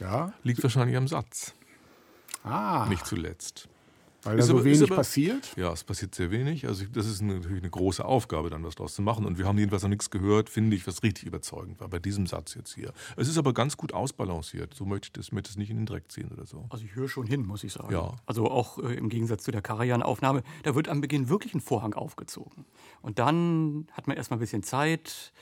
Ja? 0.00 0.32
Liegt 0.44 0.62
wahrscheinlich 0.62 0.96
am 0.96 1.08
Satz. 1.08 1.54
Ah. 2.44 2.86
Nicht 2.88 3.04
zuletzt. 3.04 3.68
Weil 4.22 4.36
da 4.36 4.42
so 4.42 4.54
aber, 4.54 4.64
wenig 4.64 4.82
aber, 4.82 4.96
passiert? 4.96 5.54
Ja, 5.56 5.72
es 5.72 5.84
passiert 5.84 6.14
sehr 6.14 6.30
wenig. 6.30 6.66
Also 6.66 6.84
das 6.92 7.06
ist 7.06 7.22
natürlich 7.22 7.62
eine 7.62 7.70
große 7.70 8.04
Aufgabe, 8.04 8.50
dann 8.50 8.64
was 8.64 8.74
draus 8.74 8.94
zu 8.94 9.02
machen. 9.02 9.24
Und 9.24 9.38
wir 9.38 9.46
haben 9.46 9.58
jedenfalls 9.58 9.82
noch 9.82 9.90
nichts 9.90 10.10
gehört, 10.10 10.50
finde 10.50 10.76
ich, 10.76 10.86
was 10.86 11.02
richtig 11.02 11.24
überzeugend 11.26 11.80
war 11.80 11.88
bei 11.88 11.98
diesem 11.98 12.26
Satz 12.26 12.54
jetzt 12.54 12.74
hier. 12.74 12.92
Es 13.16 13.28
ist 13.28 13.38
aber 13.38 13.54
ganz 13.54 13.76
gut 13.76 13.94
ausbalanciert. 13.94 14.74
So 14.74 14.84
möchte 14.84 15.06
ich 15.06 15.12
das, 15.12 15.32
möchte 15.32 15.50
das 15.50 15.56
nicht 15.56 15.70
in 15.70 15.76
den 15.76 15.86
Dreck 15.86 16.10
ziehen 16.10 16.30
oder 16.32 16.46
so. 16.46 16.66
Also 16.70 16.84
ich 16.84 16.96
höre 16.96 17.08
schon 17.08 17.26
hin, 17.26 17.46
muss 17.46 17.62
ich 17.62 17.72
sagen. 17.72 17.92
Ja. 17.92 18.16
Also 18.26 18.50
auch 18.50 18.78
äh, 18.78 18.94
im 18.94 19.08
Gegensatz 19.08 19.44
zu 19.44 19.52
der 19.52 19.62
Karajan-Aufnahme, 19.62 20.42
da 20.64 20.74
wird 20.74 20.88
am 20.88 21.00
Beginn 21.00 21.28
wirklich 21.28 21.54
ein 21.54 21.60
Vorhang 21.60 21.94
aufgezogen. 21.94 22.64
Und 23.02 23.18
dann 23.20 23.86
hat 23.92 24.08
man 24.08 24.16
erstmal 24.16 24.38
ein 24.38 24.40
bisschen 24.40 24.64
Zeit 24.64 25.32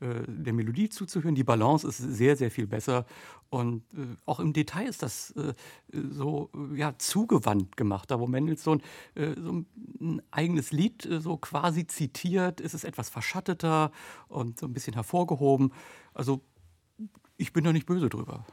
äh, 0.00 0.22
der 0.26 0.52
Melodie 0.52 0.88
zuzuhören. 0.88 1.34
Die 1.34 1.44
Balance 1.44 1.86
ist 1.86 1.98
sehr, 1.98 2.36
sehr 2.36 2.50
viel 2.50 2.66
besser. 2.66 3.06
Und 3.54 3.84
äh, 3.94 4.16
auch 4.26 4.40
im 4.40 4.52
Detail 4.52 4.88
ist 4.88 5.04
das 5.04 5.30
äh, 5.36 5.54
so 5.92 6.50
ja, 6.74 6.98
zugewandt 6.98 7.76
gemacht. 7.76 8.10
Da 8.10 8.18
wo 8.18 8.26
Mendelssohn 8.26 8.82
äh, 9.14 9.34
so 9.40 9.64
ein 10.00 10.22
eigenes 10.32 10.72
Lied 10.72 11.06
äh, 11.06 11.20
so 11.20 11.36
quasi 11.36 11.86
zitiert, 11.86 12.60
ist 12.60 12.74
es 12.74 12.82
etwas 12.82 13.10
verschatteter 13.10 13.92
und 14.26 14.58
so 14.58 14.66
ein 14.66 14.72
bisschen 14.72 14.94
hervorgehoben. 14.94 15.72
Also 16.14 16.40
ich 17.36 17.52
bin 17.52 17.62
da 17.62 17.72
nicht 17.72 17.86
böse 17.86 18.08
drüber. 18.08 18.44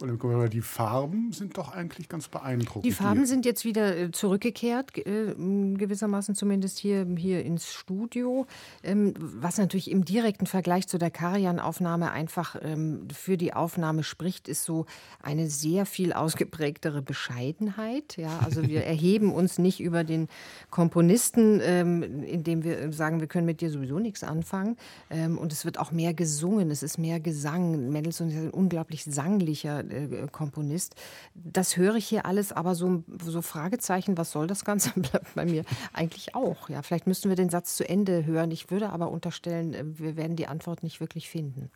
Die 0.00 0.60
Farben 0.60 1.32
sind 1.32 1.56
doch 1.56 1.72
eigentlich 1.72 2.08
ganz 2.08 2.28
beeindruckend. 2.28 2.84
Die 2.84 2.92
Farben 2.92 3.20
hier. 3.20 3.26
sind 3.26 3.46
jetzt 3.46 3.64
wieder 3.64 3.96
äh, 3.96 4.10
zurückgekehrt, 4.10 4.96
äh, 4.96 5.34
gewissermaßen 5.34 6.34
zumindest 6.34 6.78
hier, 6.78 7.06
hier 7.16 7.44
ins 7.44 7.72
Studio. 7.72 8.46
Ähm, 8.82 9.14
was 9.18 9.58
natürlich 9.58 9.90
im 9.90 10.04
direkten 10.04 10.46
Vergleich 10.46 10.86
zu 10.86 10.98
der 10.98 11.10
Karajan-Aufnahme 11.10 12.10
einfach 12.10 12.56
ähm, 12.62 13.08
für 13.12 13.36
die 13.36 13.54
Aufnahme 13.54 14.02
spricht, 14.02 14.48
ist 14.48 14.64
so 14.64 14.86
eine 15.22 15.48
sehr 15.48 15.86
viel 15.86 16.12
ausgeprägtere 16.12 17.00
Bescheidenheit. 17.00 18.16
Ja, 18.16 18.40
also 18.44 18.62
wir 18.68 18.84
erheben 18.84 19.32
uns 19.32 19.58
nicht 19.58 19.80
über 19.80 20.04
den 20.04 20.28
Komponisten, 20.70 21.60
ähm, 21.62 22.02
indem 22.24 22.64
wir 22.64 22.92
sagen, 22.92 23.20
wir 23.20 23.28
können 23.28 23.46
mit 23.46 23.60
dir 23.60 23.70
sowieso 23.70 23.98
nichts 23.98 24.22
anfangen. 24.22 24.76
Und 25.08 25.52
es 25.52 25.64
wird 25.64 25.78
auch 25.78 25.92
mehr 25.92 26.14
gesungen, 26.14 26.70
es 26.70 26.82
ist 26.82 26.98
mehr 26.98 27.20
Gesang. 27.20 27.90
Mendelssohn 27.90 28.28
ist 28.28 28.36
ein 28.36 28.50
unglaublich 28.50 29.04
sanglicher 29.04 29.85
äh, 29.90 30.26
Komponist. 30.30 30.94
Das 31.34 31.76
höre 31.76 31.96
ich 31.96 32.06
hier 32.06 32.26
alles, 32.26 32.52
aber 32.52 32.74
so, 32.74 33.04
so 33.22 33.42
Fragezeichen, 33.42 34.16
was 34.16 34.32
soll 34.32 34.46
das 34.46 34.64
Ganze, 34.64 34.90
bleibt 34.96 35.34
bei 35.34 35.44
mir 35.44 35.64
eigentlich 35.92 36.34
auch. 36.34 36.68
Ja, 36.68 36.82
vielleicht 36.82 37.06
müssten 37.06 37.28
wir 37.28 37.36
den 37.36 37.50
Satz 37.50 37.76
zu 37.76 37.88
Ende 37.88 38.24
hören. 38.24 38.50
Ich 38.50 38.70
würde 38.70 38.90
aber 38.90 39.10
unterstellen, 39.10 39.74
äh, 39.74 39.84
wir 39.98 40.16
werden 40.16 40.36
die 40.36 40.46
Antwort 40.46 40.82
nicht 40.82 41.00
wirklich 41.00 41.28
finden. 41.28 41.70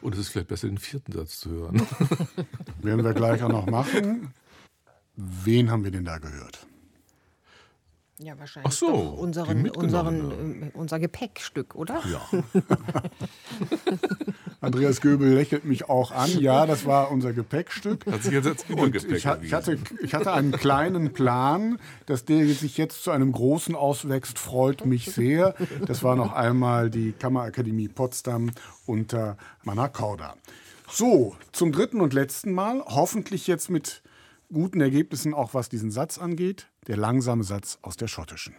Und 0.00 0.14
es 0.14 0.20
ist 0.20 0.28
vielleicht 0.28 0.48
besser, 0.48 0.66
den 0.66 0.78
vierten 0.78 1.12
Satz 1.12 1.38
zu 1.38 1.50
hören. 1.50 1.86
werden 2.82 3.04
wir 3.04 3.14
gleich 3.14 3.42
auch 3.42 3.48
noch 3.48 3.66
machen. 3.66 4.32
Wen 5.14 5.70
haben 5.70 5.84
wir 5.84 5.90
denn 5.90 6.04
da 6.04 6.18
gehört? 6.18 6.66
Ja, 8.22 8.38
wahrscheinlich 8.38 8.72
Ach 8.72 8.76
so, 8.76 8.86
unseren, 8.88 9.68
unseren, 9.70 10.62
äh, 10.62 10.70
unser 10.74 11.00
Gepäckstück, 11.00 11.74
oder? 11.74 12.00
Ja. 12.06 12.20
Andreas 14.60 15.00
Göbel 15.00 15.34
lächelt 15.34 15.64
mich 15.64 15.88
auch 15.88 16.12
an. 16.12 16.30
Ja, 16.38 16.66
das 16.66 16.86
war 16.86 17.10
unser 17.10 17.32
Gepäckstück. 17.32 18.06
Hat 18.06 18.22
sich 18.22 18.32
jetzt 18.32 18.70
Und 18.70 18.94
ich, 18.94 19.10
ich, 19.10 19.26
hatte, 19.26 19.76
ich 20.00 20.14
hatte 20.14 20.32
einen 20.32 20.52
kleinen 20.52 21.12
Plan, 21.12 21.78
dass 22.06 22.24
der 22.24 22.46
sich 22.46 22.78
jetzt 22.78 23.02
zu 23.02 23.10
einem 23.10 23.32
großen 23.32 23.74
auswächst, 23.74 24.38
freut 24.38 24.86
mich 24.86 25.06
sehr. 25.06 25.56
Das 25.86 26.04
war 26.04 26.14
noch 26.14 26.32
einmal 26.32 26.90
die 26.90 27.12
Kammerakademie 27.12 27.88
Potsdam 27.88 28.52
unter 28.86 29.36
Manakauda. 29.64 30.36
So, 30.88 31.34
zum 31.50 31.72
dritten 31.72 32.00
und 32.00 32.12
letzten 32.12 32.52
Mal, 32.52 32.84
hoffentlich 32.86 33.46
jetzt 33.46 33.68
mit 33.68 34.02
guten 34.52 34.80
Ergebnissen, 34.80 35.34
auch 35.34 35.54
was 35.54 35.68
diesen 35.68 35.90
Satz 35.90 36.18
angeht, 36.18 36.70
der 36.86 36.96
langsame 36.96 37.44
Satz 37.44 37.78
aus 37.82 37.96
der 37.96 38.08
schottischen. 38.08 38.54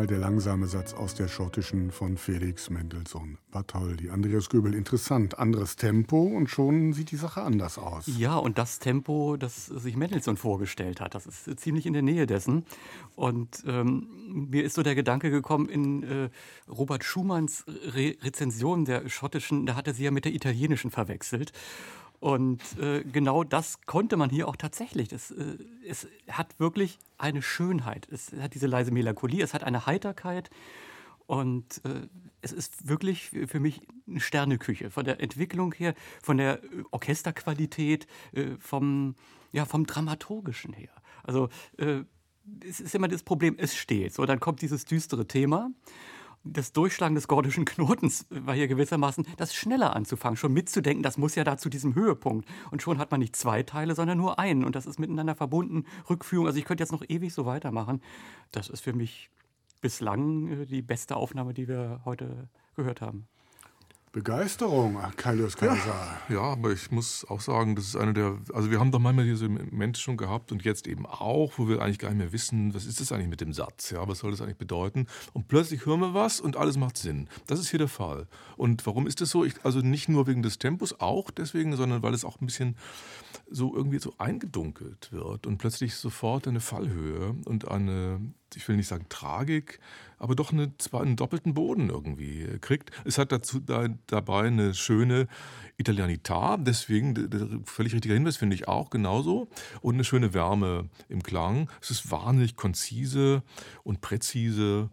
Noch 0.00 0.04
einmal 0.04 0.18
der 0.18 0.30
langsame 0.30 0.66
Satz 0.66 0.94
aus 0.94 1.14
der 1.14 1.28
schottischen 1.28 1.90
von 1.90 2.16
Felix 2.16 2.70
Mendelssohn 2.70 3.36
Bartholdy. 3.50 4.08
Andreas 4.08 4.48
Göbel, 4.48 4.72
interessant. 4.72 5.38
Anderes 5.38 5.76
Tempo 5.76 6.22
und 6.22 6.48
schon 6.48 6.94
sieht 6.94 7.10
die 7.10 7.16
Sache 7.16 7.42
anders 7.42 7.76
aus. 7.76 8.06
Ja, 8.06 8.36
und 8.36 8.56
das 8.56 8.78
Tempo, 8.78 9.36
das 9.36 9.66
sich 9.66 9.96
Mendelssohn 9.96 10.38
vorgestellt 10.38 11.02
hat, 11.02 11.14
das 11.14 11.26
ist 11.26 11.60
ziemlich 11.60 11.84
in 11.84 11.92
der 11.92 12.00
Nähe 12.00 12.26
dessen. 12.26 12.64
Und 13.14 13.62
ähm, 13.66 14.06
mir 14.50 14.64
ist 14.64 14.74
so 14.74 14.82
der 14.82 14.94
Gedanke 14.94 15.30
gekommen, 15.30 15.68
in 15.68 16.02
äh, 16.02 16.30
Robert 16.66 17.04
Schumanns 17.04 17.66
Re 17.68 18.16
Rezension 18.22 18.86
der 18.86 19.06
schottischen, 19.10 19.66
da 19.66 19.74
hat 19.74 19.86
er 19.86 19.92
sie 19.92 20.04
ja 20.04 20.10
mit 20.10 20.24
der 20.24 20.32
italienischen 20.32 20.90
verwechselt. 20.90 21.52
Und 22.20 22.60
äh, 22.78 23.02
genau 23.02 23.44
das 23.44 23.80
konnte 23.86 24.18
man 24.18 24.28
hier 24.28 24.46
auch 24.46 24.56
tatsächlich. 24.56 25.08
Das, 25.08 25.30
äh, 25.30 25.56
es 25.88 26.06
hat 26.28 26.60
wirklich 26.60 26.98
eine 27.16 27.40
Schönheit. 27.40 28.06
Es 28.10 28.32
hat 28.38 28.54
diese 28.54 28.66
leise 28.66 28.92
Melancholie, 28.92 29.42
es 29.42 29.54
hat 29.54 29.64
eine 29.64 29.86
Heiterkeit. 29.86 30.50
Und 31.26 31.80
äh, 31.84 32.08
es 32.42 32.52
ist 32.52 32.88
wirklich 32.88 33.30
für 33.30 33.60
mich 33.60 33.80
eine 34.06 34.20
Sterneküche. 34.20 34.90
Von 34.90 35.04
der 35.04 35.20
Entwicklung 35.20 35.72
her, 35.72 35.94
von 36.22 36.36
der 36.36 36.60
Orchesterqualität, 36.90 38.06
äh, 38.32 38.56
vom, 38.58 39.14
ja, 39.52 39.64
vom 39.64 39.86
Dramaturgischen 39.86 40.74
her. 40.74 40.90
Also 41.22 41.48
äh, 41.78 42.02
es 42.68 42.80
ist 42.80 42.94
immer 42.94 43.08
das 43.08 43.22
Problem, 43.22 43.54
es 43.58 43.76
steht. 43.76 44.12
So, 44.12 44.26
dann 44.26 44.40
kommt 44.40 44.60
dieses 44.60 44.84
düstere 44.84 45.26
Thema 45.26 45.70
das 46.44 46.72
Durchschlagen 46.72 47.14
des 47.14 47.28
gordischen 47.28 47.64
Knotens 47.64 48.26
war 48.30 48.54
hier 48.54 48.68
gewissermaßen 48.68 49.26
das 49.36 49.54
schneller 49.54 49.94
anzufangen, 49.94 50.36
schon 50.36 50.52
mitzudenken, 50.52 51.02
das 51.02 51.18
muss 51.18 51.34
ja 51.34 51.44
da 51.44 51.56
zu 51.58 51.68
diesem 51.68 51.94
Höhepunkt. 51.94 52.48
Und 52.70 52.82
schon 52.82 52.98
hat 52.98 53.10
man 53.10 53.20
nicht 53.20 53.36
zwei 53.36 53.62
Teile, 53.62 53.94
sondern 53.94 54.18
nur 54.18 54.38
einen. 54.38 54.64
Und 54.64 54.76
das 54.76 54.86
ist 54.86 54.98
miteinander 54.98 55.34
verbunden. 55.34 55.84
Rückführung, 56.08 56.46
also 56.46 56.58
ich 56.58 56.64
könnte 56.64 56.82
jetzt 56.82 56.92
noch 56.92 57.04
ewig 57.08 57.34
so 57.34 57.46
weitermachen. 57.46 58.02
Das 58.52 58.68
ist 58.68 58.80
für 58.80 58.92
mich 58.92 59.30
bislang 59.80 60.48
äh, 60.48 60.66
die 60.66 60.82
beste 60.82 61.16
Aufnahme, 61.16 61.54
die 61.54 61.68
wir 61.68 62.00
heute 62.04 62.48
gehört 62.74 63.00
haben. 63.00 63.28
Begeisterung, 64.12 64.98
Kaius 65.16 65.56
Kaiser. 65.56 66.18
Ja, 66.28 66.34
ja, 66.34 66.40
aber 66.40 66.72
ich 66.72 66.90
muss 66.90 67.24
auch 67.28 67.40
sagen, 67.40 67.76
das 67.76 67.84
ist 67.84 67.96
eine 67.96 68.12
der, 68.12 68.38
also 68.52 68.68
wir 68.72 68.80
haben 68.80 68.90
doch 68.90 68.98
manchmal 68.98 69.24
diese 69.24 69.48
Momente 69.48 70.00
schon 70.00 70.16
gehabt 70.16 70.50
und 70.50 70.64
jetzt 70.64 70.88
eben 70.88 71.06
auch, 71.06 71.52
wo 71.58 71.68
wir 71.68 71.80
eigentlich 71.80 72.00
gar 72.00 72.08
nicht 72.08 72.18
mehr 72.18 72.32
wissen, 72.32 72.74
was 72.74 72.86
ist 72.86 73.00
das 73.00 73.12
eigentlich 73.12 73.28
mit 73.28 73.40
dem 73.40 73.52
Satz, 73.52 73.90
ja, 73.90 74.08
was 74.08 74.18
soll 74.18 74.32
das 74.32 74.40
eigentlich 74.40 74.56
bedeuten? 74.56 75.06
Und 75.32 75.46
plötzlich 75.46 75.86
hören 75.86 76.00
wir 76.00 76.12
was 76.12 76.40
und 76.40 76.56
alles 76.56 76.76
macht 76.76 76.96
Sinn. 76.96 77.28
Das 77.46 77.60
ist 77.60 77.70
hier 77.70 77.78
der 77.78 77.86
Fall. 77.86 78.26
Und 78.56 78.84
warum 78.84 79.06
ist 79.06 79.20
das 79.20 79.30
so? 79.30 79.44
Ich, 79.44 79.64
also 79.64 79.78
nicht 79.78 80.08
nur 80.08 80.26
wegen 80.26 80.42
des 80.42 80.58
Tempos, 80.58 80.98
auch 80.98 81.30
deswegen, 81.30 81.76
sondern 81.76 82.02
weil 82.02 82.12
es 82.12 82.24
auch 82.24 82.40
ein 82.40 82.46
bisschen 82.46 82.76
so 83.48 83.76
irgendwie 83.76 84.00
so 84.00 84.14
eingedunkelt 84.18 85.12
wird 85.12 85.46
und 85.46 85.58
plötzlich 85.58 85.94
sofort 85.94 86.48
eine 86.48 86.60
Fallhöhe 86.60 87.36
und 87.44 87.68
eine, 87.68 88.20
ich 88.56 88.66
will 88.68 88.76
nicht 88.76 88.88
sagen 88.88 89.06
Tragik, 89.08 89.80
aber 90.18 90.34
doch 90.34 90.52
eine, 90.52 90.76
zwar 90.78 91.02
einen 91.02 91.16
doppelten 91.16 91.54
Boden 91.54 91.88
irgendwie 91.88 92.46
kriegt. 92.60 92.90
Es 93.04 93.18
hat 93.18 93.32
dazu 93.32 93.60
da, 93.60 93.88
dabei 94.06 94.46
eine 94.46 94.74
schöne 94.74 95.26
Italianità, 95.78 96.56
deswegen 96.58 97.14
der, 97.14 97.48
völlig 97.64 97.94
richtiger 97.94 98.14
Hinweis 98.14 98.36
finde 98.36 98.54
ich 98.54 98.68
auch 98.68 98.90
genauso 98.90 99.48
und 99.80 99.94
eine 99.94 100.04
schöne 100.04 100.34
Wärme 100.34 100.88
im 101.08 101.22
Klang. 101.22 101.70
Es 101.80 101.90
ist 101.90 102.10
wahnsinnig 102.10 102.56
konzise 102.56 103.42
und 103.82 104.00
präzise 104.00 104.90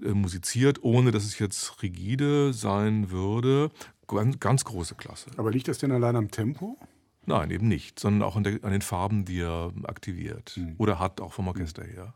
äh, 0.00 0.10
musiziert, 0.10 0.82
ohne 0.82 1.10
dass 1.10 1.24
es 1.24 1.38
jetzt 1.38 1.82
rigide 1.82 2.52
sein 2.52 3.10
würde. 3.10 3.70
Ganz, 4.06 4.38
ganz 4.40 4.64
große 4.64 4.94
Klasse. 4.94 5.30
Aber 5.36 5.50
liegt 5.50 5.68
das 5.68 5.78
denn 5.78 5.90
allein 5.90 6.16
am 6.16 6.30
Tempo? 6.30 6.78
Nein, 7.24 7.50
eben 7.50 7.68
nicht, 7.68 8.00
sondern 8.00 8.28
auch 8.28 8.36
an, 8.36 8.44
der, 8.44 8.64
an 8.64 8.72
den 8.72 8.82
Farben, 8.82 9.24
die 9.24 9.40
er 9.40 9.72
aktiviert 9.84 10.54
mhm. 10.56 10.74
oder 10.78 10.98
hat, 10.98 11.20
auch 11.20 11.32
vom 11.32 11.48
Orchester 11.48 11.84
her. 11.84 12.14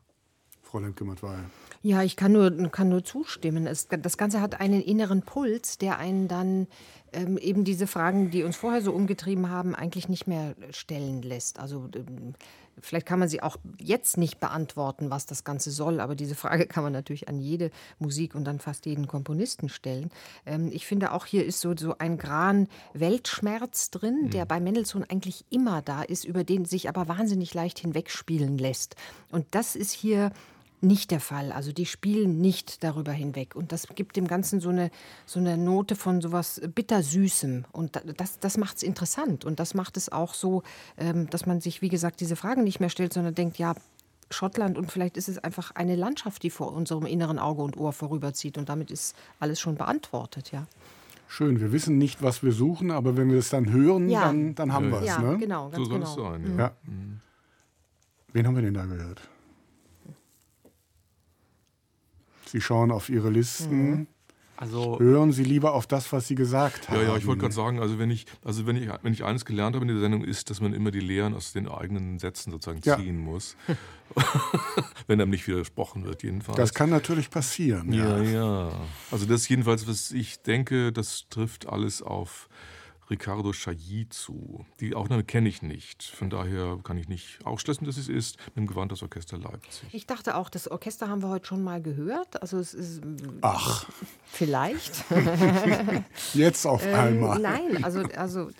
Frau 0.66 0.80
Lemke-Mattwey. 0.80 1.38
Ja, 1.82 2.02
ich 2.02 2.16
kann 2.16 2.32
nur, 2.32 2.50
kann 2.70 2.88
nur 2.88 3.04
zustimmen. 3.04 3.66
Es, 3.66 3.88
das 3.88 4.16
Ganze 4.18 4.40
hat 4.40 4.60
einen 4.60 4.82
inneren 4.82 5.22
Puls, 5.22 5.78
der 5.78 5.98
einen 5.98 6.26
dann 6.26 6.66
ähm, 7.12 7.38
eben 7.38 7.64
diese 7.64 7.86
Fragen, 7.86 8.30
die 8.30 8.42
uns 8.42 8.56
vorher 8.56 8.82
so 8.82 8.92
umgetrieben 8.92 9.50
haben, 9.50 9.74
eigentlich 9.74 10.08
nicht 10.08 10.26
mehr 10.26 10.54
stellen 10.70 11.22
lässt. 11.22 11.60
Also 11.60 11.88
ähm, 11.94 12.34
vielleicht 12.80 13.06
kann 13.06 13.18
man 13.18 13.28
sie 13.28 13.42
auch 13.42 13.56
jetzt 13.78 14.16
nicht 14.16 14.40
beantworten, 14.40 15.10
was 15.10 15.26
das 15.26 15.44
Ganze 15.44 15.70
soll, 15.70 16.00
aber 16.00 16.14
diese 16.14 16.34
Frage 16.34 16.66
kann 16.66 16.82
man 16.82 16.92
natürlich 16.92 17.28
an 17.28 17.38
jede 17.38 17.70
Musik 17.98 18.34
und 18.34 18.44
dann 18.44 18.58
fast 18.58 18.84
jeden 18.86 19.06
Komponisten 19.06 19.68
stellen. 19.68 20.10
Ähm, 20.44 20.70
ich 20.72 20.86
finde 20.86 21.12
auch 21.12 21.24
hier 21.26 21.44
ist 21.46 21.60
so, 21.60 21.74
so 21.76 21.96
ein 21.98 22.18
Gran 22.18 22.68
Weltschmerz 22.92 23.90
drin, 23.90 24.24
mhm. 24.24 24.30
der 24.30 24.44
bei 24.44 24.60
Mendelssohn 24.60 25.04
eigentlich 25.04 25.44
immer 25.50 25.82
da 25.82 26.02
ist, 26.02 26.24
über 26.24 26.44
den 26.44 26.64
sich 26.64 26.88
aber 26.88 27.08
wahnsinnig 27.08 27.54
leicht 27.54 27.78
hinwegspielen 27.78 28.58
lässt. 28.58 28.96
Und 29.30 29.46
das 29.52 29.76
ist 29.76 29.92
hier 29.92 30.32
nicht 30.86 31.10
der 31.10 31.20
Fall. 31.20 31.52
Also 31.52 31.72
die 31.72 31.86
spielen 31.86 32.40
nicht 32.40 32.82
darüber 32.84 33.12
hinweg. 33.12 33.54
Und 33.54 33.72
das 33.72 33.86
gibt 33.94 34.16
dem 34.16 34.26
Ganzen 34.26 34.60
so 34.60 34.70
eine, 34.70 34.90
so 35.24 35.40
eine 35.40 35.56
Note 35.56 35.96
von 35.96 36.20
sowas 36.20 36.60
Bittersüßem. 36.74 37.64
Und 37.72 38.00
das, 38.16 38.38
das 38.38 38.56
macht 38.56 38.76
es 38.76 38.82
interessant. 38.82 39.44
Und 39.44 39.60
das 39.60 39.74
macht 39.74 39.96
es 39.96 40.10
auch 40.10 40.34
so, 40.34 40.62
ähm, 40.96 41.28
dass 41.30 41.46
man 41.46 41.60
sich, 41.60 41.82
wie 41.82 41.88
gesagt, 41.88 42.20
diese 42.20 42.36
Fragen 42.36 42.64
nicht 42.64 42.80
mehr 42.80 42.90
stellt, 42.90 43.12
sondern 43.12 43.34
denkt, 43.34 43.58
ja, 43.58 43.74
Schottland 44.30 44.76
und 44.76 44.90
vielleicht 44.90 45.16
ist 45.16 45.28
es 45.28 45.38
einfach 45.38 45.70
eine 45.76 45.94
Landschaft, 45.94 46.42
die 46.42 46.50
vor 46.50 46.72
unserem 46.72 47.06
inneren 47.06 47.38
Auge 47.38 47.62
und 47.62 47.76
Ohr 47.76 47.92
vorüberzieht. 47.92 48.58
Und 48.58 48.68
damit 48.68 48.90
ist 48.90 49.14
alles 49.38 49.60
schon 49.60 49.76
beantwortet, 49.76 50.50
ja. 50.52 50.66
Schön, 51.28 51.60
wir 51.60 51.72
wissen 51.72 51.98
nicht, 51.98 52.22
was 52.22 52.42
wir 52.42 52.52
suchen, 52.52 52.90
aber 52.90 53.16
wenn 53.16 53.30
wir 53.30 53.38
es 53.38 53.50
dann 53.50 53.70
hören, 53.70 54.08
ja. 54.08 54.22
dann, 54.22 54.54
dann 54.54 54.72
haben 54.72 54.90
wir 54.90 55.00
es. 55.00 55.06
Ja, 55.06 55.18
ne? 55.18 55.38
genau, 55.38 55.70
ganz 55.70 55.84
so 55.84 55.92
genau. 55.92 56.06
soll 56.06 56.36
es 56.36 56.42
sein. 56.44 56.56
Ja. 56.56 56.64
ja. 56.64 56.72
Mhm. 56.84 57.20
Wen 58.32 58.46
haben 58.46 58.54
wir 58.54 58.62
denn 58.62 58.74
da 58.74 58.84
gehört? 58.84 59.28
Sie 62.48 62.60
schauen 62.60 62.90
auf 62.90 63.08
Ihre 63.08 63.30
Listen. 63.30 63.90
Mhm. 63.90 64.06
Also, 64.58 64.98
Hören 64.98 65.32
Sie 65.32 65.44
lieber 65.44 65.74
auf 65.74 65.86
das, 65.86 66.10
was 66.12 66.28
Sie 66.28 66.34
gesagt 66.34 66.88
haben. 66.88 66.96
Ja, 66.96 67.08
ja, 67.08 67.16
ich 67.16 67.26
wollte 67.26 67.42
gerade 67.42 67.54
sagen, 67.54 67.78
also 67.78 67.98
wenn 67.98 68.10
ich, 68.10 68.24
also 68.42 68.66
wenn 68.66 68.76
ich, 68.76 68.88
wenn 69.02 69.12
ich 69.12 69.22
eines 69.22 69.44
gelernt 69.44 69.76
habe 69.76 69.84
in 69.84 69.88
der 69.88 70.00
Sendung, 70.00 70.24
ist, 70.24 70.48
dass 70.48 70.62
man 70.62 70.72
immer 70.72 70.90
die 70.90 71.00
Lehren 71.00 71.34
aus 71.34 71.52
den 71.52 71.68
eigenen 71.68 72.18
Sätzen 72.18 72.50
sozusagen 72.50 72.80
ja. 72.82 72.96
ziehen 72.96 73.18
muss. 73.18 73.54
wenn 75.06 75.20
einem 75.20 75.30
nicht 75.30 75.46
widersprochen 75.46 76.04
wird, 76.04 76.22
jedenfalls. 76.22 76.56
Das 76.56 76.72
kann 76.72 76.88
natürlich 76.88 77.28
passieren. 77.28 77.92
Ja, 77.92 78.22
ja. 78.22 78.30
ja. 78.30 78.72
Also 79.10 79.26
das 79.26 79.46
jedenfalls, 79.46 79.86
was 79.86 80.10
ich 80.10 80.40
denke, 80.40 80.90
das 80.90 81.26
trifft 81.28 81.68
alles 81.68 82.00
auf 82.00 82.48
Ricardo 83.08 83.52
Chailly 83.52 84.08
zu. 84.08 84.66
Die 84.80 84.94
Aufnahme 84.94 85.24
kenne 85.24 85.48
ich 85.48 85.62
nicht. 85.62 86.02
Von 86.02 86.30
daher 86.30 86.78
kann 86.82 86.98
ich 86.98 87.08
nicht 87.08 87.38
ausschließen, 87.44 87.86
dass 87.86 87.96
es 87.96 88.08
ist 88.08 88.38
mit 88.48 88.56
dem 88.56 88.66
Gewand 88.66 88.90
das 88.92 89.02
Orchester 89.02 89.38
Leipzig. 89.38 89.88
Ich 89.92 90.06
dachte 90.06 90.36
auch, 90.36 90.48
das 90.48 90.68
Orchester 90.68 91.08
haben 91.08 91.22
wir 91.22 91.28
heute 91.28 91.46
schon 91.46 91.62
mal 91.62 91.80
gehört. 91.80 92.40
Also 92.42 92.58
es 92.58 92.74
ist 92.74 93.02
Ach. 93.42 93.88
Vielleicht. 94.24 95.04
Jetzt 96.34 96.66
auf 96.66 96.84
ähm, 96.84 96.94
einmal. 96.94 97.38
nein, 97.38 97.84
also, 97.84 98.00
also 98.16 98.50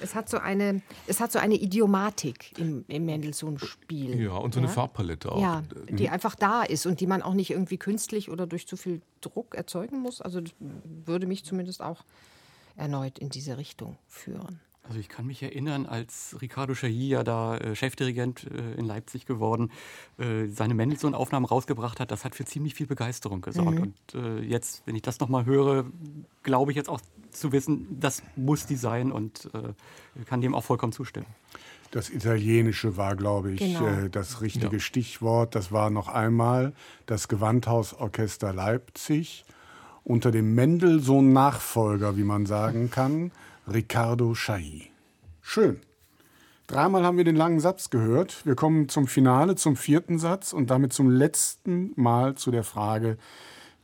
es 0.00 0.14
hat 0.14 0.28
so 0.28 0.38
eine, 0.38 0.80
es 1.06 1.20
hat 1.20 1.32
so 1.32 1.38
eine 1.38 1.54
Idiomatik 1.54 2.58
im, 2.58 2.84
im 2.88 3.04
Mendelssohn-Spiel. 3.04 4.22
Ja, 4.22 4.32
und 4.32 4.54
so 4.54 4.60
eine 4.60 4.68
ja? 4.68 4.72
Farbpalette 4.72 5.32
auch. 5.32 5.40
Ja, 5.40 5.62
die 5.90 6.04
mhm. 6.04 6.12
einfach 6.12 6.34
da 6.34 6.62
ist 6.62 6.86
und 6.86 7.00
die 7.00 7.06
man 7.06 7.22
auch 7.22 7.34
nicht 7.34 7.50
irgendwie 7.50 7.76
künstlich 7.76 8.30
oder 8.30 8.46
durch 8.46 8.66
zu 8.66 8.76
viel 8.76 9.02
Druck 9.20 9.54
erzeugen 9.54 10.00
muss. 10.00 10.22
Also 10.22 10.40
das 10.40 10.52
würde 11.04 11.26
mich 11.26 11.44
zumindest 11.44 11.82
auch 11.82 12.04
erneut 12.76 13.18
in 13.18 13.28
diese 13.28 13.58
Richtung 13.58 13.98
führen. 14.08 14.60
Also 14.84 14.98
ich 14.98 15.08
kann 15.08 15.26
mich 15.26 15.42
erinnern, 15.42 15.86
als 15.86 16.36
Ricardo 16.40 16.74
Chailly 16.74 17.08
ja 17.08 17.22
da 17.22 17.56
äh, 17.56 17.76
Chefdirigent 17.76 18.48
äh, 18.50 18.74
in 18.74 18.84
Leipzig 18.84 19.26
geworden, 19.26 19.70
äh, 20.18 20.48
seine 20.48 20.74
Mendelssohn-Aufnahmen 20.74 21.46
rausgebracht 21.46 22.00
hat, 22.00 22.10
das 22.10 22.24
hat 22.24 22.34
für 22.34 22.44
ziemlich 22.44 22.74
viel 22.74 22.88
Begeisterung 22.88 23.42
gesorgt. 23.42 23.78
Mhm. 23.78 23.82
Und 23.82 24.14
äh, 24.14 24.40
jetzt, 24.40 24.82
wenn 24.84 24.96
ich 24.96 25.02
das 25.02 25.20
nochmal 25.20 25.44
höre, 25.44 25.86
glaube 26.42 26.72
ich 26.72 26.76
jetzt 26.76 26.88
auch 26.88 27.00
zu 27.30 27.52
wissen, 27.52 27.98
das 28.00 28.22
muss 28.36 28.66
die 28.66 28.76
sein 28.76 29.10
und 29.10 29.48
kann 30.26 30.42
dem 30.42 30.54
auch 30.54 30.64
vollkommen 30.64 30.92
zustimmen. 30.92 31.24
Das 31.90 32.10
Italienische 32.10 32.98
war, 32.98 33.16
glaube 33.16 33.52
ich, 33.52 33.60
genau. 33.60 34.08
Das 34.08 34.42
richtige 34.42 34.76
ja. 34.76 34.80
Stichwort. 34.80 35.54
Das 35.54 35.72
war 35.72 35.88
noch 35.88 36.08
einmal 36.08 36.74
das 37.06 37.28
Gewandhausorchester 37.28 38.52
Leipzig 38.52 39.46
unter 40.04 40.30
dem 40.30 40.54
Mendelssohn-Nachfolger, 40.54 42.16
wie 42.16 42.24
man 42.24 42.46
sagen 42.46 42.90
kann, 42.90 43.32
Riccardo 43.72 44.32
Chailly. 44.34 44.90
Schön. 45.40 45.80
Dreimal 46.66 47.04
haben 47.04 47.18
wir 47.18 47.24
den 47.24 47.36
langen 47.36 47.60
Satz 47.60 47.90
gehört. 47.90 48.46
Wir 48.46 48.54
kommen 48.54 48.88
zum 48.88 49.06
Finale, 49.06 49.56
zum 49.56 49.76
vierten 49.76 50.18
Satz 50.18 50.52
und 50.52 50.70
damit 50.70 50.92
zum 50.92 51.10
letzten 51.10 51.92
Mal 51.96 52.34
zu 52.34 52.50
der 52.50 52.64
Frage, 52.64 53.18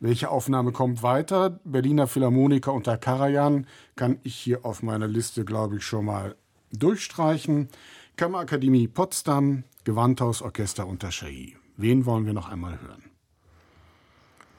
welche 0.00 0.30
Aufnahme 0.30 0.70
kommt 0.70 1.02
weiter? 1.02 1.58
Berliner 1.64 2.06
Philharmoniker 2.06 2.72
unter 2.72 2.96
Karajan 2.96 3.66
kann 3.96 4.20
ich 4.22 4.36
hier 4.36 4.64
auf 4.64 4.82
meiner 4.82 5.08
Liste, 5.08 5.44
glaube 5.44 5.78
ich, 5.78 5.84
schon 5.84 6.04
mal 6.04 6.36
durchstreichen. 6.72 7.68
Kammerakademie 8.16 8.86
Potsdam, 8.86 9.64
Gewandhausorchester 9.82 10.86
unter 10.86 11.08
Chailly. 11.08 11.56
Wen 11.76 12.06
wollen 12.06 12.26
wir 12.26 12.32
noch 12.32 12.48
einmal 12.48 12.80
hören? 12.80 13.10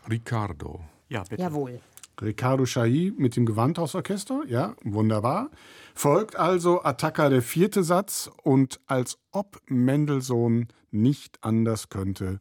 Riccardo. 0.10 0.82
Ja, 1.10 1.24
bitte. 1.24 1.42
Jawohl. 1.42 1.80
Ricardo 2.22 2.66
Chailly 2.66 3.14
mit 3.18 3.36
dem 3.36 3.46
Gewandhausorchester, 3.46 4.44
ja, 4.48 4.76
wunderbar. 4.84 5.50
Folgt 5.96 6.36
also 6.36 6.84
Attacker 6.84 7.30
der 7.30 7.42
vierte 7.42 7.84
Satz 7.84 8.30
und 8.44 8.80
als 8.88 9.18
ob 9.32 9.62
Mendelssohn 9.68 10.68
nicht 10.92 11.40
anders 11.44 11.90
könnte, 11.90 12.40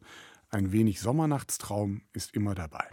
Ein 0.51 0.71
wenig 0.71 0.99
Sommernachtstraum 0.99 2.01
ist 2.11 2.33
immer 2.35 2.55
dabei. 2.55 2.87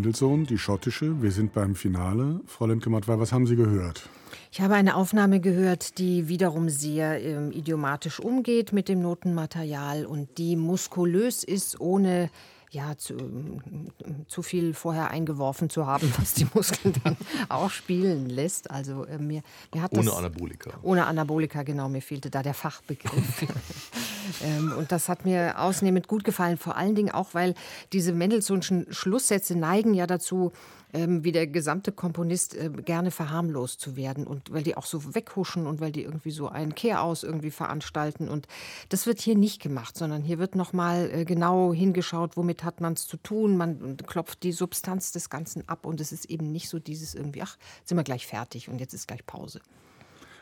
Mendelssohn, 0.00 0.46
die 0.46 0.56
schottische. 0.56 1.20
Wir 1.20 1.30
sind 1.30 1.52
beim 1.52 1.74
Finale. 1.74 2.40
Frau 2.46 2.64
Lemke-Mattwey, 2.64 3.18
was 3.18 3.32
haben 3.32 3.46
Sie 3.46 3.54
gehört? 3.54 4.08
Ich 4.50 4.62
habe 4.62 4.74
eine 4.74 4.96
Aufnahme 4.96 5.40
gehört, 5.40 5.98
die 5.98 6.26
wiederum 6.26 6.70
sehr 6.70 7.22
ähm, 7.22 7.52
idiomatisch 7.52 8.18
umgeht 8.18 8.72
mit 8.72 8.88
dem 8.88 9.02
Notenmaterial 9.02 10.06
und 10.06 10.38
die 10.38 10.56
muskulös 10.56 11.44
ist, 11.44 11.78
ohne 11.80 12.30
ja, 12.70 12.96
zu, 12.96 13.16
zu 14.28 14.42
viel 14.42 14.74
vorher 14.74 15.10
eingeworfen 15.10 15.70
zu 15.70 15.86
haben, 15.86 16.12
was 16.18 16.34
die 16.34 16.46
Muskeln 16.54 16.94
dann 17.02 17.16
auch 17.48 17.70
spielen 17.70 18.28
lässt. 18.28 18.70
Also 18.70 19.04
äh, 19.04 19.18
mir, 19.18 19.42
mir 19.74 19.82
hat 19.82 19.92
ohne 19.92 20.04
das, 20.04 20.16
Anabolika. 20.16 20.70
Ohne 20.82 21.06
Anabolika, 21.06 21.62
genau. 21.64 21.88
Mir 21.88 22.02
fehlte 22.02 22.30
da 22.30 22.42
der 22.42 22.54
Fachbegriff. 22.54 23.46
ähm, 24.44 24.72
und 24.78 24.92
das 24.92 25.08
hat 25.08 25.24
mir 25.24 25.60
ausnehmend 25.60 26.06
gut 26.06 26.22
gefallen. 26.22 26.58
Vor 26.58 26.76
allen 26.76 26.94
Dingen 26.94 27.10
auch, 27.10 27.34
weil 27.34 27.54
diese 27.92 28.12
Mendelssohnschen 28.12 28.86
Schlusssätze 28.90 29.58
neigen 29.58 29.94
ja 29.94 30.06
dazu, 30.06 30.52
ähm, 30.92 31.24
wie 31.24 31.32
der 31.32 31.46
gesamte 31.46 31.92
Komponist 31.92 32.54
äh, 32.54 32.70
gerne 32.70 33.10
verharmlost 33.10 33.80
zu 33.80 33.96
werden 33.96 34.26
und 34.26 34.52
weil 34.52 34.62
die 34.62 34.76
auch 34.76 34.86
so 34.86 35.14
weghuschen 35.14 35.66
und 35.66 35.80
weil 35.80 35.92
die 35.92 36.02
irgendwie 36.02 36.30
so 36.30 36.48
einen 36.48 36.74
Kehraus 36.74 37.22
irgendwie 37.22 37.50
veranstalten 37.50 38.28
und 38.28 38.46
das 38.88 39.06
wird 39.06 39.20
hier 39.20 39.36
nicht 39.36 39.62
gemacht, 39.62 39.96
sondern 39.96 40.22
hier 40.22 40.38
wird 40.38 40.54
noch 40.54 40.72
mal 40.72 41.10
äh, 41.12 41.24
genau 41.24 41.72
hingeschaut, 41.72 42.36
womit 42.36 42.64
hat 42.64 42.80
man 42.80 42.94
es 42.94 43.06
zu 43.06 43.16
tun, 43.16 43.56
man 43.56 43.96
klopft 44.06 44.42
die 44.42 44.52
Substanz 44.52 45.12
des 45.12 45.30
Ganzen 45.30 45.68
ab 45.68 45.86
und 45.86 46.00
es 46.00 46.12
ist 46.12 46.26
eben 46.26 46.52
nicht 46.52 46.68
so 46.68 46.78
dieses 46.78 47.14
irgendwie, 47.14 47.42
ach, 47.42 47.56
sind 47.84 47.96
wir 47.96 48.04
gleich 48.04 48.26
fertig 48.26 48.68
und 48.68 48.80
jetzt 48.80 48.94
ist 48.94 49.08
gleich 49.08 49.24
Pause. 49.26 49.60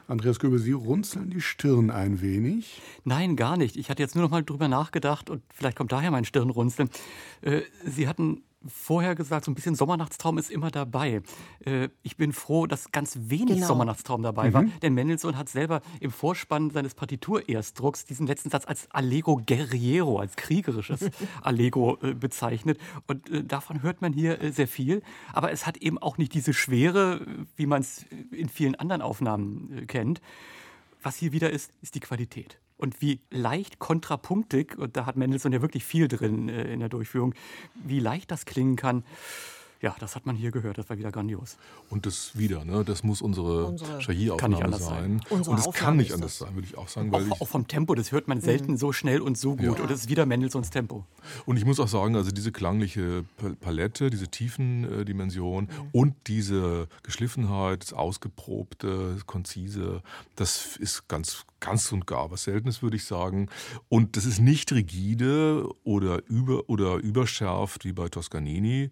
Andreas 0.09 0.39
Göbel, 0.39 0.59
Sie 0.59 0.73
runzeln 0.73 1.29
die 1.29 1.43
Stirn 1.43 1.91
ein 1.91 2.23
wenig. 2.23 2.81
Nein, 3.05 3.37
gar 3.37 3.59
nicht. 3.59 3.77
Ich 3.77 3.91
hatte 3.91 4.03
jetzt 4.03 4.15
nur 4.15 4.25
noch 4.25 4.31
mal 4.31 4.43
drüber 4.43 4.67
nachgedacht 4.67 5.29
und 5.29 5.43
vielleicht 5.53 5.77
kommt 5.77 5.93
daher 5.93 6.11
mein 6.11 6.25
Stirnrunzeln. 6.25 6.89
Äh, 7.43 7.61
Sie 7.85 8.09
hatten 8.09 8.43
vorher 8.67 9.15
gesagt, 9.15 9.45
so 9.45 9.51
ein 9.51 9.55
bisschen 9.55 9.75
Sommernachtstraum 9.75 10.37
ist 10.39 10.51
immer 10.51 10.71
dabei. 10.71 11.23
Äh, 11.65 11.89
ich 12.03 12.17
bin 12.17 12.33
froh, 12.33 12.67
dass 12.67 12.91
ganz 12.91 13.17
wenig 13.23 13.55
Genau. 13.57 13.67
Sommernachtstraum 13.69 14.23
dabei 14.23 14.49
Mhm. 14.49 14.55
war, 14.55 14.65
denn 14.83 14.95
Mendelssohn 14.95 15.37
hat 15.39 15.49
selber 15.49 15.81
im 16.01 16.11
Vorspann 16.11 16.71
seines 16.71 16.95
Partiturerstdrucks 16.95 18.05
diesen 18.07 18.27
letzten 18.27 18.51
Satz 18.51 18.67
als 18.67 18.91
Allegro 18.91 19.41
Guerriero, 19.47 20.19
als 20.19 20.37
kriegerisches 20.37 21.01
Allegro 21.43 21.99
äh, 22.03 22.15
bezeichnet. 22.15 22.79
Und 23.07 23.31
äh, 23.31 23.45
davon 23.45 23.83
hört 23.83 24.03
man 24.03 24.13
hier 24.13 24.53
sehr 24.53 24.69
viel. 24.69 25.03
Aber 25.33 25.53
es 25.53 25.67
hat 25.67 25.77
eben 25.79 25.99
auch 25.99 26.19
nicht 26.19 26.35
diese 26.35 26.53
Schwere, 26.53 27.25
wie 27.57 27.67
man 27.67 27.83
es 27.83 28.05
in 28.33 28.49
vielen 28.49 28.75
anderen 28.75 29.03
Aufnahmen 29.03 29.87
kennt. 29.87 30.21
Was 31.03 31.17
hier 31.17 31.31
wieder 31.33 31.51
ist, 31.51 31.71
ist 31.81 31.95
die 31.95 32.01
Qualität. 32.01 32.59
Und 32.79 33.03
wie 33.03 33.21
leicht 33.31 33.79
kontrapunktig, 33.81 34.79
und 34.79 34.97
da 34.97 35.05
hat 35.05 35.17
Mendelssohn 35.17 35.53
ja 35.53 35.61
wirklich 35.61 35.85
viel 35.85 36.09
drin 36.09 36.49
äh, 36.49 36.73
in 36.73 36.81
der 36.81 36.89
Durchführung, 36.89 37.35
wie 37.75 38.01
leicht 38.01 38.31
das 38.31 38.47
klingen 38.47 38.77
kann, 38.77 39.05
ja, 39.81 39.95
das 40.01 40.17
hat 40.17 40.27
man 40.27 40.35
hier 40.35 40.51
gehört, 40.51 40.77
das 40.79 40.89
war 40.91 40.99
wieder 40.99 41.13
grandios. 41.13 41.57
Und 41.89 42.05
das 42.05 42.37
wieder, 42.37 42.65
ne? 42.65 42.85
das 42.85 43.05
muss 43.05 43.23
unsere, 43.23 43.67
Unsere- 43.67 43.91
Kann 43.93 44.01
Shahi-Aufnahme 44.01 44.55
nicht 44.55 44.65
anders 44.65 44.85
sein. 44.87 45.21
Unsere 45.31 45.51
Und 45.53 45.59
es 45.59 45.65
kann 45.65 45.69
Aufnahme 45.75 45.97
nicht 45.99 46.09
ist 46.09 46.15
anders 46.15 46.39
das. 46.39 46.47
sein, 46.49 46.55
würde 46.57 46.67
ich 46.69 46.77
auch 46.77 46.89
sagen. 46.89 47.13
Weil 47.13 47.23
Auch, 47.31 47.37
ich, 47.37 47.41
auch 47.43 47.49
vom 47.49 47.69
Tempo, 47.69 47.95
das 47.95 48.11
hört 48.13 48.27
man 48.29 48.41
selten 48.41 48.77
so 48.77 48.93
schnell 48.93 49.21
und 49.21 49.39
so 49.39 49.57
gut. 49.57 49.79
Ja. 49.79 49.83
Und 49.85 49.91
es 49.91 50.01
ist 50.01 50.09
wieder 50.09 50.27
Mendelssohns 50.27 50.71
Tempo. 50.71 51.05
Und 51.47 51.57
ich 51.59 51.65
muss 51.65 51.79
auch 51.79 51.87
sagen, 51.89 52.17
also 52.17 52.31
diese 52.33 52.51
klangliche 52.53 53.25
Pa- 53.37 53.51
Palette, 53.61 54.11
diese 54.11 54.29
Tiefendimension 54.29 55.69
und 55.93 56.15
diese 56.27 56.89
Geschliffenheit, 57.03 57.83
das 57.83 57.93
Ausgeprobte, 57.93 59.13
das 59.15 59.27
Konzise, 59.27 60.03
das 60.37 60.77
ist 60.77 61.09
ganz, 61.09 61.45
ganz 61.61 61.93
und 61.93 62.07
gar 62.07 62.31
was 62.31 62.45
Seltenes, 62.45 62.83
würde 62.83 62.97
ich 62.97 63.05
sagen. 63.05 63.49
Und 63.89 64.17
das 64.17 64.25
ist 64.25 64.41
nicht 64.41 64.73
rigide 64.73 65.69
oder, 65.85 66.23
über, 66.29 66.69
oder 66.69 66.97
überschärft 66.97 67.85
wie 67.85 67.93
bei 67.93 68.09
Toscanini. 68.09 68.91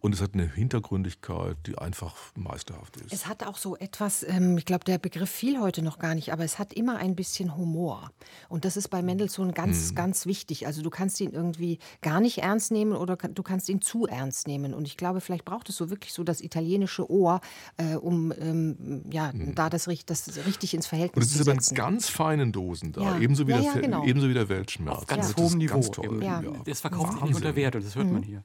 Und 0.00 0.14
es 0.14 0.20
hat 0.20 0.34
eine 0.34 0.46
Hintergründigkeit, 0.52 1.56
die 1.66 1.76
einfach 1.78 2.14
meisterhaft 2.36 2.96
ist. 2.98 3.12
Es 3.12 3.26
hat 3.26 3.44
auch 3.44 3.56
so 3.56 3.76
etwas, 3.76 4.22
ähm, 4.28 4.56
ich 4.58 4.64
glaube, 4.64 4.84
der 4.84 4.98
Begriff 4.98 5.30
fiel 5.30 5.60
heute 5.60 5.82
noch 5.82 5.98
gar 5.98 6.14
nicht, 6.14 6.32
aber 6.32 6.44
es 6.44 6.58
hat 6.58 6.72
immer 6.72 6.96
ein 6.98 7.16
bisschen 7.16 7.56
Humor. 7.56 8.10
Und 8.48 8.64
das 8.64 8.76
ist 8.76 8.88
bei 8.88 9.02
Mendelssohn 9.02 9.52
ganz, 9.52 9.94
ganz 9.94 10.26
wichtig. 10.26 10.66
Also 10.66 10.82
du 10.82 10.90
kannst 10.90 11.20
ihn 11.20 11.32
irgendwie 11.32 11.78
gar 12.02 12.20
nicht 12.20 12.38
ernst 12.38 12.70
nehmen 12.72 12.92
oder 12.92 13.16
du 13.16 13.42
kannst 13.42 13.68
ihn 13.68 13.80
zu 13.80 14.06
ernst 14.06 14.46
nehmen. 14.46 14.74
Und 14.74 14.86
ich 14.86 14.96
glaube, 14.96 15.20
vielleicht 15.20 15.44
braucht 15.44 15.68
es 15.68 15.76
so 15.76 15.90
wirklich 15.90 16.12
so 16.12 16.22
das 16.24 16.40
italienische 16.40 17.10
Ohr, 17.10 17.40
äh, 17.76 17.94
um 17.96 18.32
ähm, 18.38 19.02
ja, 19.10 19.32
da 19.54 19.70
das, 19.70 19.88
das 20.06 20.46
richtig 20.46 20.74
ins 20.74 20.86
Und 20.86 20.90
Verhältnis 20.90 21.26
es 21.26 21.32
zu 21.32 21.38
ist 21.40 21.48
aber 21.48 21.54
in 21.54 21.60
setzen. 21.60 21.74
ganz 21.74 22.08
feinen 22.08 22.52
Dosen 22.52 22.92
da, 22.92 23.00
Ja. 23.02 23.18
ebenso, 23.18 23.46
wie 23.46 23.52
Ja, 23.52 23.56
der, 23.58 23.66
ja, 23.66 23.80
genau. 23.80 24.04
ebenso 24.04 24.28
wie 24.28 24.34
der 24.34 24.48
Weltschmerz. 24.48 24.98
Auf 24.98 25.06
ganz 25.06 25.36
hohem 25.36 25.58
Niveau. 25.58 25.74
Ganz 25.74 25.90
toll. 25.90 26.22
Ja. 26.22 26.42
Das 26.64 26.80
verkauft 26.80 27.12
sich 27.14 27.22
nicht 27.22 27.34
unter 27.34 27.56
Wert 27.56 27.76
und 27.76 27.84
das 27.84 27.94
hört 27.96 28.10
man 28.10 28.22
hier. 28.22 28.42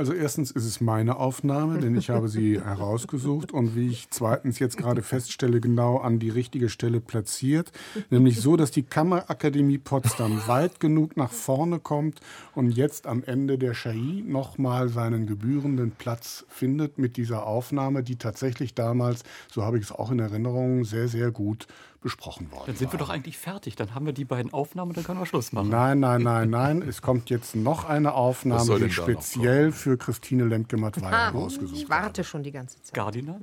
Also 0.00 0.14
erstens 0.14 0.50
ist 0.50 0.64
es 0.64 0.80
meine 0.80 1.16
Aufnahme, 1.16 1.78
denn 1.78 1.94
ich 1.94 2.08
habe 2.08 2.30
sie 2.30 2.58
herausgesucht 2.64 3.52
und 3.52 3.76
wie 3.76 3.90
ich 3.90 4.08
zweitens 4.08 4.58
jetzt 4.58 4.78
gerade 4.78 5.02
feststelle, 5.02 5.60
genau 5.60 5.98
an 5.98 6.18
die 6.18 6.30
richtige 6.30 6.70
Stelle 6.70 7.00
platziert, 7.00 7.70
nämlich 8.08 8.40
so, 8.40 8.56
dass 8.56 8.70
die 8.70 8.82
Kammerakademie 8.82 9.76
Potsdam 9.76 10.40
weit 10.46 10.80
genug 10.80 11.18
nach 11.18 11.30
vorne 11.30 11.80
kommt 11.80 12.20
und 12.54 12.70
jetzt 12.70 13.06
am 13.06 13.22
Ende 13.24 13.58
der 13.58 13.74
Schai 13.74 14.24
nochmal 14.26 14.88
seinen 14.88 15.26
gebührenden 15.26 15.90
Platz 15.90 16.46
findet 16.48 16.96
mit 16.96 17.18
dieser 17.18 17.46
Aufnahme, 17.46 18.02
die 18.02 18.16
tatsächlich 18.16 18.74
damals, 18.74 19.22
so 19.52 19.64
habe 19.64 19.76
ich 19.76 19.84
es 19.84 19.92
auch 19.92 20.10
in 20.10 20.18
Erinnerung, 20.18 20.86
sehr, 20.86 21.08
sehr 21.08 21.30
gut 21.30 21.66
besprochen 22.00 22.50
worden 22.50 22.64
Dann 22.66 22.76
sind 22.76 22.88
war. 22.88 22.94
wir 22.94 22.98
doch 22.98 23.10
eigentlich 23.10 23.38
fertig. 23.38 23.76
Dann 23.76 23.94
haben 23.94 24.06
wir 24.06 24.12
die 24.12 24.24
beiden 24.24 24.52
Aufnahmen 24.52 24.90
und 24.90 24.96
dann 24.96 25.04
können 25.04 25.20
wir 25.20 25.26
Schluss 25.26 25.52
machen. 25.52 25.68
Nein, 25.68 26.00
nein, 26.00 26.22
nein, 26.22 26.50
nein. 26.50 26.82
Es 26.82 27.02
kommt 27.02 27.30
jetzt 27.30 27.54
noch 27.56 27.84
eine 27.84 28.14
Aufnahme, 28.14 28.78
die 28.80 28.90
speziell 28.90 29.72
für 29.72 29.96
Christine 29.96 30.44
Lemke-Mattweiler 30.44 31.16
Ah, 31.16 31.28
rausgesucht 31.30 31.76
ich 31.76 31.90
habe. 31.90 32.02
warte 32.04 32.24
schon 32.24 32.42
die 32.42 32.52
ganze 32.52 32.80
Zeit. 32.82 32.94
Gardiner? 32.94 33.40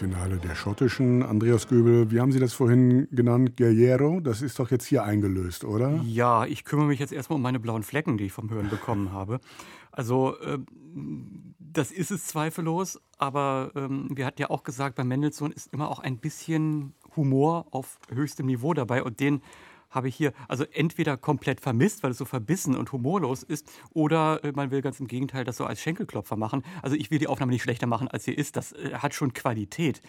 Finale 0.00 0.38
der 0.38 0.54
schottischen. 0.54 1.22
Andreas 1.22 1.68
Göbel, 1.68 2.10
wie 2.10 2.20
haben 2.20 2.32
Sie 2.32 2.40
das 2.40 2.54
vorhin 2.54 3.06
genannt? 3.10 3.58
Guerriero, 3.58 4.20
das 4.20 4.40
ist 4.40 4.58
doch 4.58 4.70
jetzt 4.70 4.86
hier 4.86 5.04
eingelöst, 5.04 5.62
oder? 5.62 6.00
Ja, 6.06 6.46
ich 6.46 6.64
kümmere 6.64 6.86
mich 6.86 7.00
jetzt 7.00 7.12
erstmal 7.12 7.36
um 7.36 7.42
meine 7.42 7.60
blauen 7.60 7.82
Flecken, 7.82 8.16
die 8.16 8.24
ich 8.24 8.32
vom 8.32 8.48
Hören 8.48 8.70
bekommen 8.70 9.12
habe. 9.12 9.40
Also, 9.92 10.38
äh, 10.40 10.56
das 11.58 11.92
ist 11.92 12.10
es 12.10 12.24
zweifellos, 12.24 12.98
aber 13.18 13.72
ähm, 13.76 14.08
wir 14.14 14.24
hatten 14.24 14.40
ja 14.40 14.48
auch 14.48 14.62
gesagt, 14.62 14.96
bei 14.96 15.04
Mendelssohn 15.04 15.52
ist 15.52 15.70
immer 15.70 15.90
auch 15.90 15.98
ein 15.98 16.16
bisschen 16.16 16.94
Humor 17.14 17.66
auf 17.70 17.98
höchstem 18.10 18.46
Niveau 18.46 18.72
dabei 18.72 19.02
und 19.02 19.20
den 19.20 19.42
habe 19.90 20.08
ich 20.08 20.16
hier 20.16 20.32
also 20.48 20.64
entweder 20.72 21.16
komplett 21.16 21.60
vermisst, 21.60 22.02
weil 22.02 22.12
es 22.12 22.18
so 22.18 22.24
verbissen 22.24 22.76
und 22.76 22.92
humorlos 22.92 23.42
ist, 23.42 23.70
oder 23.92 24.42
äh, 24.44 24.52
man 24.52 24.70
will 24.70 24.82
ganz 24.82 25.00
im 25.00 25.06
Gegenteil 25.06 25.44
das 25.44 25.56
so 25.56 25.64
als 25.64 25.80
Schenkelklopfer 25.80 26.36
machen. 26.36 26.62
Also 26.82 26.96
ich 26.96 27.10
will 27.10 27.18
die 27.18 27.28
Aufnahme 27.28 27.52
nicht 27.52 27.62
schlechter 27.62 27.86
machen, 27.86 28.08
als 28.08 28.24
sie 28.24 28.32
ist. 28.32 28.56
Das 28.56 28.72
äh, 28.72 28.94
hat 28.94 29.14
schon 29.14 29.32
Qualität. 29.32 30.00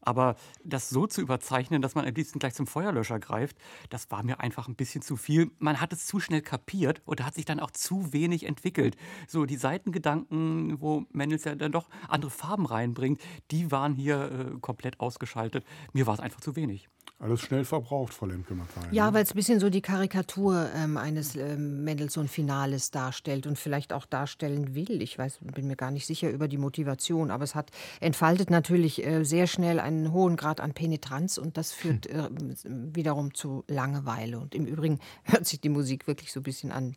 Aber 0.00 0.36
das 0.64 0.90
so 0.90 1.06
zu 1.06 1.20
überzeichnen, 1.20 1.82
dass 1.82 1.94
man 1.94 2.06
am 2.06 2.14
liebsten 2.14 2.38
gleich 2.38 2.54
zum 2.54 2.66
Feuerlöscher 2.66 3.18
greift, 3.18 3.56
das 3.90 4.10
war 4.10 4.22
mir 4.22 4.40
einfach 4.40 4.68
ein 4.68 4.76
bisschen 4.76 5.02
zu 5.02 5.16
viel. 5.16 5.50
Man 5.58 5.80
hat 5.80 5.92
es 5.92 6.06
zu 6.06 6.20
schnell 6.20 6.40
kapiert 6.40 7.02
und 7.04 7.24
hat 7.24 7.34
sich 7.34 7.44
dann 7.44 7.60
auch 7.60 7.70
zu 7.70 8.12
wenig 8.12 8.44
entwickelt. 8.44 8.96
So 9.26 9.44
die 9.44 9.56
Seitengedanken, 9.56 10.80
wo 10.80 11.04
Mendels 11.12 11.44
ja 11.44 11.54
dann 11.54 11.72
doch 11.72 11.88
andere 12.08 12.30
Farben 12.30 12.66
reinbringt, 12.66 13.20
die 13.50 13.70
waren 13.70 13.94
hier 13.94 14.30
äh, 14.30 14.58
komplett 14.60 15.00
ausgeschaltet. 15.00 15.64
Mir 15.92 16.06
war 16.06 16.14
es 16.14 16.20
einfach 16.20 16.40
zu 16.40 16.56
wenig. 16.56 16.88
Alles 17.20 17.40
schnell 17.40 17.64
verbraucht, 17.64 18.14
Frau 18.14 18.26
Lemke-Mattei. 18.26 18.88
Ja, 18.92 19.06
ne? 19.06 19.14
weil 19.14 19.22
es 19.24 19.32
ein 19.32 19.36
bisschen 19.36 19.58
so 19.58 19.70
die 19.70 19.80
Karikatur 19.80 20.70
ähm, 20.74 20.96
eines 20.96 21.34
ähm, 21.34 21.82
Mendelssohn-Finales 21.82 22.90
darstellt 22.90 23.46
und 23.46 23.58
vielleicht 23.58 23.92
auch 23.92 24.06
darstellen 24.06 24.74
will. 24.74 25.02
Ich 25.02 25.18
weiß, 25.18 25.40
bin 25.42 25.66
mir 25.66 25.76
gar 25.76 25.90
nicht 25.90 26.06
sicher 26.06 26.30
über 26.30 26.46
die 26.46 26.58
Motivation, 26.58 27.30
aber 27.30 27.42
es 27.42 27.54
hat 27.54 27.70
entfaltet 28.00 28.50
natürlich 28.50 29.04
äh, 29.04 29.24
sehr 29.24 29.46
schnell 29.46 29.80
einen 29.80 30.12
hohen 30.12 30.36
Grad 30.36 30.60
an 30.60 30.74
Penetranz 30.74 31.38
und 31.38 31.56
das 31.56 31.72
führt 31.72 32.06
äh, 32.06 32.28
wiederum 32.64 33.34
zu 33.34 33.64
Langeweile. 33.66 34.38
Und 34.38 34.54
im 34.54 34.66
Übrigen 34.66 35.00
hört 35.24 35.46
sich 35.46 35.60
die 35.60 35.70
Musik 35.70 36.06
wirklich 36.06 36.32
so 36.32 36.40
ein 36.40 36.44
bisschen 36.44 36.70
an, 36.70 36.94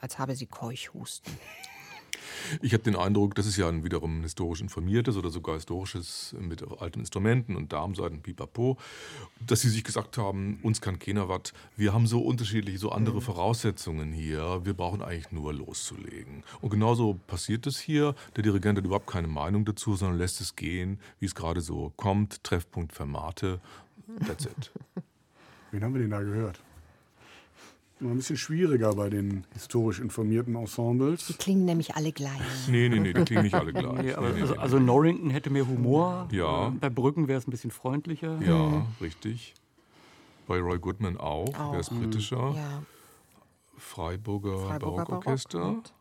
als 0.00 0.18
habe 0.18 0.36
sie 0.36 0.46
Keuchhusten. 0.46 1.32
Ich 2.62 2.72
habe 2.72 2.82
den 2.82 2.96
Eindruck, 2.96 3.34
das 3.34 3.46
ist 3.46 3.56
ja 3.56 3.68
ein 3.68 3.84
wiederum 3.84 4.22
historisch 4.22 4.60
informiertes 4.60 5.16
oder 5.16 5.30
sogar 5.30 5.54
historisches 5.54 6.34
mit 6.38 6.62
alten 6.80 7.00
Instrumenten 7.00 7.56
und 7.56 7.72
Darmseiten, 7.72 8.20
pipapo, 8.20 8.78
dass 9.46 9.60
sie 9.60 9.68
sich 9.68 9.84
gesagt 9.84 10.18
haben, 10.18 10.58
uns 10.62 10.80
kann 10.80 10.98
keiner 10.98 11.28
was, 11.28 11.52
wir 11.76 11.92
haben 11.92 12.06
so 12.06 12.20
unterschiedliche, 12.20 12.78
so 12.78 12.90
andere 12.90 13.16
mhm. 13.16 13.22
Voraussetzungen 13.22 14.12
hier, 14.12 14.60
wir 14.64 14.74
brauchen 14.74 15.02
eigentlich 15.02 15.32
nur 15.32 15.52
loszulegen. 15.52 16.44
Und 16.60 16.70
genauso 16.70 17.18
passiert 17.26 17.66
es 17.66 17.78
hier. 17.78 18.14
Der 18.36 18.42
Dirigent 18.42 18.78
hat 18.78 18.84
überhaupt 18.84 19.06
keine 19.06 19.28
Meinung 19.28 19.64
dazu, 19.64 19.96
sondern 19.96 20.18
lässt 20.18 20.40
es 20.40 20.56
gehen, 20.56 20.98
wie 21.20 21.26
es 21.26 21.34
gerade 21.34 21.60
so 21.60 21.92
kommt. 21.96 22.42
Treffpunkt 22.44 22.92
Fermate, 22.92 23.60
that's 24.26 24.46
it. 24.46 24.72
Wen 25.70 25.82
haben 25.82 25.94
wir 25.94 26.02
denn 26.02 26.10
da 26.10 26.22
gehört? 26.22 26.60
Ein 28.10 28.16
bisschen 28.16 28.36
schwieriger 28.36 28.94
bei 28.94 29.08
den 29.08 29.44
historisch 29.52 29.98
informierten 29.98 30.54
Ensembles. 30.56 31.26
Die 31.26 31.34
klingen 31.34 31.64
nämlich 31.64 31.94
alle 31.94 32.12
gleich. 32.12 32.68
Nee, 32.68 32.88
nee, 32.88 33.00
nee, 33.00 33.12
die 33.12 33.24
klingen 33.24 33.44
nicht 33.44 33.54
alle 33.54 33.72
gleich. 33.72 33.96
Nee, 33.96 34.02
nee, 34.02 34.12
also, 34.12 34.56
also, 34.56 34.78
Norrington 34.78 35.30
hätte 35.30 35.50
mehr 35.50 35.66
Humor. 35.66 36.28
Ja. 36.30 36.72
Bei 36.80 36.90
Brücken 36.90 37.28
wäre 37.28 37.38
es 37.38 37.46
ein 37.48 37.50
bisschen 37.50 37.70
freundlicher. 37.70 38.40
Ja, 38.42 38.58
mhm. 38.58 38.86
richtig. 39.00 39.54
Bei 40.46 40.58
Roy 40.60 40.78
Goodman 40.78 41.16
auch. 41.16 41.48
auch. 41.58 41.70
Der 41.72 41.80
ist 41.80 41.90
britischer. 41.90 42.54
Ja. 42.54 42.82
Freiburger, 43.78 44.58
Freiburger 44.58 45.04
Barockorchester. 45.04 45.58
Barock 45.58 45.92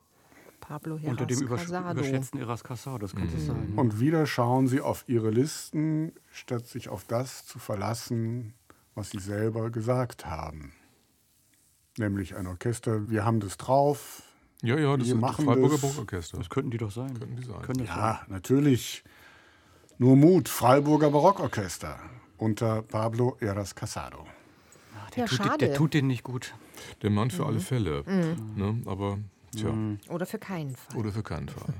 Pablo 0.59 0.97
Heras 0.97 1.11
Unter 1.11 1.25
dem 1.25 1.41
überschätzten 1.41 2.39
Eras 2.39 2.63
Casado, 2.63 2.99
das 2.99 3.13
könnte 3.13 3.35
mhm. 3.35 3.45
sein. 3.45 3.73
Und 3.75 3.99
wieder 3.99 4.25
schauen 4.25 4.67
Sie 4.67 4.79
auf 4.79 5.03
Ihre 5.07 5.29
Listen, 5.29 6.13
statt 6.31 6.67
sich 6.67 6.87
auf 6.87 7.03
das 7.03 7.45
zu 7.45 7.59
verlassen, 7.59 8.53
was 8.95 9.09
Sie 9.09 9.19
selber 9.19 9.71
gesagt 9.71 10.25
haben 10.25 10.73
nämlich 11.97 12.35
ein 12.35 12.47
Orchester. 12.47 13.09
Wir 13.09 13.25
haben 13.25 13.39
das 13.39 13.57
drauf. 13.57 14.23
Ja, 14.61 14.77
ja, 14.77 14.95
das 14.95 15.07
wir 15.07 15.15
ist 15.15 15.21
machen 15.21 15.45
das 15.45 15.55
Freiburger 15.55 15.77
Burgorchester. 15.77 16.37
Das 16.37 16.49
könnten 16.49 16.71
die 16.71 16.77
doch 16.77 16.91
sein. 16.91 17.19
Könnten 17.19 17.35
die 17.35 17.45
sein. 17.45 17.61
Können 17.61 17.85
ja, 17.85 18.19
sein. 18.19 18.33
natürlich. 18.33 19.03
Nur 19.97 20.15
Mut, 20.15 20.49
Freiburger 20.49 21.11
Barockorchester 21.11 21.99
unter 22.37 22.81
Pablo 22.81 23.37
Eras 23.39 23.75
Casado. 23.75 24.25
Ach, 24.97 25.09
der, 25.11 25.23
ja, 25.23 25.29
tut, 25.29 25.37
schade. 25.37 25.57
der 25.57 25.73
tut 25.75 25.93
den 25.93 26.07
nicht 26.07 26.23
gut. 26.23 26.53
Der 27.01 27.09
Mann 27.09 27.31
für 27.31 27.43
mhm. 27.43 27.47
alle 27.47 27.59
Fälle. 27.59 28.03
Mhm. 28.05 28.53
Ne? 28.55 28.81
Aber, 28.85 29.19
tja. 29.55 29.71
Mhm. 29.71 29.99
Oder 30.09 30.25
für 30.25 30.39
keinen 30.39 30.75
Fall. 30.75 30.97
Oder 30.97 31.11
für 31.11 31.23
keinen 31.23 31.49
Fall. 31.49 31.73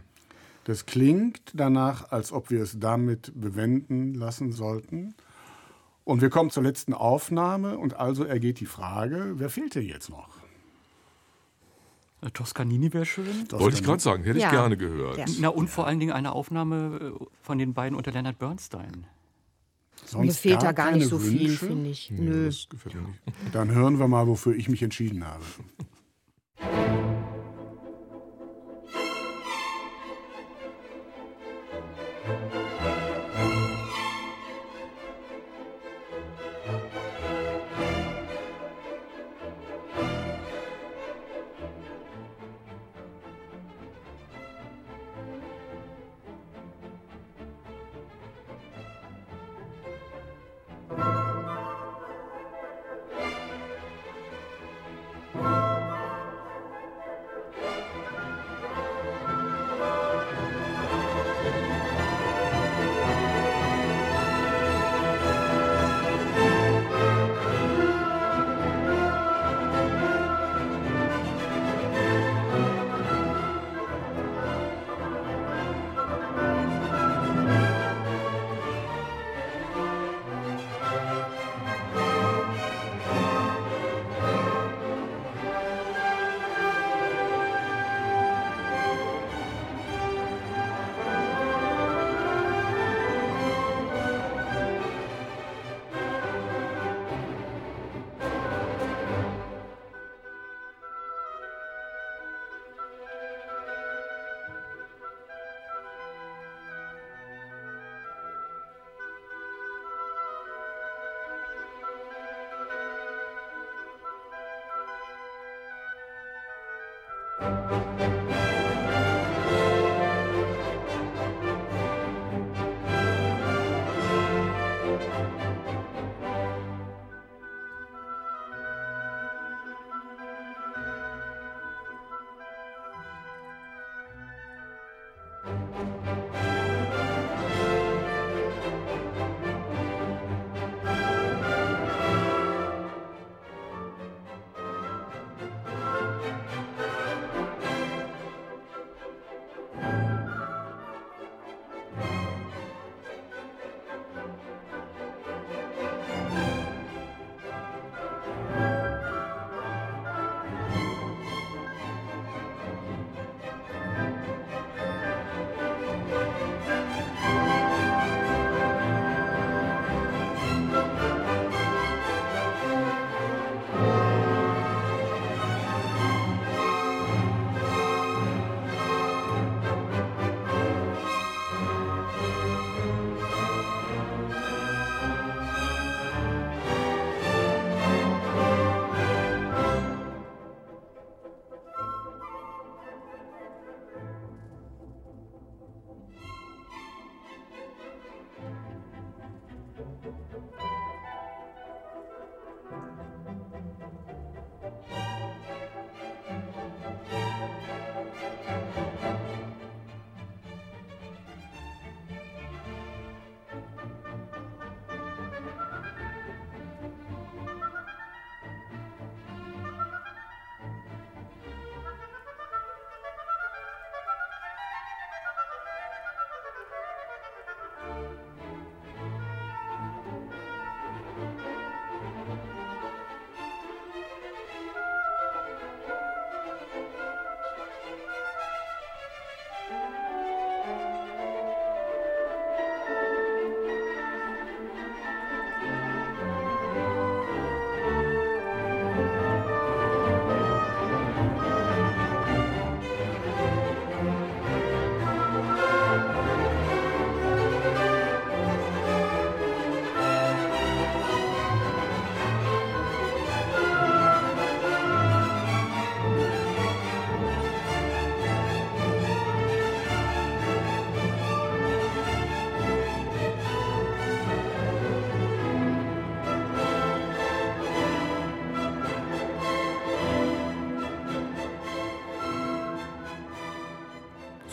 Das 0.66 0.86
klingt 0.86 1.42
danach, 1.54 2.12
als 2.12 2.32
ob 2.32 2.50
wir 2.50 2.62
es 2.62 2.80
damit 2.80 3.32
bewenden 3.36 4.14
lassen 4.14 4.54
sollten. 4.54 5.16
Und 6.06 6.22
wir 6.22 6.30
kommen 6.30 6.50
zur 6.50 6.64
letzten 6.64 6.94
Aufnahme 6.94 7.78
und 7.78 7.96
also 7.96 8.24
ergeht 8.24 8.60
die 8.60 8.66
Frage, 8.66 9.34
wer 9.36 9.50
fehlt 9.50 9.76
denn 9.76 9.86
jetzt 9.86 10.10
noch? 10.10 10.30
Äh, 12.22 12.32
Toscanini 12.32 12.94
wäre 12.94 13.06
schön. 13.06 13.26
Toscanini. 13.26 13.60
Wollte 13.60 13.78
ich 13.78 13.84
gerade 13.84 14.02
sagen, 14.02 14.24
hätte 14.24 14.40
ja. 14.40 14.48
ich 14.48 14.52
gerne 14.52 14.78
gehört. 14.78 15.18
Ja. 15.18 15.26
Na, 15.40 15.48
und 15.50 15.70
vor 15.70 15.88
allen 15.88 16.00
Dingen 16.00 16.12
eine 16.12 16.34
Aufnahme 16.34 17.16
äh, 17.20 17.26
von 17.42 17.58
den 17.58 17.74
beiden 17.74 17.98
unter 17.98 18.12
Leonard 18.12 18.38
Bernstein. 18.38 19.08
Sonst 20.06 20.26
mir 20.26 20.34
fehlt 20.34 20.62
da 20.62 20.74
gar 20.74 20.92
nicht 20.92 21.08
so 21.08 21.22
Wünsche? 21.22 21.38
viel, 21.38 21.58
finde 21.58 21.90
ich. 21.90 22.12
Nee, 22.12 22.22
Nö. 22.22 22.46
Das 22.48 22.68
gefällt 22.70 22.96
mir 22.96 23.02
nicht. 23.02 23.22
Dann 23.54 23.72
hören 23.72 24.00
wir 24.00 24.08
mal, 24.08 24.28
wofür 24.28 24.56
ich 24.56 24.68
mich 24.68 24.84
entschieden 24.84 25.26
habe. 25.26 25.44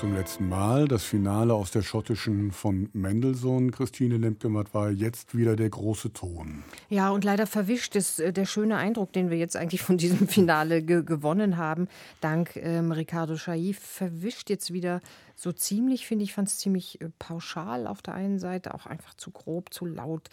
Zum 0.00 0.14
letzten 0.14 0.48
Mal. 0.48 0.88
Das 0.88 1.04
Finale 1.04 1.52
aus 1.52 1.72
der 1.72 1.82
schottischen 1.82 2.52
von 2.52 2.88
Mendelssohn, 2.94 3.70
Christine 3.70 4.16
Lemke-Matt, 4.16 4.72
war 4.72 4.90
jetzt 4.90 5.36
wieder 5.36 5.56
der 5.56 5.68
große 5.68 6.14
Ton. 6.14 6.64
Ja, 6.88 7.10
und 7.10 7.22
leider 7.22 7.46
verwischt 7.46 7.94
ist 7.96 8.18
äh, 8.18 8.32
der 8.32 8.46
schöne 8.46 8.78
Eindruck, 8.78 9.12
den 9.12 9.28
wir 9.28 9.36
jetzt 9.36 9.58
eigentlich 9.58 9.82
von 9.82 9.98
diesem 9.98 10.26
Finale 10.28 10.82
ge 10.82 11.02
gewonnen 11.02 11.58
haben, 11.58 11.86
dank 12.22 12.56
ähm, 12.56 12.92
Ricardo 12.92 13.34
Chailly, 13.34 13.74
verwischt 13.74 14.48
jetzt 14.48 14.72
wieder 14.72 15.02
so 15.36 15.52
ziemlich, 15.52 16.06
finde 16.06 16.24
ich, 16.24 16.32
fand 16.32 16.48
es 16.48 16.56
ziemlich 16.56 16.98
äh, 17.02 17.10
pauschal 17.18 17.86
auf 17.86 18.00
der 18.00 18.14
einen 18.14 18.38
Seite, 18.38 18.72
auch 18.72 18.86
einfach 18.86 19.12
zu 19.12 19.30
grob, 19.30 19.74
zu 19.74 19.84
laut, 19.84 20.30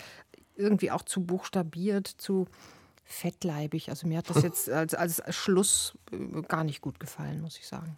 irgendwie 0.55 0.91
auch 0.91 1.01
zu 1.01 1.25
buchstabiert, 1.25 2.07
zu 2.07 2.47
fettleibig. 3.03 3.89
Also 3.89 4.07
mir 4.07 4.19
hat 4.19 4.29
das 4.29 4.43
jetzt 4.43 4.69
als, 4.69 4.93
als 4.93 5.21
Schluss 5.35 5.97
äh, 6.13 6.41
gar 6.43 6.63
nicht 6.63 6.79
gut 6.79 7.01
gefallen, 7.01 7.41
muss 7.41 7.57
ich 7.57 7.67
sagen. 7.67 7.97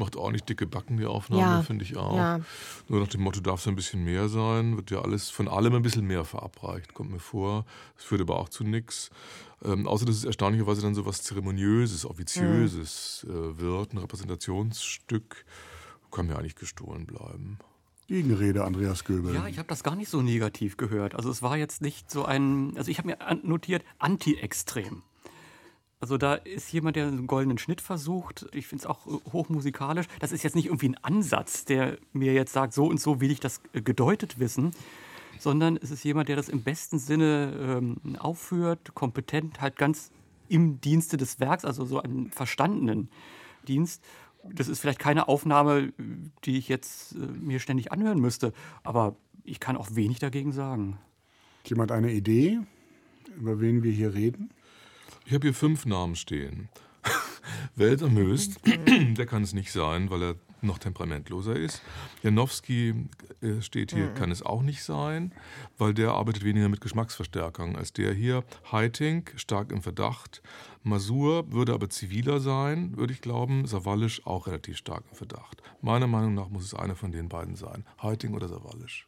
Macht 0.00 0.16
ordentlich 0.16 0.44
dicke 0.44 0.66
Backen, 0.66 0.96
die 0.96 1.04
Aufnahme, 1.04 1.42
Ja, 1.42 1.62
finde 1.62 1.84
ich 1.84 1.94
auch. 1.96 2.16
ja. 2.16 2.40
Nur 2.88 3.00
nach 3.00 3.08
dem 3.08 3.20
Motto, 3.20 3.40
darf 3.40 3.60
es 3.60 3.68
ein 3.68 3.76
bisschen 3.76 4.02
mehr 4.02 4.28
sein, 4.30 4.76
wird 4.78 4.90
ja 4.90 5.02
alles 5.02 5.28
von 5.28 5.46
allem 5.46 5.74
ein 5.74 5.82
bisschen 5.82 6.06
mehr 6.06 6.24
verabreicht, 6.24 6.94
kommt 6.94 7.10
mir 7.10 7.18
vor. 7.20 7.66
Das 7.96 8.04
führt 8.06 8.22
aber 8.22 8.36
auch 8.38 8.48
zu 8.48 8.64
nichts. 8.64 9.10
Ähm, 9.62 9.86
außer 9.86 10.06
dass 10.06 10.16
es 10.16 10.24
erstaunlicherweise 10.24 10.80
dann 10.80 10.94
so 10.94 11.04
was 11.04 11.22
Zeremoniöses, 11.22 12.06
Offiziöses 12.06 13.26
äh, 13.28 13.58
wird, 13.60 13.92
ein 13.92 13.98
Repräsentationsstück, 13.98 15.44
kann 16.10 16.26
mir 16.26 16.36
eigentlich 16.38 16.56
gestohlen 16.56 17.06
bleiben. 17.06 17.58
Gegenrede, 18.08 18.64
Andreas 18.64 19.04
Göbel. 19.04 19.34
Ja, 19.34 19.46
ich 19.46 19.58
habe 19.58 19.68
das 19.68 19.84
gar 19.84 19.94
nicht 19.94 20.08
so 20.10 20.22
negativ 20.22 20.76
gehört. 20.76 21.14
Also 21.14 21.30
es 21.30 21.42
war 21.42 21.56
jetzt 21.56 21.80
nicht 21.82 22.10
so 22.10 22.24
ein, 22.24 22.72
also 22.76 22.90
ich 22.90 22.98
habe 22.98 23.08
mir 23.08 23.18
notiert, 23.44 23.84
anti-extrem. 23.98 25.02
Also 26.00 26.16
da 26.16 26.34
ist 26.34 26.72
jemand, 26.72 26.96
der 26.96 27.08
einen 27.08 27.26
goldenen 27.26 27.58
Schnitt 27.58 27.82
versucht. 27.82 28.46
Ich 28.52 28.66
finde 28.66 28.82
es 28.82 28.86
auch 28.86 29.06
äh, 29.06 29.32
hochmusikalisch. 29.32 30.06
Das 30.18 30.32
ist 30.32 30.42
jetzt 30.42 30.56
nicht 30.56 30.66
irgendwie 30.66 30.88
ein 30.88 31.04
Ansatz, 31.04 31.66
der 31.66 31.98
mir 32.14 32.32
jetzt 32.32 32.54
sagt, 32.54 32.72
so 32.72 32.86
und 32.86 32.98
so 32.98 33.20
will 33.20 33.30
ich 33.30 33.40
das 33.40 33.60
äh, 33.74 33.82
gedeutet 33.82 34.38
wissen, 34.38 34.70
sondern 35.38 35.76
es 35.76 35.90
ist 35.90 36.02
jemand, 36.02 36.30
der 36.30 36.36
das 36.36 36.48
im 36.48 36.62
besten 36.62 36.98
Sinne 36.98 37.52
ähm, 37.60 38.16
aufführt, 38.18 38.94
kompetent, 38.94 39.60
halt 39.60 39.76
ganz 39.76 40.10
im 40.48 40.80
Dienste 40.80 41.18
des 41.18 41.38
Werks, 41.38 41.66
also 41.66 41.84
so 41.84 42.02
einen 42.02 42.30
verstandenen 42.30 43.10
Dienst. 43.68 44.02
Das 44.42 44.68
ist 44.68 44.80
vielleicht 44.80 44.98
keine 44.98 45.28
Aufnahme, 45.28 45.92
die 46.44 46.56
ich 46.56 46.68
jetzt 46.68 47.12
äh, 47.12 47.18
mir 47.18 47.60
ständig 47.60 47.92
anhören 47.92 48.20
müsste, 48.20 48.54
aber 48.82 49.16
ich 49.44 49.60
kann 49.60 49.76
auch 49.76 49.94
wenig 49.94 50.18
dagegen 50.18 50.52
sagen. 50.52 50.98
Hat 51.60 51.68
jemand 51.68 51.92
eine 51.92 52.10
Idee, 52.10 52.58
über 53.36 53.60
wen 53.60 53.82
wir 53.82 53.92
hier 53.92 54.14
reden? 54.14 54.50
Ich 55.30 55.34
habe 55.34 55.46
hier 55.46 55.54
fünf 55.54 55.86
Namen 55.86 56.16
stehen. 56.16 56.68
Welter 57.76 58.08
Möst, 58.08 58.60
der 58.66 59.26
kann 59.26 59.44
es 59.44 59.52
nicht 59.52 59.70
sein, 59.70 60.10
weil 60.10 60.22
er 60.24 60.34
noch 60.60 60.78
temperamentloser 60.78 61.54
ist. 61.54 61.82
Janowski 62.24 63.06
äh, 63.40 63.62
steht 63.62 63.92
hier, 63.92 64.12
kann 64.12 64.32
es 64.32 64.42
auch 64.42 64.62
nicht 64.62 64.82
sein, 64.82 65.32
weil 65.78 65.94
der 65.94 66.14
arbeitet 66.14 66.42
weniger 66.42 66.68
mit 66.68 66.80
Geschmacksverstärkern 66.80 67.76
als 67.76 67.92
der 67.92 68.12
hier. 68.12 68.42
Heiting, 68.72 69.24
stark 69.36 69.70
im 69.70 69.82
Verdacht. 69.82 70.42
Masur 70.82 71.52
würde 71.52 71.74
aber 71.74 71.88
ziviler 71.90 72.40
sein, 72.40 72.96
würde 72.96 73.12
ich 73.12 73.20
glauben. 73.20 73.68
Savalisch 73.68 74.26
auch 74.26 74.48
relativ 74.48 74.78
stark 74.78 75.04
im 75.12 75.16
Verdacht. 75.16 75.62
Meiner 75.80 76.08
Meinung 76.08 76.34
nach 76.34 76.48
muss 76.48 76.64
es 76.64 76.74
einer 76.74 76.96
von 76.96 77.12
den 77.12 77.28
beiden 77.28 77.54
sein. 77.54 77.84
Heiting 78.02 78.34
oder 78.34 78.48
Savalisch. 78.48 79.06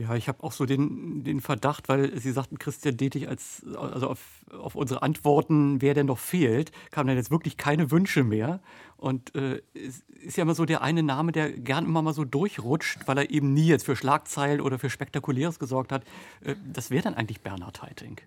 Ja, 0.00 0.14
ich 0.14 0.28
habe 0.28 0.42
auch 0.42 0.52
so 0.52 0.64
den, 0.64 1.24
den 1.24 1.42
Verdacht, 1.42 1.90
weil 1.90 2.18
Sie 2.18 2.32
sagten, 2.32 2.58
Christian 2.58 2.96
Detig, 2.96 3.28
als, 3.28 3.62
also 3.76 4.08
auf, 4.08 4.20
auf 4.50 4.74
unsere 4.74 5.02
Antworten, 5.02 5.82
wer 5.82 5.92
denn 5.92 6.06
noch 6.06 6.18
fehlt, 6.18 6.72
kamen 6.90 7.08
dann 7.08 7.18
jetzt 7.18 7.30
wirklich 7.30 7.58
keine 7.58 7.90
Wünsche 7.90 8.24
mehr. 8.24 8.60
Und 8.96 9.34
äh, 9.34 9.60
es 9.74 10.00
ist 10.22 10.38
ja 10.38 10.42
immer 10.42 10.54
so 10.54 10.64
der 10.64 10.80
eine 10.80 11.02
Name, 11.02 11.32
der 11.32 11.52
gern 11.52 11.84
immer 11.84 12.00
mal 12.00 12.14
so 12.14 12.24
durchrutscht, 12.24 13.06
weil 13.08 13.18
er 13.18 13.30
eben 13.30 13.52
nie 13.52 13.66
jetzt 13.66 13.84
für 13.84 13.94
Schlagzeilen 13.94 14.62
oder 14.62 14.78
für 14.78 14.88
Spektakuläres 14.88 15.58
gesorgt 15.58 15.92
hat. 15.92 16.04
Äh, 16.40 16.54
das 16.72 16.90
wäre 16.90 17.02
dann 17.02 17.12
eigentlich 17.12 17.42
Bernhard 17.42 17.82
Haitink. 17.82 18.22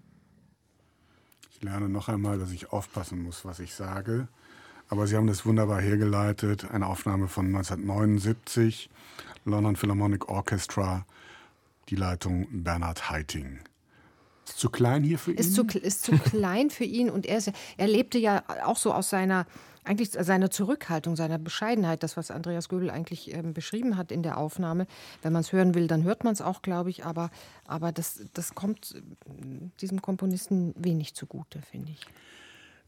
Ich 1.50 1.64
lerne 1.64 1.90
noch 1.90 2.08
einmal, 2.08 2.38
dass 2.38 2.52
ich 2.52 2.72
aufpassen 2.72 3.24
muss, 3.24 3.45
was 3.45 3.60
ich 3.60 3.74
sage. 3.74 4.28
Aber 4.90 5.08
Sie 5.08 5.16
haben 5.16 5.26
das 5.26 5.44
wunderbar 5.44 5.82
hergeleitet. 5.82 6.70
Eine 6.70 6.86
Aufnahme 6.86 7.28
von 7.28 7.48
1979, 7.48 8.91
London 9.45 9.76
Philharmonic 9.76 10.30
Orchestra, 10.30 11.08
die 11.89 11.95
Leitung 11.95 12.47
Bernhard 12.51 13.10
Heiting. 13.10 13.60
Ist 14.47 14.60
zu 14.60 14.69
klein 14.69 15.03
hier 15.03 15.18
für 15.18 15.31
ihn? 15.31 15.38
Ist 15.38 15.55
zu, 15.55 15.64
ist 15.64 16.03
zu 16.05 16.18
klein 16.18 16.69
für 16.69 16.84
ihn 16.84 17.10
und 17.10 17.26
er, 17.26 17.38
ist, 17.38 17.51
er 17.77 17.88
lebte 17.88 18.18
ja 18.18 18.43
auch 18.65 18.77
so 18.77 18.93
aus 18.93 19.10
seiner 19.10 19.45
eigentlich 19.85 20.11
seiner 20.11 20.49
Zurückhaltung, 20.49 21.15
seiner 21.15 21.38
Bescheidenheit, 21.38 22.03
das, 22.03 22.15
was 22.18 22.31
Andreas 22.31 22.69
Göbel 22.69 22.89
eigentlich 22.89 23.34
ähm, 23.34 23.53
beschrieben 23.53 23.97
hat 23.97 24.11
in 24.11 24.23
der 24.23 24.38
Aufnahme. 24.38 24.88
Wenn 25.22 25.34
man 25.34 25.41
es 25.41 25.51
hören 25.51 25.76
will, 25.76 25.88
dann 25.88 26.03
hört 26.03 26.23
man 26.23 26.34
es 26.34 26.41
auch, 26.41 26.61
glaube 26.61 26.89
ich, 26.89 27.05
aber, 27.05 27.30
aber 27.68 27.91
das, 27.91 28.23
das 28.34 28.55
kommt 28.55 28.95
äh, 28.95 29.01
diesem 29.81 30.01
Komponisten 30.01 30.73
wenig 30.77 31.15
zugute, 31.15 31.61
finde 31.61 31.91
ich. 31.91 32.05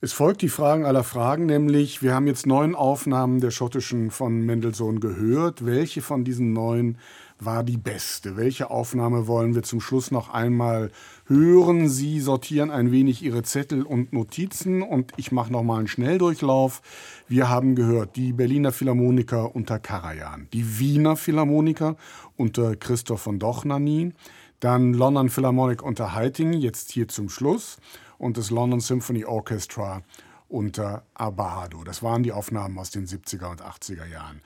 Es 0.01 0.13
folgt 0.13 0.41
die 0.41 0.49
Fragen 0.49 0.85
aller 0.85 1.03
Fragen, 1.03 1.45
nämlich 1.45 2.01
wir 2.01 2.13
haben 2.13 2.27
jetzt 2.27 2.45
neun 2.45 2.75
Aufnahmen 2.75 3.39
der 3.39 3.51
schottischen 3.51 4.11
von 4.11 4.41
Mendelssohn 4.41 4.99
gehört. 4.99 5.65
Welche 5.65 6.01
von 6.01 6.23
diesen 6.23 6.53
neun 6.53 6.97
war 7.39 7.63
die 7.63 7.77
beste? 7.77 8.37
Welche 8.37 8.69
Aufnahme 8.69 9.27
wollen 9.27 9.55
wir 9.55 9.63
zum 9.63 9.81
Schluss 9.81 10.11
noch 10.11 10.29
einmal 10.29 10.91
hören? 11.25 11.89
Sie 11.89 12.19
sortieren 12.19 12.71
ein 12.71 12.91
wenig 12.91 13.21
Ihre 13.21 13.43
Zettel 13.43 13.83
und 13.83 14.13
Notizen 14.13 14.81
und 14.81 15.11
ich 15.17 15.31
mache 15.31 15.51
noch 15.51 15.63
mal 15.63 15.79
einen 15.79 15.87
Schnelldurchlauf. 15.87 16.81
Wir 17.27 17.49
haben 17.49 17.75
gehört 17.75 18.15
die 18.15 18.33
Berliner 18.33 18.71
Philharmoniker 18.71 19.55
unter 19.55 19.79
Karajan, 19.79 20.47
die 20.53 20.79
Wiener 20.79 21.15
Philharmoniker 21.15 21.97
unter 22.37 22.75
Christoph 22.75 23.21
von 23.21 23.39
Dochnani, 23.39 24.13
dann 24.59 24.93
London 24.93 25.29
Philharmonic 25.29 25.83
unter 25.83 26.15
Heiting, 26.15 26.53
jetzt 26.53 26.91
hier 26.91 27.07
zum 27.07 27.29
Schluss 27.29 27.77
und 28.17 28.37
das 28.37 28.49
London 28.49 28.79
Symphony 28.79 29.25
Orchestra 29.25 30.01
unter 30.47 31.03
Abado. 31.13 31.83
Das 31.83 32.01
waren 32.01 32.23
die 32.23 32.31
Aufnahmen 32.31 32.77
aus 32.77 32.91
den 32.91 33.07
70er 33.07 33.51
und 33.51 33.61
80er 33.61 34.05
Jahren. 34.05 34.41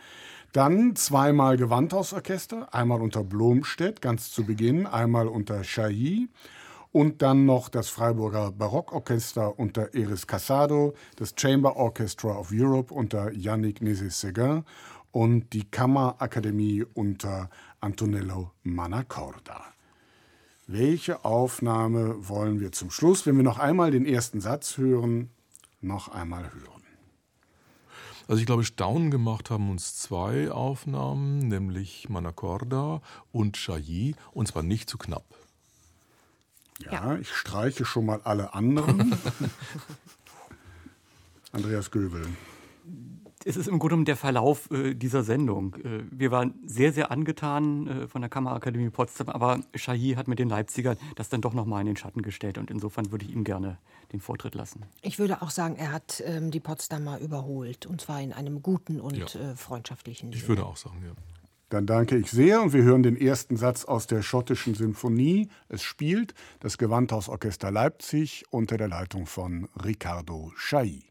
Dann 0.51 0.95
zweimal 0.95 1.57
Gewandhausorchester, 1.57 2.73
einmal 2.73 3.01
unter 3.01 3.23
Blomstedt 3.23 4.01
ganz 4.01 4.31
zu 4.31 4.45
Beginn, 4.45 4.88
einmal 4.88 5.27
unter 5.27 5.61
Chailly 5.61 6.27
und 6.91 7.21
dann 7.21 7.45
noch 7.45 7.69
das 7.69 7.89
Freiburger 7.89 8.51
Barockorchester 8.51 9.59
unter 9.59 9.93
Eris 9.93 10.26
Casado, 10.26 10.95
das 11.17 11.35
Chamber 11.38 11.76
Orchestra 11.76 12.31
of 12.31 12.49
Europe 12.51 12.91
unter 12.91 13.31
Yannick 13.31 13.81
Nézet-Séguin 13.81 14.63
und 15.11 15.53
die 15.53 15.69
Kammerakademie 15.69 16.84
unter 16.95 17.51
Antonello 17.80 18.51
Manacorda. 18.63 19.63
Welche 20.65 21.26
Aufnahme 21.26 22.27
wollen 22.27 22.59
wir 22.59 22.71
zum 22.71 22.89
Schluss, 22.89 23.26
wenn 23.26 23.38
wir 23.38 23.43
noch 23.43 23.59
einmal 23.59 23.91
den 23.91 24.05
ersten 24.05 24.41
Satz 24.41 24.77
hören, 24.77 25.30
noch 25.81 26.09
einmal 26.09 26.51
hören? 26.53 26.78
Also 28.30 28.41
ich 28.41 28.45
glaube, 28.45 28.64
Staunen 28.64 29.10
gemacht 29.10 29.49
haben 29.49 29.72
uns 29.72 29.97
zwei 29.97 30.51
Aufnahmen, 30.51 31.47
nämlich 31.47 32.10
Manacorda 32.10 33.01
und 33.31 33.56
Chailly, 33.56 34.14
und 34.34 34.47
zwar 34.47 34.61
nicht 34.61 34.88
zu 34.88 34.99
knapp. 34.99 35.26
Ja, 36.77 36.91
ja. 36.91 37.18
ich 37.18 37.34
streiche 37.34 37.85
schon 37.85 38.06
mal 38.06 38.22
alle 38.26 38.53
anderen. 38.53 39.18
Andreas 41.51 41.89
Göbel 41.89 42.27
es 43.49 43.57
ist 43.57 43.67
im 43.67 43.80
Grunde 43.80 43.93
genommen 43.93 44.05
der 44.05 44.15
Verlauf 44.15 44.69
äh, 44.69 44.93
dieser 44.93 45.23
Sendung. 45.23 45.76
Äh, 45.76 46.03
wir 46.11 46.30
waren 46.30 46.53
sehr, 46.63 46.93
sehr 46.93 47.09
angetan 47.09 47.88
äh, 47.88 48.07
von 48.07 48.21
der 48.21 48.30
Kammerakademie 48.30 48.91
Potsdam, 48.91 49.27
aber 49.30 49.59
Shahi 49.73 50.13
hat 50.15 50.27
mit 50.27 50.38
den 50.38 50.49
Leipzigern 50.49 50.97
das 51.15 51.30
dann 51.30 51.41
doch 51.41 51.55
nochmal 51.55 51.81
in 51.81 51.88
den 51.88 51.97
Schatten 51.97 52.21
gestellt 52.21 52.59
und 52.59 52.69
insofern 52.69 53.11
würde 53.11 53.26
ich 53.26 53.31
ihm 53.31 53.43
gerne 53.43 53.80
den 54.11 54.21
Vortritt 54.21 54.53
lassen. 54.53 54.84
Ich 55.01 55.17
würde 55.17 55.41
auch 55.41 55.49
sagen, 55.49 55.76
er 55.77 55.91
hat 55.91 56.23
ähm, 56.26 56.51
die 56.51 56.59
Potsdamer 56.59 57.19
überholt 57.19 57.88
und 57.88 58.01
zwar 58.01 58.21
in 58.21 58.34
einem 58.34 58.61
guten 58.61 59.01
und 59.01 59.34
ja. 59.34 59.51
Äh, 59.51 59.55
freundschaftlichen 59.55 60.31
Ich 60.31 60.47
würde 60.47 60.65
auch 60.65 60.77
sagen, 60.77 61.01
ja. 61.03 61.13
Dann 61.69 61.85
danke 61.85 62.17
ich 62.17 62.31
sehr 62.31 62.61
und 62.61 62.73
wir 62.73 62.84
hören 62.84 63.03
den 63.03 63.15
ersten 63.15 63.55
Satz 63.55 63.85
aus 63.85 64.07
der 64.07 64.23
schottischen 64.23 64.73
Sinfonie. 64.73 65.49
Es 65.69 65.84
spielt 65.84 66.34
das 66.59 66.80
Gewandhausorchester 66.80 67.69
Leipzig 67.69 68.45
unter 68.49 68.77
der 68.77 68.88
Leitung 68.88 69.27
von 69.27 69.67
Riccardo 69.84 70.51
Chailly. 70.57 71.09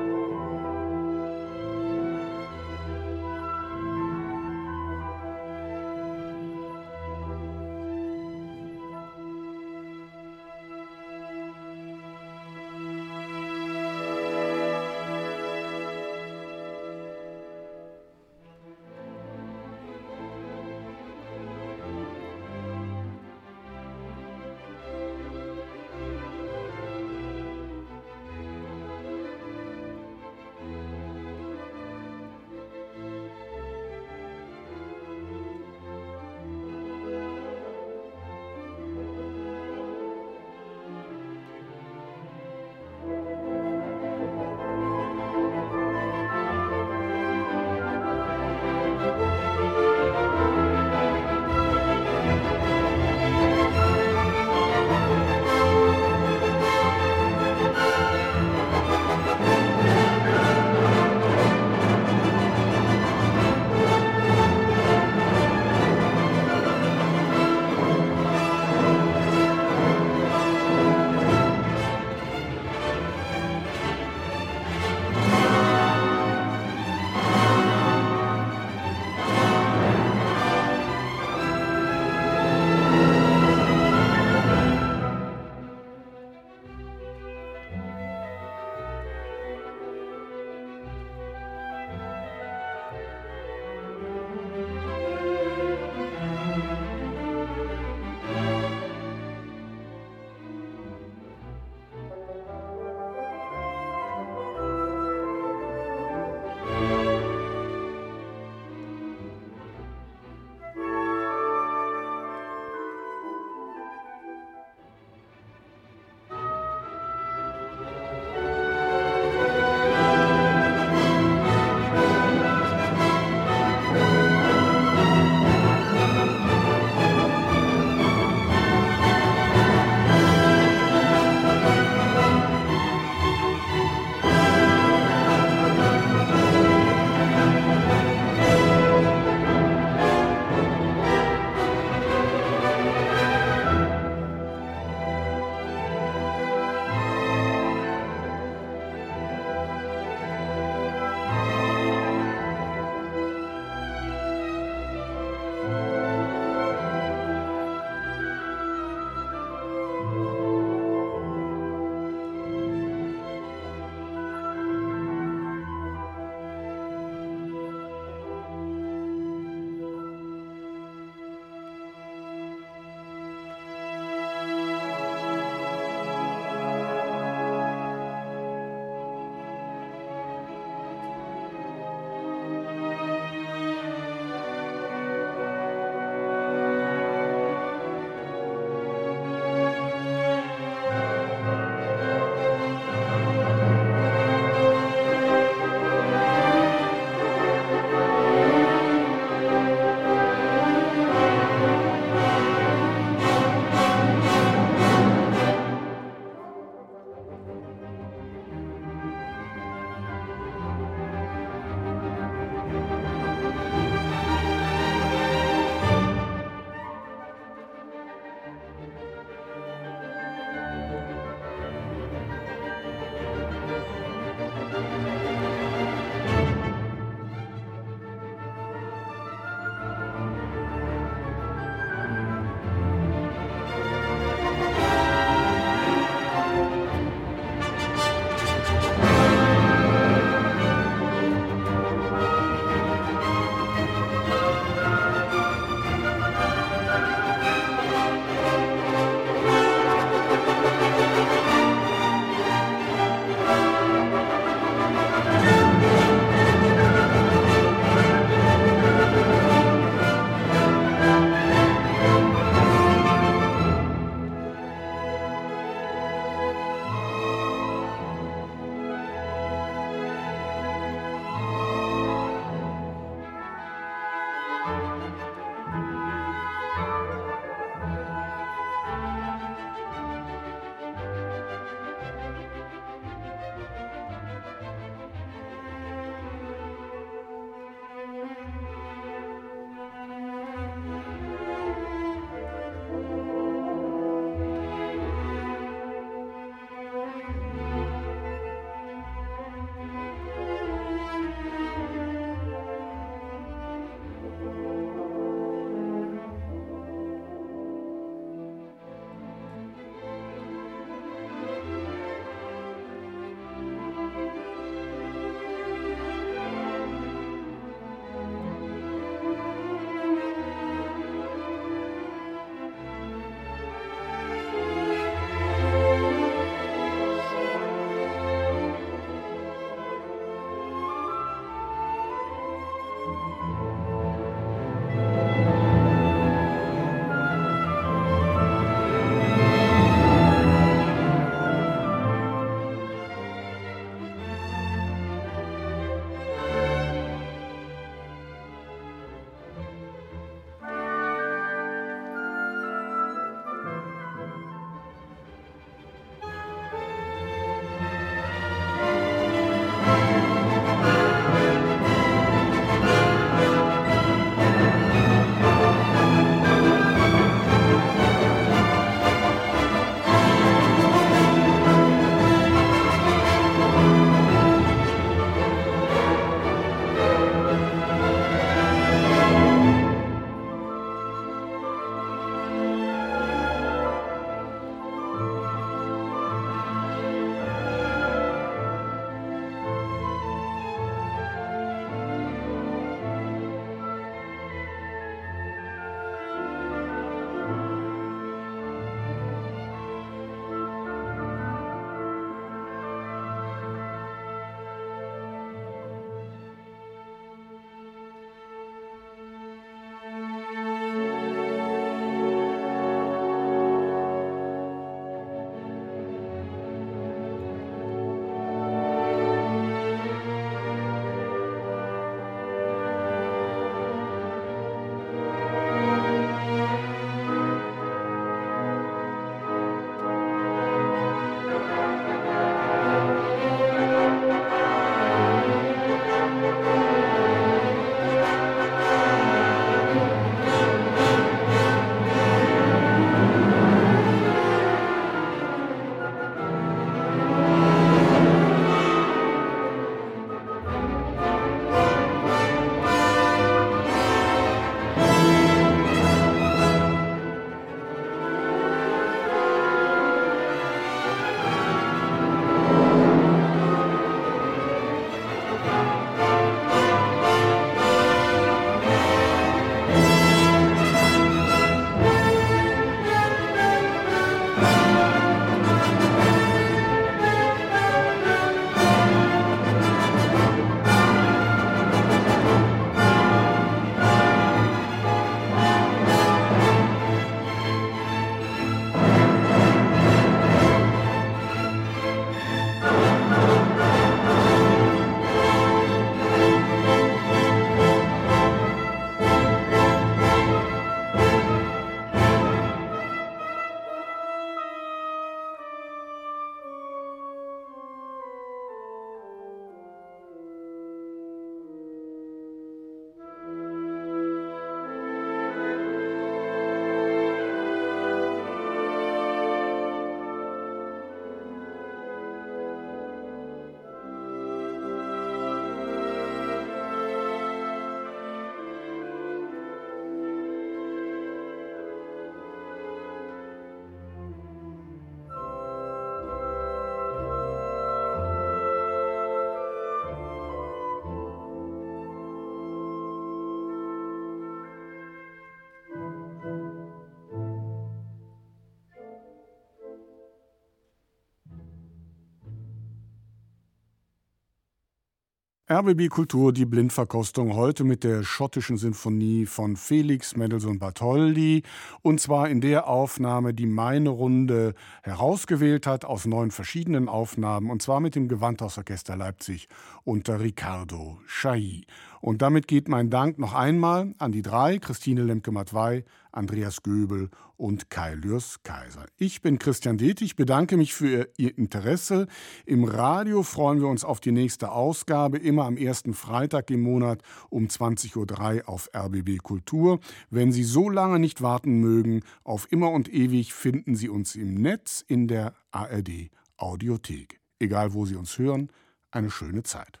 RBB 555.72 556.08
Kultur, 556.08 556.52
die 556.52 556.66
Blindverkostung, 556.66 557.54
heute 557.54 557.84
mit 557.84 558.02
der 558.02 558.24
schottischen 558.24 558.76
Sinfonie 558.76 559.46
von 559.46 559.76
Felix 559.76 560.34
Mendelssohn 560.34 560.80
Bartholdy. 560.80 561.62
Und 562.02 562.20
zwar 562.20 562.48
in 562.48 562.60
der 562.60 562.88
Aufnahme, 562.88 563.54
die 563.54 563.66
meine 563.66 564.08
Runde 564.08 564.74
herausgewählt 565.04 565.86
hat, 565.86 566.04
aus 566.04 566.26
neun 566.26 566.50
verschiedenen 566.50 567.08
Aufnahmen. 567.08 567.70
Und 567.70 567.82
zwar 567.82 568.00
mit 568.00 568.16
dem 568.16 568.26
Gewandhausorchester 568.26 569.14
Leipzig 569.14 569.68
unter 570.02 570.40
Ricardo 570.40 571.20
Chailly. 571.28 571.86
Und 572.20 572.42
damit 572.42 572.68
geht 572.68 572.88
mein 572.88 573.08
Dank 573.08 573.38
noch 573.38 573.54
einmal 573.54 574.14
an 574.18 574.32
die 574.32 574.42
drei, 574.42 574.78
Christine 574.78 575.22
Lemke-Matwei, 575.22 576.04
Andreas 576.32 576.82
Göbel 576.82 577.30
und 577.56 577.90
Kai 577.90 578.14
Lürs 578.14 578.62
Kaiser. 578.62 579.06
Ich 579.16 579.40
bin 579.42 579.58
Christian 579.58 579.98
Detig, 579.98 580.36
bedanke 580.36 580.76
mich 580.76 580.94
für 580.94 581.28
Ihr 581.36 581.56
Interesse. 581.56 582.26
Im 582.66 582.84
Radio 582.84 583.42
freuen 583.42 583.80
wir 583.80 583.88
uns 583.88 584.04
auf 584.04 584.20
die 584.20 584.32
nächste 584.32 584.72
Ausgabe, 584.72 585.38
immer 585.38 585.64
am 585.64 585.76
ersten 585.76 586.14
Freitag 586.14 586.70
im 586.70 586.82
Monat 586.82 587.22
um 587.48 587.66
20.03 587.66 588.56
Uhr 588.56 588.68
auf 588.68 588.90
RBB 588.94 589.42
Kultur. 589.42 590.00
Wenn 590.28 590.52
Sie 590.52 590.64
so 590.64 590.90
lange 590.90 591.18
nicht 591.18 591.42
warten 591.42 591.80
mögen, 591.80 592.22
auf 592.44 592.70
immer 592.70 592.90
und 592.90 593.12
ewig 593.12 593.54
finden 593.54 593.94
Sie 593.94 594.08
uns 594.08 594.34
im 594.34 594.54
Netz 594.54 595.04
in 595.06 595.26
der 595.26 595.54
ARD 595.70 596.30
Audiothek. 596.56 597.40
Egal 597.58 597.94
wo 597.94 598.04
Sie 598.04 598.16
uns 598.16 598.38
hören, 598.38 598.70
eine 599.10 599.30
schöne 599.30 599.62
Zeit. 599.62 600.00